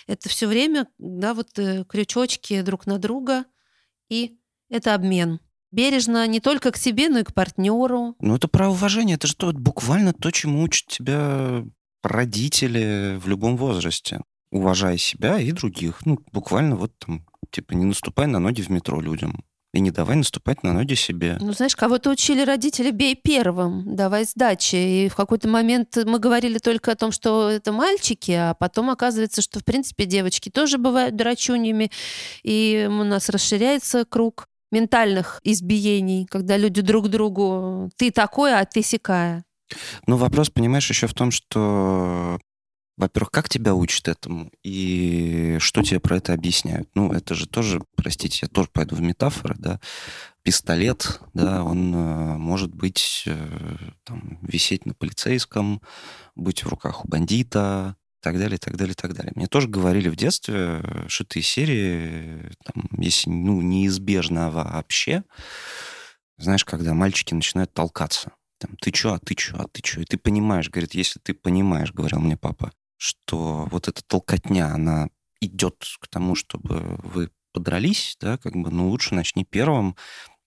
Это 0.06 0.28
все 0.28 0.46
время, 0.46 0.88
да, 0.98 1.32
вот 1.32 1.58
э, 1.58 1.84
крючочки 1.88 2.60
друг 2.62 2.86
на 2.86 2.98
друга, 2.98 3.44
и 4.10 4.36
это 4.68 4.94
обмен 4.94 5.40
бережно 5.74 6.26
не 6.26 6.40
только 6.40 6.70
к 6.70 6.76
себе, 6.76 7.08
но 7.08 7.18
и 7.18 7.24
к 7.24 7.34
партнеру. 7.34 8.14
Ну, 8.20 8.36
это 8.36 8.48
про 8.48 8.70
уважение. 8.70 9.16
Это 9.16 9.26
же 9.26 9.36
то, 9.36 9.52
буквально 9.52 10.12
то, 10.12 10.30
чему 10.30 10.62
учат 10.62 10.86
тебя 10.86 11.64
родители 12.02 13.18
в 13.18 13.28
любом 13.28 13.56
возрасте. 13.56 14.20
Уважай 14.50 14.98
себя 14.98 15.38
и 15.38 15.50
других. 15.52 16.06
Ну, 16.06 16.18
буквально 16.32 16.76
вот 16.76 16.92
там, 16.98 17.26
типа, 17.50 17.72
не 17.72 17.84
наступай 17.84 18.26
на 18.26 18.38
ноги 18.38 18.62
в 18.62 18.68
метро 18.68 19.00
людям. 19.00 19.42
И 19.72 19.80
не 19.80 19.90
давай 19.90 20.14
наступать 20.14 20.62
на 20.62 20.72
ноги 20.72 20.94
себе. 20.94 21.36
Ну, 21.40 21.52
знаешь, 21.52 21.74
кого-то 21.74 22.08
учили 22.10 22.42
родители, 22.42 22.92
бей 22.92 23.16
первым, 23.16 23.96
давай 23.96 24.24
сдачи. 24.24 24.76
И 24.76 25.08
в 25.08 25.16
какой-то 25.16 25.48
момент 25.48 25.98
мы 26.06 26.20
говорили 26.20 26.58
только 26.58 26.92
о 26.92 26.94
том, 26.94 27.10
что 27.10 27.50
это 27.50 27.72
мальчики, 27.72 28.30
а 28.30 28.54
потом 28.54 28.90
оказывается, 28.90 29.42
что, 29.42 29.58
в 29.58 29.64
принципе, 29.64 30.04
девочки 30.04 30.48
тоже 30.48 30.78
бывают 30.78 31.16
дурачуньями, 31.16 31.90
и 32.44 32.86
у 32.88 33.02
нас 33.02 33.28
расширяется 33.28 34.04
круг 34.04 34.46
ментальных 34.74 35.40
избиений, 35.44 36.26
когда 36.26 36.56
люди 36.56 36.82
друг 36.82 37.08
другу 37.08 37.90
«ты 37.96 38.10
такой, 38.10 38.54
а 38.54 38.64
ты 38.64 38.82
сякая». 38.82 39.44
Ну, 40.06 40.16
вопрос, 40.16 40.50
понимаешь, 40.50 40.90
еще 40.90 41.06
в 41.06 41.14
том, 41.14 41.30
что 41.30 42.38
во-первых, 42.96 43.30
как 43.30 43.48
тебя 43.48 43.74
учат 43.74 44.08
этому 44.08 44.52
и 44.62 45.56
что 45.58 45.82
тебе 45.82 45.98
про 45.98 46.18
это 46.18 46.32
объясняют? 46.32 46.88
Ну, 46.94 47.12
это 47.12 47.34
же 47.34 47.48
тоже, 47.48 47.82
простите, 47.96 48.40
я 48.42 48.48
тоже 48.48 48.68
пойду 48.72 48.94
в 48.94 49.00
метафоры, 49.00 49.56
да, 49.58 49.80
пистолет, 50.42 51.20
да, 51.32 51.64
он 51.64 51.92
э, 51.92 52.36
может 52.36 52.72
быть, 52.72 53.24
э, 53.26 53.76
там, 54.04 54.38
висеть 54.42 54.86
на 54.86 54.94
полицейском, 54.94 55.82
быть 56.36 56.62
в 56.62 56.68
руках 56.68 57.04
у 57.04 57.08
бандита, 57.08 57.96
так 58.24 58.38
далее, 58.38 58.58
так 58.58 58.76
далее, 58.76 58.94
так 58.94 59.12
далее. 59.14 59.32
Мне 59.36 59.46
тоже 59.46 59.68
говорили 59.68 60.08
в 60.08 60.16
детстве, 60.16 60.82
что 61.08 61.24
ты 61.24 61.42
серии, 61.42 62.50
там, 62.64 62.88
если 62.98 63.30
ну, 63.30 63.60
неизбежно 63.62 64.50
вообще, 64.50 65.24
знаешь, 66.38 66.64
когда 66.64 66.94
мальчики 66.94 67.34
начинают 67.34 67.72
толкаться. 67.74 68.32
Там, 68.58 68.76
ты 68.80 68.90
чё, 68.92 69.12
а 69.14 69.18
ты 69.18 69.34
чё, 69.34 69.56
а 69.58 69.68
ты 69.68 69.82
чё? 69.82 70.00
И 70.00 70.04
ты 70.06 70.16
понимаешь, 70.18 70.70
говорит, 70.70 70.94
если 70.94 71.20
ты 71.20 71.34
понимаешь, 71.34 71.92
говорил 71.92 72.20
мне 72.20 72.36
папа, 72.36 72.72
что 72.96 73.68
вот 73.70 73.88
эта 73.88 74.02
толкотня, 74.02 74.72
она 74.74 75.08
идет 75.40 75.84
к 76.00 76.08
тому, 76.08 76.34
чтобы 76.34 76.98
вы 77.04 77.30
подрались, 77.52 78.16
да, 78.20 78.38
как 78.38 78.54
бы, 78.56 78.70
ну, 78.70 78.88
лучше 78.88 79.14
начни 79.14 79.44
первым, 79.44 79.96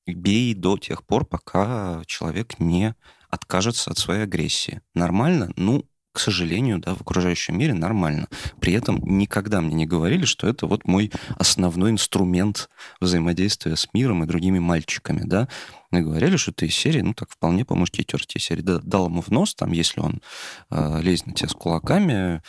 бей 0.08 0.54
до 0.56 0.78
тех 0.78 1.06
пор, 1.06 1.26
пока 1.26 2.04
человек 2.08 2.60
не 2.60 2.96
откажется 3.30 3.92
от 3.92 3.98
своей 4.00 4.24
агрессии. 4.24 4.82
Нормально? 4.96 5.52
Ну, 5.58 5.86
к 6.18 6.20
сожалению, 6.20 6.80
да, 6.80 6.96
в 6.96 7.02
окружающем 7.02 7.60
мире 7.60 7.76
нормально. 7.76 8.28
При 8.60 8.74
этом 8.74 9.00
никогда 9.06 9.62
мне 9.62 9.76
не 9.76 9.86
говорили, 9.86 10.26
что 10.26 10.48
это 10.48 10.66
вот 10.66 10.88
мой 10.88 11.12
основной 11.38 11.92
инструмент 11.92 12.72
взаимодействия 13.00 13.76
с 13.76 13.88
миром 13.94 14.24
и 14.24 14.26
другими 14.26 14.58
мальчиками, 14.58 15.22
да. 15.24 15.48
Мне 15.92 16.02
говорили, 16.02 16.36
что 16.38 16.52
ты 16.52 16.66
из 16.66 16.76
серии, 16.76 17.02
ну, 17.02 17.14
так 17.14 17.30
вполне 17.30 17.66
по-мужски 17.66 18.02
терти 18.02 18.40
серии. 18.40 18.64
Да, 18.64 18.80
дал 18.80 19.10
ему 19.10 19.22
в 19.22 19.30
нос, 19.30 19.54
там, 19.54 19.74
если 19.74 20.00
он 20.00 20.24
э, 20.72 21.02
лезет 21.04 21.28
на 21.28 21.34
тебя 21.34 21.50
с 21.50 21.54
кулаками, 21.54 22.42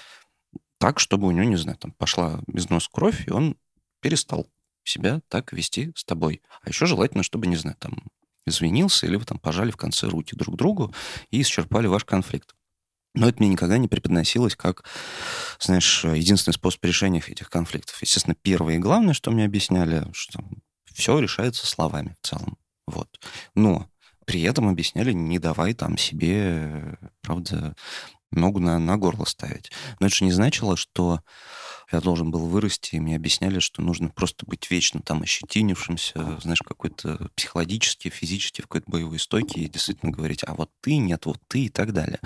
так, 0.78 0.98
чтобы 0.98 1.26
у 1.26 1.30
него, 1.30 1.44
не 1.44 1.56
знаю, 1.56 1.76
там, 1.76 1.92
пошла 1.92 2.40
из 2.50 2.70
носа 2.70 2.88
кровь, 2.90 3.28
и 3.28 3.30
он 3.30 3.54
перестал 4.00 4.46
себя 4.82 5.20
так 5.28 5.52
вести 5.52 5.92
с 5.94 6.04
тобой. 6.04 6.40
А 6.62 6.70
еще 6.70 6.86
желательно, 6.86 7.22
чтобы, 7.22 7.46
не 7.46 7.56
знаю, 7.56 7.76
там, 7.78 8.02
извинился, 8.46 9.04
или 9.04 9.16
вы 9.16 9.26
там 9.26 9.38
пожали 9.38 9.70
в 9.70 9.76
конце 9.76 10.06
руки 10.06 10.34
друг 10.34 10.56
другу 10.56 10.94
и 11.30 11.42
исчерпали 11.42 11.86
ваш 11.86 12.06
конфликт. 12.06 12.54
Но 13.14 13.28
это 13.28 13.38
мне 13.40 13.48
никогда 13.48 13.78
не 13.78 13.88
преподносилось 13.88 14.54
как, 14.54 14.84
знаешь, 15.58 16.04
единственный 16.04 16.54
способ 16.54 16.84
решения 16.84 17.22
этих 17.26 17.50
конфликтов. 17.50 18.00
Естественно, 18.00 18.36
первое 18.40 18.74
и 18.74 18.78
главное, 18.78 19.14
что 19.14 19.30
мне 19.30 19.44
объясняли, 19.44 20.06
что 20.12 20.40
все 20.92 21.18
решается 21.18 21.66
словами 21.66 22.16
в 22.20 22.26
целом. 22.26 22.58
Вот. 22.86 23.08
Но 23.54 23.88
при 24.24 24.42
этом 24.42 24.68
объясняли, 24.68 25.12
не 25.12 25.38
давай 25.38 25.74
там 25.74 25.96
себе, 25.96 26.98
правда, 27.22 27.74
ногу 28.30 28.60
на, 28.60 28.78
на 28.78 28.96
горло 28.96 29.24
ставить. 29.24 29.70
Но 30.00 30.06
это 30.06 30.14
же 30.14 30.24
не 30.24 30.32
значило, 30.32 30.76
что 30.76 31.20
я 31.90 32.00
должен 32.00 32.30
был 32.30 32.46
вырасти, 32.46 32.96
и 32.96 33.00
мне 33.00 33.16
объясняли, 33.16 33.60
что 33.60 33.82
нужно 33.82 34.10
просто 34.10 34.44
быть 34.46 34.70
вечно 34.70 35.00
там 35.00 35.22
ощетинившимся, 35.22 36.38
знаешь, 36.42 36.62
какой-то 36.62 37.30
психологически, 37.34 38.08
физически 38.08 38.60
в 38.60 38.66
какой-то 38.66 38.90
боевой 38.90 39.18
стойке 39.18 39.60
и 39.60 39.68
действительно 39.68 40.12
говорить, 40.12 40.44
а 40.46 40.54
вот 40.54 40.70
ты, 40.80 40.96
нет, 40.96 41.26
вот 41.26 41.40
ты 41.48 41.64
и 41.64 41.68
так 41.68 41.92
далее. 41.92 42.20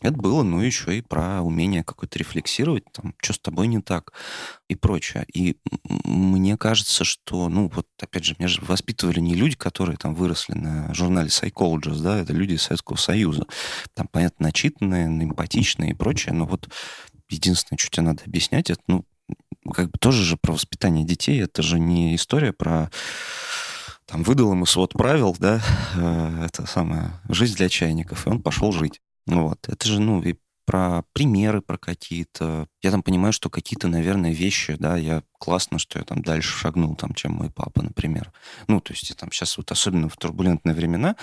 Это 0.00 0.16
было, 0.16 0.42
ну, 0.42 0.60
еще 0.60 0.98
и 0.98 1.00
про 1.00 1.42
умение 1.42 1.84
какое-то 1.84 2.18
рефлексировать, 2.18 2.84
там, 2.92 3.14
что 3.22 3.32
с 3.32 3.38
тобой 3.38 3.68
не 3.68 3.80
так 3.80 4.12
и 4.68 4.74
прочее. 4.74 5.26
И 5.32 5.56
мне 6.04 6.56
кажется, 6.56 7.04
что, 7.04 7.48
ну, 7.48 7.70
вот, 7.74 7.86
опять 8.00 8.24
же, 8.24 8.34
меня 8.38 8.48
же 8.48 8.60
воспитывали 8.62 9.20
не 9.20 9.34
люди, 9.34 9.56
которые 9.56 9.96
там 9.96 10.14
выросли 10.14 10.54
на 10.54 10.92
журнале 10.92 11.28
Psychologist, 11.28 12.02
да, 12.02 12.18
это 12.18 12.32
люди 12.32 12.54
из 12.54 12.62
Советского 12.62 12.96
Союза. 12.96 13.46
Там, 13.94 14.08
понятно, 14.08 14.46
начитанные, 14.46 15.06
эмпатичные 15.06 15.90
и 15.90 15.94
прочее, 15.94 16.34
но 16.34 16.46
вот 16.46 16.68
единственное, 17.34 17.78
что 17.78 17.90
тебе 17.90 18.04
надо 18.04 18.22
объяснять, 18.24 18.70
это, 18.70 18.80
ну, 18.86 19.04
как 19.72 19.90
бы 19.90 19.98
тоже 19.98 20.24
же 20.24 20.36
про 20.36 20.52
воспитание 20.52 21.04
детей, 21.04 21.42
это 21.42 21.62
же 21.62 21.78
не 21.78 22.14
история 22.14 22.52
про 22.52 22.90
там 24.06 24.22
выдал 24.22 24.52
ему 24.52 24.66
свод 24.66 24.92
правил, 24.92 25.34
да, 25.38 25.60
э, 25.96 26.44
это 26.46 26.66
самая 26.66 27.20
жизнь 27.28 27.56
для 27.56 27.68
чайников, 27.68 28.26
и 28.26 28.30
он 28.30 28.42
пошел 28.42 28.70
жить. 28.70 29.00
Вот. 29.26 29.66
Это 29.68 29.88
же, 29.88 29.98
ну, 30.00 30.22
и 30.22 30.34
про 30.66 31.04
примеры, 31.12 31.60
про 31.60 31.76
какие-то. 31.76 32.68
Я 32.82 32.90
там 32.90 33.02
понимаю, 33.02 33.32
что 33.32 33.50
какие-то, 33.50 33.88
наверное, 33.88 34.32
вещи, 34.32 34.76
да, 34.78 34.96
я 34.96 35.22
классно, 35.38 35.78
что 35.78 35.98
я 35.98 36.04
там 36.04 36.22
дальше 36.22 36.56
шагнул, 36.56 36.96
там, 36.96 37.14
чем 37.14 37.32
мой 37.32 37.50
папа, 37.50 37.82
например. 37.82 38.32
Ну, 38.66 38.80
то 38.80 38.92
есть 38.92 39.10
я 39.10 39.16
там 39.16 39.30
сейчас 39.30 39.56
вот 39.58 39.70
особенно 39.72 40.08
в 40.08 40.16
турбулентные 40.16 40.74
времена, 40.74 41.16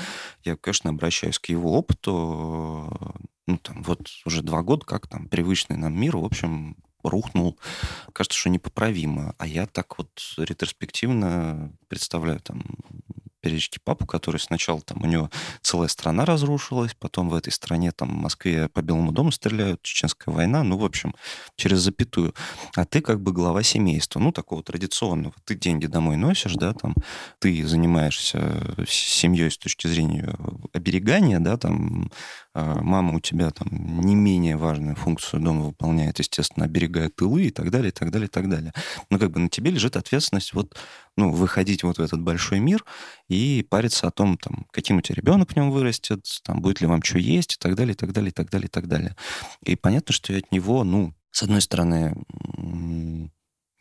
я, 0.44 0.56
конечно, 0.56 0.92
обращаюсь 0.92 1.40
к 1.40 1.48
его 1.48 1.74
опыту, 1.74 3.16
ну, 3.48 3.58
там, 3.58 3.84
вот 3.84 4.10
уже 4.26 4.42
два 4.42 4.62
года, 4.62 4.86
как 4.86 5.08
там 5.08 5.28
привычный 5.28 5.78
нам 5.78 6.00
мир, 6.00 6.18
в 6.18 6.26
общем, 6.26 6.76
рухнул. 7.04 7.58
Кажется, 8.14 8.38
что 8.38 8.50
непоправимо. 8.50 9.36
А 9.38 9.48
я 9.48 9.66
так 9.66 9.98
вот 9.98 10.10
ретроспективно 10.38 11.74
представляю 11.88 12.40
там 12.40 12.64
периодически 13.42 13.80
папу, 13.84 14.06
который 14.06 14.38
сначала 14.38 14.82
там 14.82 15.02
у 15.02 15.08
него 15.08 15.30
целая 15.62 15.88
страна 15.88 16.26
разрушилась, 16.26 16.94
потом 16.94 17.30
в 17.30 17.36
этой 17.36 17.52
стране 17.52 17.92
там 17.92 18.10
в 18.10 18.22
Москве 18.22 18.70
по 18.70 18.82
Белому 18.82 19.12
дому 19.12 19.32
стреляют, 19.32 19.82
чеченская 19.82 20.34
война, 20.34 20.64
ну, 20.64 20.78
в 20.78 20.86
общем, 20.86 21.16
через 21.56 21.80
запятую. 21.80 22.36
А 22.76 22.86
ты 22.86 23.02
как 23.02 23.22
бы 23.22 23.34
глава 23.34 23.64
семейства, 23.64 24.20
ну, 24.20 24.32
такого 24.32 24.62
традиционного. 24.64 25.34
Ты 25.44 25.56
деньги 25.56 25.88
домой 25.88 26.18
носишь, 26.18 26.54
да, 26.54 26.74
там, 26.74 26.96
ты 27.40 27.66
занимаешься 27.66 28.76
семьей 28.88 29.50
с 29.50 29.58
точки 29.58 29.88
зрения 29.88 30.36
оберегания, 30.74 31.40
да, 31.40 31.58
там, 31.58 32.12
мама 32.54 33.16
у 33.16 33.20
тебя 33.20 33.50
там 33.52 34.02
не 34.02 34.16
менее 34.16 34.58
важную 34.58 34.96
функцию 34.96 35.42
дома 35.42 35.66
выполняет, 35.66 36.20
естественно, 36.20 36.66
оберегает 36.66 37.16
тылы 37.16 37.44
и 37.44 37.50
так 37.50 37.72
далее, 37.72 37.90
и 37.90 37.92
так 37.94 38.12
далее, 38.12 38.28
и 38.28 38.30
так 38.30 38.50
далее. 38.50 38.74
Но 39.10 39.20
как 39.20 39.32
бы 39.32 39.40
на 39.40 39.50
тебе 39.50 39.72
лежит 39.72 39.96
ответственность 39.96 40.54
вот, 40.54 40.76
ну, 41.16 41.32
выходить 41.32 41.84
вот 41.84 41.98
в 41.98 42.02
этот 42.02 42.22
большой 42.22 42.60
мир 42.60 42.84
и 43.30 43.66
париться 43.70 44.08
о 44.08 44.12
том, 44.12 44.38
там, 44.38 44.66
каким 44.72 44.98
у 44.98 45.02
тебя 45.02 45.16
ребенок 45.16 45.52
в 45.52 45.56
нем 45.56 45.72
вырастет, 45.72 46.26
там, 46.44 46.62
будет 46.62 46.82
ли 46.82 46.88
вам 46.88 47.02
что 47.04 47.20
есть 47.20 47.54
и 47.54 47.58
так 47.58 47.76
далее, 47.76 47.94
и 47.94 47.98
так 47.98 48.12
далее, 48.12 48.30
и 48.30 48.34
так 48.34 48.50
далее, 48.50 48.68
и 48.68 48.72
так 48.72 48.88
далее. 48.88 49.16
И 49.64 49.76
понятно, 49.76 50.14
что 50.14 50.36
от 50.36 50.52
него, 50.52 50.84
ну, 50.84 51.14
с 51.32 51.44
одной 51.44 51.62
стороны, 51.62 52.14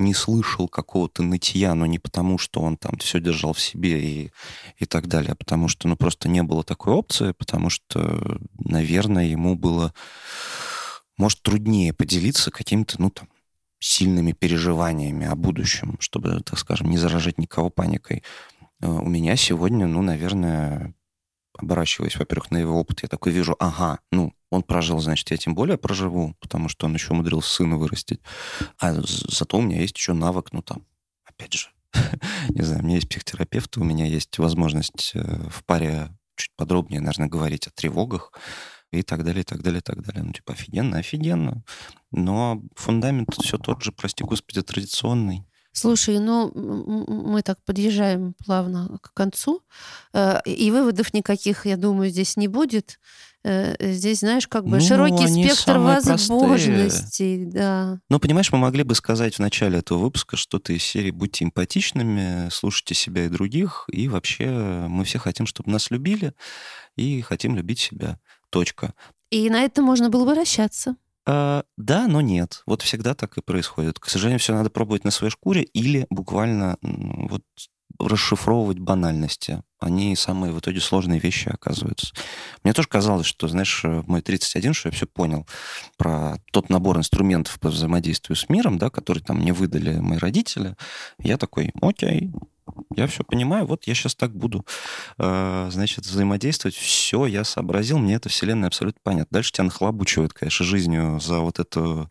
не 0.00 0.14
слышал 0.14 0.68
какого-то 0.68 1.22
нытья, 1.22 1.74
но 1.74 1.86
не 1.86 1.98
потому, 1.98 2.38
что 2.38 2.60
он 2.60 2.76
там 2.76 2.96
все 2.98 3.20
держал 3.20 3.52
в 3.52 3.60
себе 3.60 4.02
и, 4.02 4.32
и 4.78 4.86
так 4.86 5.06
далее, 5.06 5.32
а 5.32 5.36
потому 5.36 5.68
что, 5.68 5.88
ну, 5.88 5.96
просто 5.96 6.28
не 6.28 6.42
было 6.42 6.64
такой 6.64 6.94
опции, 6.94 7.32
потому 7.32 7.70
что, 7.70 8.38
наверное, 8.58 9.26
ему 9.26 9.54
было, 9.54 9.94
может, 11.16 11.42
труднее 11.42 11.92
поделиться 11.92 12.50
какими-то, 12.50 13.00
ну, 13.00 13.10
там, 13.10 13.28
сильными 13.80 14.32
переживаниями 14.32 15.26
о 15.26 15.34
будущем, 15.34 15.96
чтобы, 16.00 16.40
так 16.44 16.58
скажем, 16.58 16.90
не 16.90 16.98
заражать 16.98 17.38
никого 17.38 17.70
паникой. 17.70 18.22
Э, 18.80 18.88
у 18.88 19.08
меня 19.08 19.36
сегодня, 19.36 19.86
ну, 19.86 20.02
наверное, 20.02 20.94
оборачиваясь, 21.60 22.16
во-первых, 22.16 22.50
на 22.50 22.58
его 22.58 22.78
опыт, 22.78 23.02
я 23.02 23.08
такой 23.08 23.32
вижу, 23.32 23.56
ага, 23.58 24.00
ну, 24.10 24.32
он 24.50 24.62
прожил, 24.62 24.98
значит, 25.00 25.30
я 25.30 25.36
тем 25.36 25.54
более 25.54 25.78
проживу, 25.78 26.34
потому 26.40 26.68
что 26.68 26.86
он 26.86 26.94
еще 26.94 27.12
умудрился 27.12 27.54
сына 27.54 27.76
вырастить. 27.76 28.20
А 28.78 28.94
зато 29.02 29.58
у 29.58 29.62
меня 29.62 29.80
есть 29.80 29.96
еще 29.96 30.12
навык, 30.12 30.52
ну, 30.52 30.62
там, 30.62 30.84
опять 31.24 31.52
же, 31.52 31.68
не 32.50 32.62
знаю, 32.62 32.82
у 32.82 32.84
меня 32.84 32.96
есть 32.96 33.08
психотерапевт, 33.08 33.76
у 33.76 33.84
меня 33.84 34.06
есть 34.06 34.38
возможность 34.38 35.12
э, 35.14 35.48
в 35.48 35.64
паре 35.64 36.10
чуть 36.36 36.50
подробнее, 36.56 37.00
наверное, 37.00 37.28
говорить 37.28 37.66
о 37.66 37.70
тревогах 37.70 38.32
и 38.92 39.02
так 39.02 39.24
далее, 39.24 39.42
и 39.42 39.44
так 39.44 39.62
далее, 39.62 39.80
и 39.80 39.82
так 39.82 40.02
далее. 40.02 40.22
Ну, 40.22 40.32
типа, 40.32 40.54
офигенно, 40.54 40.98
офигенно. 40.98 41.62
Но 42.10 42.62
фундамент 42.74 43.28
все 43.40 43.58
тот 43.58 43.82
же, 43.82 43.92
прости 43.92 44.24
господи, 44.24 44.62
традиционный. 44.62 45.46
Слушай, 45.72 46.18
ну 46.18 46.50
мы 46.54 47.42
так 47.42 47.58
подъезжаем 47.64 48.34
плавно 48.44 48.98
к 49.02 49.14
концу, 49.14 49.62
э, 50.12 50.40
и 50.44 50.70
выводов 50.70 51.14
никаких, 51.14 51.64
я 51.66 51.76
думаю, 51.76 52.10
здесь 52.10 52.36
не 52.36 52.48
будет. 52.48 52.98
Э, 53.42 53.74
здесь, 53.92 54.20
знаешь, 54.20 54.46
как 54.48 54.64
бы 54.64 54.76
ну, 54.76 54.80
широкий 54.80 55.26
спектр 55.26 55.78
возможностей, 55.78 56.88
простые. 56.88 57.46
да. 57.46 58.00
Ну, 58.10 58.18
понимаешь, 58.18 58.52
мы 58.52 58.58
могли 58.58 58.82
бы 58.82 58.94
сказать 58.94 59.36
в 59.36 59.38
начале 59.38 59.78
этого 59.78 59.98
выпуска 59.98 60.36
что-то 60.36 60.72
из 60.72 60.82
серии 60.82 61.10
«Будьте 61.10 61.44
эмпатичными, 61.44 62.50
слушайте 62.50 62.94
себя 62.94 63.26
и 63.26 63.28
других, 63.28 63.84
и 63.90 64.08
вообще 64.08 64.48
мы 64.88 65.04
все 65.04 65.18
хотим, 65.18 65.46
чтобы 65.46 65.70
нас 65.70 65.90
любили, 65.90 66.34
и 66.96 67.22
хотим 67.22 67.56
любить 67.56 67.78
себя. 67.78 68.18
Точка. 68.50 68.92
И 69.30 69.48
на 69.48 69.62
это 69.62 69.80
можно 69.80 70.10
было 70.10 70.24
бы 70.24 70.34
расщаться. 70.34 70.96
А, 71.32 71.62
да, 71.76 72.08
но 72.08 72.20
нет. 72.20 72.64
Вот 72.66 72.82
всегда 72.82 73.14
так 73.14 73.38
и 73.38 73.40
происходит. 73.40 74.00
К 74.00 74.08
сожалению, 74.08 74.40
все 74.40 74.52
надо 74.52 74.68
пробовать 74.68 75.04
на 75.04 75.12
своей 75.12 75.30
шкуре 75.30 75.62
или 75.62 76.06
буквально 76.10 76.76
вот 76.82 77.44
расшифровывать 78.00 78.80
банальности. 78.80 79.62
Они 79.78 80.16
самые 80.16 80.52
в 80.52 80.58
итоге 80.58 80.80
сложные 80.80 81.20
вещи 81.20 81.48
оказываются. 81.48 82.12
Мне 82.64 82.72
тоже 82.72 82.88
казалось, 82.88 83.26
что, 83.26 83.46
знаешь, 83.46 83.84
мой 83.84 84.22
31, 84.22 84.74
что 84.74 84.88
я 84.88 84.92
все 84.92 85.06
понял 85.06 85.46
про 85.96 86.38
тот 86.50 86.68
набор 86.68 86.98
инструментов 86.98 87.60
по 87.60 87.68
взаимодействию 87.68 88.34
с 88.34 88.48
миром, 88.48 88.78
да, 88.78 88.90
который 88.90 89.22
там 89.22 89.36
мне 89.36 89.52
выдали 89.52 90.00
мои 90.00 90.18
родители. 90.18 90.74
Я 91.18 91.38
такой, 91.38 91.72
окей, 91.80 92.32
я 92.94 93.06
все 93.06 93.24
понимаю, 93.24 93.66
вот 93.66 93.86
я 93.86 93.94
сейчас 93.94 94.14
так 94.14 94.34
буду, 94.34 94.66
э, 95.18 95.68
значит, 95.70 96.06
взаимодействовать. 96.06 96.76
Все, 96.76 97.26
я 97.26 97.44
сообразил, 97.44 97.98
мне 97.98 98.14
эта 98.14 98.28
вселенная 98.28 98.68
абсолютно 98.68 99.00
понятна. 99.02 99.34
Дальше 99.34 99.52
тебя 99.52 99.64
нахлобучивают, 99.64 100.32
конечно, 100.32 100.64
жизнью 100.64 101.18
за 101.20 101.40
вот 101.40 101.58
эту 101.58 102.10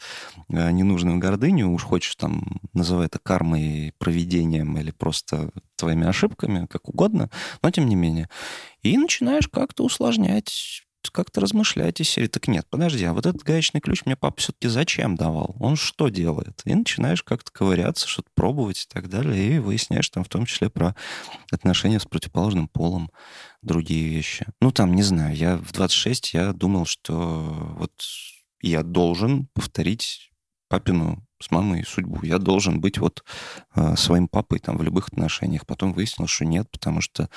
э, 0.50 0.72
ненужную 0.72 1.18
гордыню. 1.20 1.70
Уж 1.72 1.84
хочешь 1.84 2.16
там, 2.16 2.60
называй 2.74 3.08
это 3.08 3.20
кармой, 3.20 3.94
проведением 3.98 4.78
или 4.78 4.92
просто 4.92 5.52
твоими 5.76 6.08
ошибками, 6.08 6.66
как 6.68 6.90
угодно, 6.90 7.30
но 7.62 7.72
тем 7.72 7.88
не 7.88 7.96
менее. 7.96 8.30
И 8.82 8.98
начинаешь 8.98 9.48
как-то 9.48 9.84
усложнять 9.84 10.84
как-то 11.12 11.42
размышляйте 11.42 12.04
серии. 12.04 12.28
Так 12.28 12.48
нет, 12.48 12.68
подожди, 12.70 13.06
а 13.06 13.14
вот 13.14 13.26
этот 13.26 13.44
гаечный 13.44 13.80
ключ 13.82 14.06
мне 14.06 14.16
папа 14.16 14.40
все-таки 14.40 14.68
зачем 14.68 15.16
давал? 15.16 15.56
Он 15.60 15.76
что 15.76 16.10
делает? 16.10 16.62
И 16.66 16.74
начинаешь 16.74 17.24
как-то 17.24 17.52
ковыряться, 17.52 18.08
что-то 18.08 18.30
пробовать 18.36 18.84
и 18.84 18.94
так 18.94 19.10
далее, 19.10 19.56
и 19.56 19.60
выясняешь 19.60 20.10
там 20.10 20.24
в 20.24 20.30
том 20.30 20.46
числе 20.46 20.70
про 20.70 20.96
отношения 21.52 22.00
с 22.00 22.06
противоположным 22.06 22.68
полом, 22.68 23.12
другие 23.62 24.10
вещи. 24.10 24.46
Ну, 24.62 24.72
там, 24.72 24.94
не 24.94 25.04
знаю, 25.04 25.36
я 25.36 25.58
в 25.58 25.72
26 25.72 26.34
я 26.34 26.54
думал, 26.54 26.86
что 26.86 27.76
вот 27.78 27.94
я 28.62 28.84
должен 28.84 29.48
повторить 29.54 30.32
папину 30.68 31.26
с 31.42 31.52
мамой 31.52 31.84
судьбу. 31.86 32.20
Я 32.24 32.38
должен 32.38 32.82
быть 32.82 32.98
вот 32.98 33.24
э, 33.76 33.96
своим 33.96 34.28
папой 34.28 34.60
там 34.60 34.78
в 34.78 34.84
любых 34.84 35.08
отношениях. 35.08 35.66
Потом 35.66 35.94
выяснилось, 35.94 36.32
что 36.32 36.46
нет, 36.46 36.70
потому 36.70 37.02
что 37.02 37.30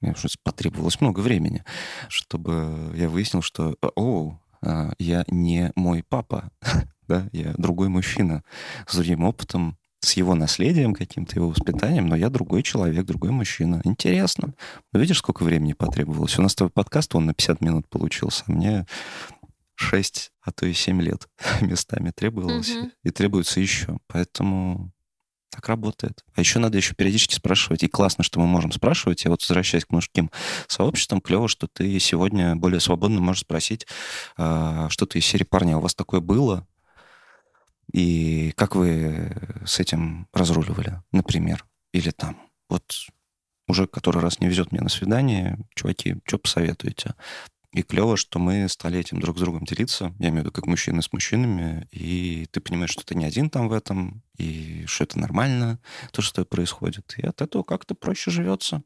мне 0.00 0.14
потребовалось 0.42 1.00
много 1.00 1.20
времени, 1.20 1.64
чтобы 2.08 2.92
я 2.96 3.08
выяснил, 3.08 3.42
что, 3.42 3.76
о, 3.96 4.38
а, 4.62 4.92
я 4.98 5.24
не 5.28 5.72
мой 5.74 6.04
папа, 6.08 6.50
да, 7.08 7.28
я 7.32 7.54
другой 7.56 7.88
мужчина 7.88 8.42
с 8.86 8.94
другим 8.96 9.24
опытом, 9.24 9.76
с 10.00 10.14
его 10.14 10.34
наследием 10.34 10.94
каким-то, 10.94 11.36
его 11.36 11.50
воспитанием, 11.50 12.06
но 12.06 12.16
я 12.16 12.30
другой 12.30 12.62
человек, 12.62 13.04
другой 13.04 13.30
мужчина. 13.30 13.82
Интересно. 13.84 14.54
Ну, 14.92 15.00
видишь, 15.00 15.18
сколько 15.18 15.42
времени 15.42 15.74
потребовалось? 15.74 16.38
У 16.38 16.42
нас 16.42 16.54
твой 16.54 16.70
подкаст, 16.70 17.14
он 17.14 17.26
на 17.26 17.34
50 17.34 17.60
минут 17.60 17.88
получился, 17.88 18.44
а 18.46 18.52
мне 18.52 18.86
6, 19.74 20.32
а 20.40 20.52
то 20.52 20.66
и 20.66 20.72
7 20.72 21.02
лет 21.02 21.28
местами 21.60 22.10
требовалось. 22.10 22.74
Угу. 22.74 22.90
И 23.04 23.10
требуется 23.10 23.60
еще. 23.60 23.98
Поэтому 24.06 24.92
так 25.50 25.68
работает. 25.68 26.24
А 26.34 26.40
еще 26.40 26.58
надо 26.58 26.78
еще 26.78 26.94
периодически 26.94 27.34
спрашивать. 27.34 27.82
И 27.82 27.88
классно, 27.88 28.24
что 28.24 28.40
мы 28.40 28.46
можем 28.46 28.72
спрашивать. 28.72 29.24
Я 29.24 29.30
вот 29.30 29.42
возвращаясь 29.42 29.84
к 29.84 29.90
мужским 29.90 30.30
сообществам, 30.68 31.20
клево, 31.20 31.48
что 31.48 31.66
ты 31.66 31.98
сегодня 31.98 32.56
более 32.56 32.80
свободно 32.80 33.20
можешь 33.20 33.42
спросить 33.42 33.86
э, 34.38 34.86
что-то 34.90 35.18
из 35.18 35.26
серии 35.26 35.44
«Парня, 35.44 35.76
у 35.76 35.80
вас 35.80 35.94
такое 35.94 36.20
было?» 36.20 36.66
И 37.92 38.52
как 38.56 38.76
вы 38.76 39.32
с 39.66 39.80
этим 39.80 40.28
разруливали, 40.32 41.02
например? 41.12 41.66
Или 41.92 42.10
там, 42.10 42.38
вот 42.68 42.84
уже 43.66 43.86
который 43.86 44.22
раз 44.22 44.40
не 44.40 44.48
везет 44.48 44.70
мне 44.72 44.80
на 44.80 44.88
свидание, 44.88 45.58
чуваки, 45.74 46.16
что 46.24 46.38
посоветуете? 46.38 47.14
И 47.72 47.82
клево, 47.82 48.16
что 48.16 48.40
мы 48.40 48.68
стали 48.68 48.98
этим 48.98 49.20
друг 49.20 49.36
с 49.36 49.40
другом 49.40 49.64
делиться. 49.64 50.12
Я 50.18 50.30
имею 50.30 50.42
в 50.42 50.44
виду 50.46 50.52
как 50.52 50.66
мужчины 50.66 51.02
с 51.02 51.12
мужчинами. 51.12 51.86
И 51.92 52.46
ты 52.50 52.60
понимаешь, 52.60 52.90
что 52.90 53.04
ты 53.04 53.14
не 53.14 53.24
один 53.24 53.48
там 53.48 53.68
в 53.68 53.72
этом, 53.72 54.22
и 54.38 54.84
что 54.86 55.04
это 55.04 55.20
нормально, 55.20 55.78
то, 56.10 56.20
что 56.20 56.44
происходит. 56.44 57.14
И 57.16 57.24
от 57.24 57.40
этого 57.40 57.62
как-то 57.62 57.94
проще 57.94 58.32
живется. 58.32 58.82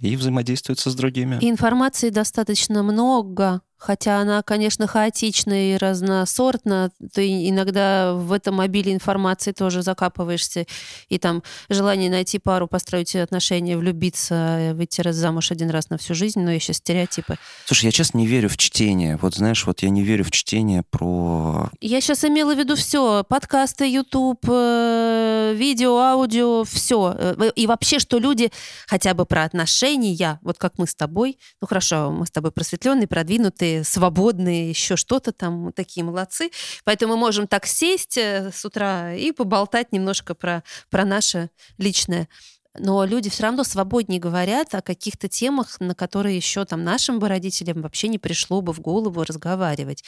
И 0.00 0.16
взаимодействуется 0.16 0.90
с 0.90 0.94
другими. 0.96 1.38
И 1.40 1.48
информации 1.48 2.10
достаточно 2.10 2.82
много 2.82 3.62
Хотя 3.84 4.20
она, 4.20 4.42
конечно, 4.42 4.86
хаотична 4.86 5.72
и 5.72 5.76
разносортна. 5.76 6.90
Ты 7.12 7.50
иногда 7.50 8.14
в 8.14 8.32
этом 8.32 8.54
мобиле 8.54 8.94
информации 8.94 9.52
тоже 9.52 9.82
закапываешься. 9.82 10.64
И 11.10 11.18
там 11.18 11.42
желание 11.68 12.10
найти 12.10 12.38
пару, 12.38 12.66
построить 12.66 13.14
отношения, 13.14 13.76
влюбиться, 13.76 14.72
выйти 14.74 15.02
раз 15.02 15.16
замуж 15.16 15.50
один 15.50 15.68
раз 15.68 15.90
на 15.90 15.98
всю 15.98 16.14
жизнь, 16.14 16.40
но 16.40 16.50
еще 16.50 16.72
стереотипы. 16.72 17.36
Слушай, 17.66 17.86
я 17.86 17.92
честно 17.92 18.18
не 18.18 18.26
верю 18.26 18.48
в 18.48 18.56
чтение. 18.56 19.18
Вот 19.18 19.34
знаешь, 19.34 19.66
вот 19.66 19.82
я 19.82 19.90
не 19.90 20.02
верю 20.02 20.24
в 20.24 20.30
чтение 20.30 20.82
про... 20.90 21.70
Я 21.82 22.00
сейчас 22.00 22.24
имела 22.24 22.54
в 22.54 22.58
виду 22.58 22.76
все. 22.76 23.22
Подкасты, 23.28 23.86
YouTube, 23.86 24.46
э, 24.48 25.52
видео, 25.54 25.98
аудио, 25.98 26.64
все. 26.64 27.14
Э, 27.18 27.50
и 27.54 27.66
вообще, 27.66 27.98
что 27.98 28.18
люди 28.18 28.50
хотя 28.86 29.12
бы 29.12 29.26
про 29.26 29.44
отношения, 29.44 30.38
вот 30.40 30.56
как 30.56 30.78
мы 30.78 30.86
с 30.86 30.94
тобой, 30.94 31.38
ну 31.60 31.66
хорошо, 31.68 32.10
мы 32.10 32.26
с 32.26 32.30
тобой 32.30 32.50
просветленные, 32.50 33.06
продвинутые, 33.06 33.73
свободные, 33.82 34.68
еще 34.68 34.96
что-то 34.96 35.32
там, 35.32 35.72
такие 35.72 36.04
молодцы. 36.04 36.50
Поэтому 36.84 37.14
мы 37.14 37.20
можем 37.20 37.46
так 37.46 37.66
сесть 37.66 38.18
э, 38.18 38.50
с 38.52 38.64
утра 38.64 39.14
и 39.14 39.32
поболтать 39.32 39.92
немножко 39.92 40.34
про, 40.34 40.62
про 40.90 41.04
наше 41.04 41.50
личное. 41.78 42.28
Но 42.76 43.04
люди 43.04 43.30
все 43.30 43.44
равно 43.44 43.62
свободнее 43.62 44.20
говорят 44.20 44.74
о 44.74 44.82
каких-то 44.82 45.28
темах, 45.28 45.78
на 45.78 45.94
которые 45.94 46.36
еще 46.36 46.64
там 46.64 46.82
нашим 46.82 47.20
бы 47.20 47.28
родителям 47.28 47.82
вообще 47.82 48.08
не 48.08 48.18
пришло 48.18 48.62
бы 48.62 48.72
в 48.72 48.80
голову 48.80 49.22
разговаривать. 49.22 50.02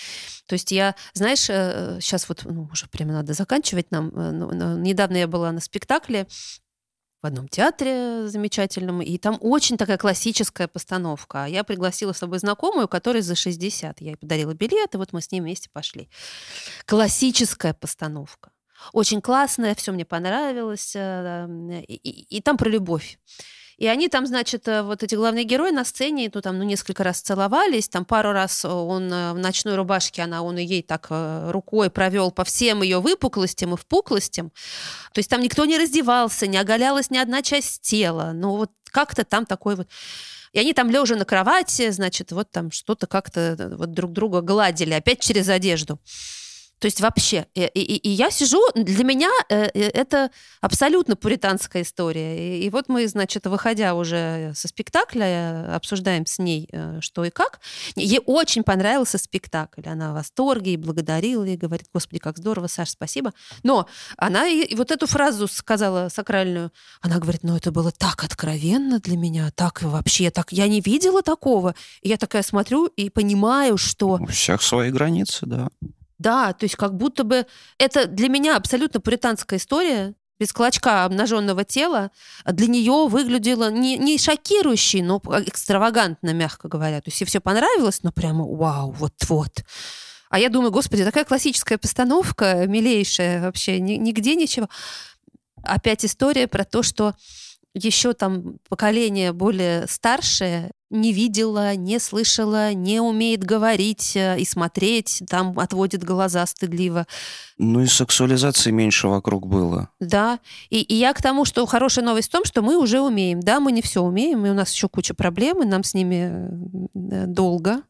То 0.47 0.55
есть 0.55 0.73
я, 0.73 0.97
знаешь, 1.15 1.45
сейчас 1.45 2.25
э, 2.25 2.27
вот 2.29 2.45
ну, 2.45 2.69
уже 2.73 2.87
прямо 2.89 3.13
надо 3.13 3.35
заканчивать 3.35 3.91
нам. 3.93 4.11
Э, 4.15 4.77
недавно 4.79 5.17
я 5.17 5.29
была 5.29 5.53
на 5.53 5.61
спектакле 5.61 6.27
в 7.27 7.29
одном 7.29 7.49
театре 7.49 8.29
замечательном, 8.29 9.03
и 9.03 9.19
там 9.19 9.37
очень 9.41 9.77
такая 9.77 9.99
классическая 9.99 10.69
постановка. 10.69 11.45
А 11.45 11.49
я 11.49 11.65
пригласила 11.65 12.13
с 12.13 12.19
собой 12.19 12.39
знакомую, 12.39 12.87
которая 12.87 13.21
за 13.21 13.35
60. 13.35 14.01
Я 14.01 14.11
ей 14.11 14.17
подарила 14.17 14.55
билет, 14.55 14.95
и 14.95 14.97
вот 14.97 15.13
мы 15.13 15.21
с 15.21 15.33
ней 15.33 15.41
вместе 15.41 15.69
пошли. 15.73 16.09
Классическая 16.85 17.75
постановка. 17.75 18.51
Очень 18.93 19.21
классная, 19.21 19.75
все 19.75 19.91
мне 19.91 20.05
понравилось. 20.05 20.93
Э, 20.95 21.49
и, 21.89 21.95
и, 21.95 22.37
и 22.37 22.41
там 22.41 22.57
про 22.57 22.69
любовь. 22.69 23.19
И 23.79 23.87
они 23.87 24.09
там, 24.09 24.27
значит, 24.27 24.67
э, 24.69 24.83
вот 24.83 25.03
эти 25.03 25.15
главные 25.15 25.45
герои 25.45 25.71
на 25.71 25.85
сцене, 25.85 26.31
ну, 26.33 26.41
там, 26.41 26.59
ну, 26.59 26.65
несколько 26.65 27.05
раз 27.05 27.21
целовались, 27.21 27.89
там 27.89 28.07
пару 28.07 28.33
раз 28.33 28.65
он 28.65 29.13
э, 29.13 29.33
в 29.35 29.39
ночной 29.39 29.77
рубашке, 29.77 30.23
она, 30.23 30.43
он 30.43 30.57
ей 30.57 30.83
так 30.83 31.09
э, 31.11 31.51
рукой 31.51 31.91
провел 31.91 32.31
по 32.31 32.45
всем 32.45 32.83
ее 32.83 33.01
выпуклостям 33.01 33.75
и 33.75 33.77
впуклостям. 33.77 34.51
То 35.13 35.19
есть 35.19 35.29
там 35.29 35.43
никто 35.43 35.67
не 35.67 35.77
раздевался, 35.77 36.47
не 36.47 36.57
оголялась 36.57 37.11
ни 37.11 37.19
одна 37.19 37.43
часть 37.43 37.83
тела. 37.83 38.33
Ну, 38.35 38.57
вот 38.57 38.71
как-то 38.91 39.25
там 39.25 39.45
такой 39.45 39.77
вот... 39.77 39.89
И 40.53 40.59
они 40.59 40.73
там 40.73 40.91
лежа 40.91 41.17
на 41.17 41.27
кровати, 41.27 41.91
значит, 41.91 42.33
вот 42.33 42.51
там 42.51 42.71
что-то 42.71 43.07
как-то 43.07 43.75
вот 43.77 43.93
друг 43.93 44.13
друга 44.13 44.41
гладили, 44.41 44.95
опять 44.95 45.21
через 45.21 45.51
одежду. 45.51 46.01
То 46.79 46.87
есть 46.87 47.01
вообще. 47.01 47.47
И, 47.55 47.63
и, 47.65 47.97
и 47.97 48.09
я 48.11 48.31
сижу, 48.31 48.61
для 48.75 49.03
меня 49.03 49.31
э, 49.49 49.65
э, 49.73 49.89
это 49.89 50.31
абсолютно 50.61 51.17
пуританская 51.17 51.83
история. 51.83 52.59
И, 52.59 52.67
и 52.67 52.71
вот 52.71 52.89
мы, 52.89 53.09
значит, 53.09 53.47
выходя 53.47 53.95
уже 53.95 54.53
со 54.55 54.69
спектакля, 54.69 55.75
обсуждаем 55.75 56.27
с 56.27 56.39
ней, 56.39 56.69
э, 56.71 56.99
что 57.01 57.25
и 57.25 57.31
как. 57.31 57.61
Ей 57.95 58.21
очень 58.27 58.63
понравился 58.63 59.17
спектакль. 59.17 59.83
Она 59.87 60.13
в 60.13 60.15
восторге 60.15 60.75
и 60.75 60.77
благодарила, 60.77 61.45
и 61.45 61.57
говорит, 61.57 61.89
господи, 61.95 62.19
как 62.19 62.37
здорово, 62.37 62.67
Саша, 62.67 62.93
спасибо. 62.93 63.33
Но 63.63 63.89
она 64.19 64.47
и, 64.47 64.63
и 64.63 64.75
вот 64.75 64.91
эту 64.91 65.07
фразу 65.07 65.49
сказала 65.49 66.11
сакральную. 66.11 66.73
Она 67.01 67.19
говорит, 67.19 67.43
ну 67.43 67.57
это 67.57 67.73
было 67.73 67.91
так 67.91 68.23
откровенно 68.23 69.01
для 69.01 69.17
меня, 69.17 69.51
так 69.55 69.83
вообще, 69.83 70.31
так 70.31 70.53
я 70.53 70.69
не 70.69 70.83
видела 70.83 71.23
такого. 71.23 71.75
И 72.03 72.11
я 72.11 72.19
такая 72.19 72.43
смотрю 72.43 72.87
и 72.87 73.09
понимаю, 73.09 73.79
что... 73.79 74.19
У 74.21 74.27
всех 74.27 74.61
свои 74.61 74.91
границы, 74.91 75.47
да. 75.47 75.69
Да, 76.19 76.53
то 76.53 76.65
есть 76.65 76.77
как 76.77 76.95
будто 76.97 77.25
бы 77.25 77.47
это 77.79 78.07
для 78.07 78.29
меня 78.29 78.57
абсолютно 78.57 79.01
пуританская 79.01 79.59
история, 79.59 80.15
без 80.39 80.53
клочка 80.53 81.05
обнаженного 81.05 81.65
тела, 81.65 82.11
для 82.45 82.67
нее 82.67 83.09
выглядело 83.09 83.71
не, 83.71 83.97
не 83.97 84.19
шокирующе, 84.19 85.03
но 85.03 85.21
экстравагантно, 85.25 86.33
мягко 86.33 86.69
говоря. 86.69 87.01
То 87.01 87.09
есть 87.09 87.21
ей 87.21 87.27
все 87.27 87.41
понравилось, 87.41 88.03
но 88.03 88.13
прямо 88.13 88.47
вау, 88.47 88.93
вот-вот. 88.93 89.65
А 90.29 90.39
я 90.39 90.49
думаю, 90.49 90.71
господи, 90.71 91.05
такая 91.05 91.25
классическая 91.25 91.79
постановка, 91.79 92.67
милейшая 92.67 93.41
вообще, 93.41 93.81
нигде 93.81 94.35
ничего. 94.35 94.69
Опять 95.63 96.05
история 96.05 96.47
про 96.47 96.65
то, 96.65 96.83
что 96.83 97.15
еще 97.75 98.13
там 98.13 98.59
поколение 98.69 99.33
более 99.33 99.87
старшее 99.87 100.73
не 100.91 101.13
видела, 101.13 101.75
не 101.75 101.99
слышала, 101.99 102.73
не 102.73 103.01
умеет 103.01 103.43
говорить 103.43 104.17
э, 104.17 104.39
и 104.39 104.45
смотреть, 104.45 105.23
там 105.29 105.59
отводит 105.59 106.05
глаза 106.05 106.47
стыдливо. 106.47 107.07
Ну 107.59 107.81
и 107.81 107.87
сексуализации 107.87 108.71
меньше 108.71 109.09
вокруг 109.09 109.47
было. 109.47 109.91
Да, 110.01 110.39
и, 110.71 110.81
и 110.81 110.95
я 110.95 111.13
к 111.13 111.23
тому, 111.23 111.45
что 111.45 111.67
хорошая 111.67 112.05
новость 112.05 112.29
в 112.29 112.33
том, 112.33 112.45
что 112.45 112.63
мы 112.63 112.77
уже 112.77 113.01
умеем. 113.01 113.41
Да, 113.41 113.61
мы 113.61 113.73
не 113.73 113.83
все 113.83 114.03
умеем, 114.03 114.47
и 114.47 114.51
у 114.51 114.55
нас 114.55 114.73
еще 114.73 114.89
куча 114.89 115.15
проблем, 115.15 115.63
и 115.63 115.67
нам 115.67 115.83
с 115.83 115.95
ними 115.95 116.49
э, 116.95 117.27
долго. 117.27 117.83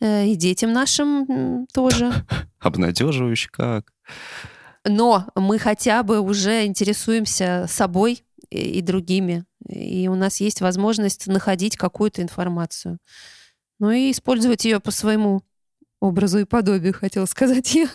Э, 0.00 0.26
и 0.26 0.34
детям 0.34 0.72
нашим 0.72 1.66
тоже. 1.72 2.12
Обнадеживающе 2.58 3.50
как. 3.52 3.92
Но 4.84 5.26
мы 5.34 5.58
хотя 5.58 6.02
бы 6.02 6.20
уже 6.20 6.64
интересуемся 6.64 7.66
собой, 7.68 8.24
и 8.50 8.80
другими. 8.82 9.44
И 9.68 10.08
у 10.08 10.14
нас 10.14 10.40
есть 10.40 10.60
возможность 10.60 11.26
находить 11.26 11.76
какую-то 11.76 12.22
информацию. 12.22 12.98
Ну 13.78 13.90
и 13.90 14.10
использовать 14.10 14.64
ее 14.64 14.80
по 14.80 14.90
своему 14.90 15.42
образу 16.00 16.38
и 16.38 16.44
подобию, 16.44 16.94
хотела 16.94 17.26
сказать 17.26 17.74
я. 17.74 17.88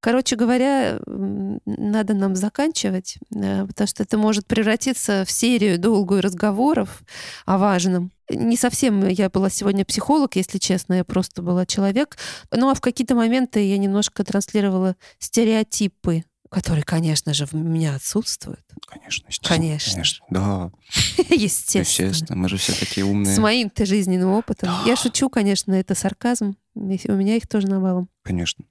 Короче 0.00 0.36
говоря, 0.36 1.00
надо 1.06 2.14
нам 2.14 2.36
заканчивать, 2.36 3.16
э, 3.34 3.66
потому 3.66 3.88
что 3.88 4.04
это 4.04 4.16
может 4.16 4.46
превратиться 4.46 5.24
в 5.26 5.30
серию 5.30 5.76
долгую 5.76 6.22
разговоров 6.22 7.02
о 7.46 7.58
важном. 7.58 8.12
Не 8.30 8.56
совсем 8.56 9.08
я 9.08 9.28
была 9.28 9.50
сегодня 9.50 9.84
психолог, 9.84 10.36
если 10.36 10.58
честно, 10.58 10.94
я 10.94 11.04
просто 11.04 11.42
была 11.42 11.66
человек. 11.66 12.16
Ну 12.52 12.70
а 12.70 12.74
в 12.74 12.80
какие-то 12.80 13.16
моменты 13.16 13.66
я 13.66 13.76
немножко 13.76 14.22
транслировала 14.22 14.94
стереотипы 15.18 16.22
который, 16.48 16.82
конечно 16.82 17.34
же, 17.34 17.46
в 17.46 17.52
меня 17.52 17.94
отсутствует. 17.94 18.64
Конечно, 18.86 19.26
естественно. 19.28 19.58
Конечно. 19.58 19.92
Конечно. 19.92 20.26
Да, 20.30 20.70
Естественно. 21.34 21.82
естественно. 21.82 22.36
Мы 22.36 22.48
же 22.48 22.56
все 22.56 22.72
такие 22.72 23.04
умные. 23.04 23.34
С 23.34 23.38
моим-то 23.38 23.84
жизненным 23.86 24.30
опытом. 24.30 24.68
Да. 24.70 24.82
Я 24.86 24.96
шучу, 24.96 25.28
конечно, 25.28 25.72
это 25.74 25.94
сарказм. 25.94 26.56
У 26.74 26.80
меня 26.82 27.36
их 27.36 27.46
тоже 27.46 27.66
навалом. 27.68 28.08
Конечно. 28.22 28.64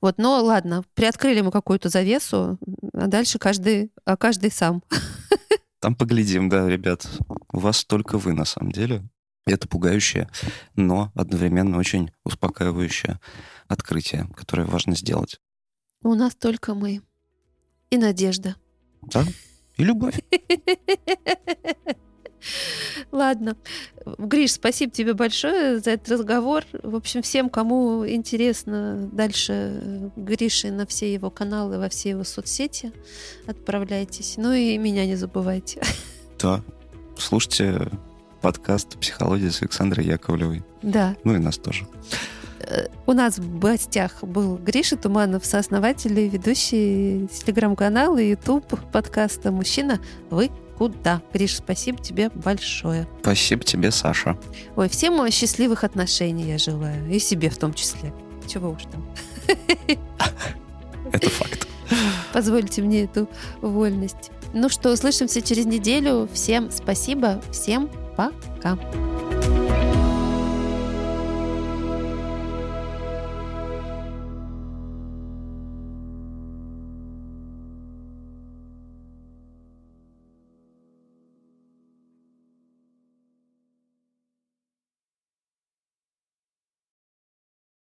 Вот, 0.00 0.18
но 0.18 0.42
ладно, 0.42 0.84
приоткрыли 0.94 1.40
мы 1.40 1.50
какую-то 1.50 1.88
завесу, 1.88 2.58
а 2.92 3.06
дальше 3.06 3.38
каждый, 3.38 3.90
а 4.04 4.16
каждый 4.16 4.50
сам. 4.50 4.82
Там 5.80 5.94
поглядим, 5.94 6.48
да, 6.48 6.68
ребят. 6.68 7.06
У 7.52 7.58
вас 7.58 7.84
только 7.84 8.18
вы, 8.18 8.32
на 8.32 8.44
самом 8.44 8.72
деле. 8.72 9.02
Это 9.46 9.68
пугающее, 9.68 10.28
но 10.74 11.12
одновременно 11.14 11.76
очень 11.76 12.10
успокаивающее 12.24 13.20
открытие, 13.68 14.26
которое 14.34 14.66
важно 14.66 14.96
сделать. 14.96 15.38
У 16.04 16.14
нас 16.14 16.34
только 16.34 16.74
мы. 16.74 17.00
И 17.90 17.96
надежда. 17.96 18.56
Да? 19.02 19.24
И 19.78 19.84
любовь. 19.84 20.20
Ладно. 23.10 23.56
Гриш, 24.18 24.52
спасибо 24.52 24.92
тебе 24.92 25.14
большое 25.14 25.80
за 25.80 25.92
этот 25.92 26.10
разговор. 26.10 26.64
В 26.82 26.94
общем, 26.94 27.22
всем, 27.22 27.48
кому 27.48 28.06
интересно 28.06 29.08
дальше 29.12 30.10
Гриши 30.14 30.70
на 30.70 30.86
все 30.86 31.12
его 31.12 31.30
каналы, 31.30 31.78
во 31.78 31.88
все 31.88 32.10
его 32.10 32.24
соцсети, 32.24 32.92
отправляйтесь. 33.46 34.34
Ну 34.36 34.52
и 34.52 34.76
меня 34.78 35.06
не 35.06 35.16
забывайте. 35.16 35.80
Да. 36.38 36.62
Слушайте 37.16 37.88
подкаст 38.42 38.98
«Психология» 38.98 39.50
с 39.50 39.62
Александрой 39.62 40.04
Яковлевой. 40.04 40.62
Да. 40.82 41.16
Ну 41.24 41.34
и 41.34 41.38
нас 41.38 41.56
тоже. 41.56 41.86
У 43.06 43.12
нас 43.12 43.38
в 43.38 43.58
гостях 43.58 44.22
был 44.22 44.56
Гриша 44.56 44.96
Туманов, 44.96 45.44
сооснователь 45.44 46.18
и 46.18 46.28
ведущий 46.28 47.28
телеграм-канала 47.28 48.18
и 48.18 48.30
YouTube 48.30 48.80
подкаста 48.90 49.50
«Мужчина, 49.50 50.00
вы 50.30 50.50
куда?» 50.78 51.22
Гриш, 51.32 51.56
спасибо 51.56 52.02
тебе 52.02 52.30
большое. 52.34 53.06
Спасибо 53.22 53.64
тебе, 53.64 53.90
Саша. 53.90 54.38
Ой, 54.76 54.88
всем 54.88 55.30
счастливых 55.30 55.84
отношений 55.84 56.44
я 56.44 56.58
желаю. 56.58 57.10
И 57.10 57.18
себе 57.18 57.50
в 57.50 57.58
том 57.58 57.74
числе. 57.74 58.12
Чего 58.46 58.70
уж 58.70 58.82
там. 58.84 59.06
Это 61.12 61.30
факт. 61.30 61.66
Позвольте 62.32 62.82
мне 62.82 63.04
эту 63.04 63.28
вольность. 63.60 64.30
Ну 64.52 64.68
что, 64.68 64.92
услышимся 64.92 65.42
через 65.42 65.66
неделю. 65.66 66.28
Всем 66.32 66.70
спасибо. 66.70 67.40
Всем 67.52 67.88
пока. 68.16 68.78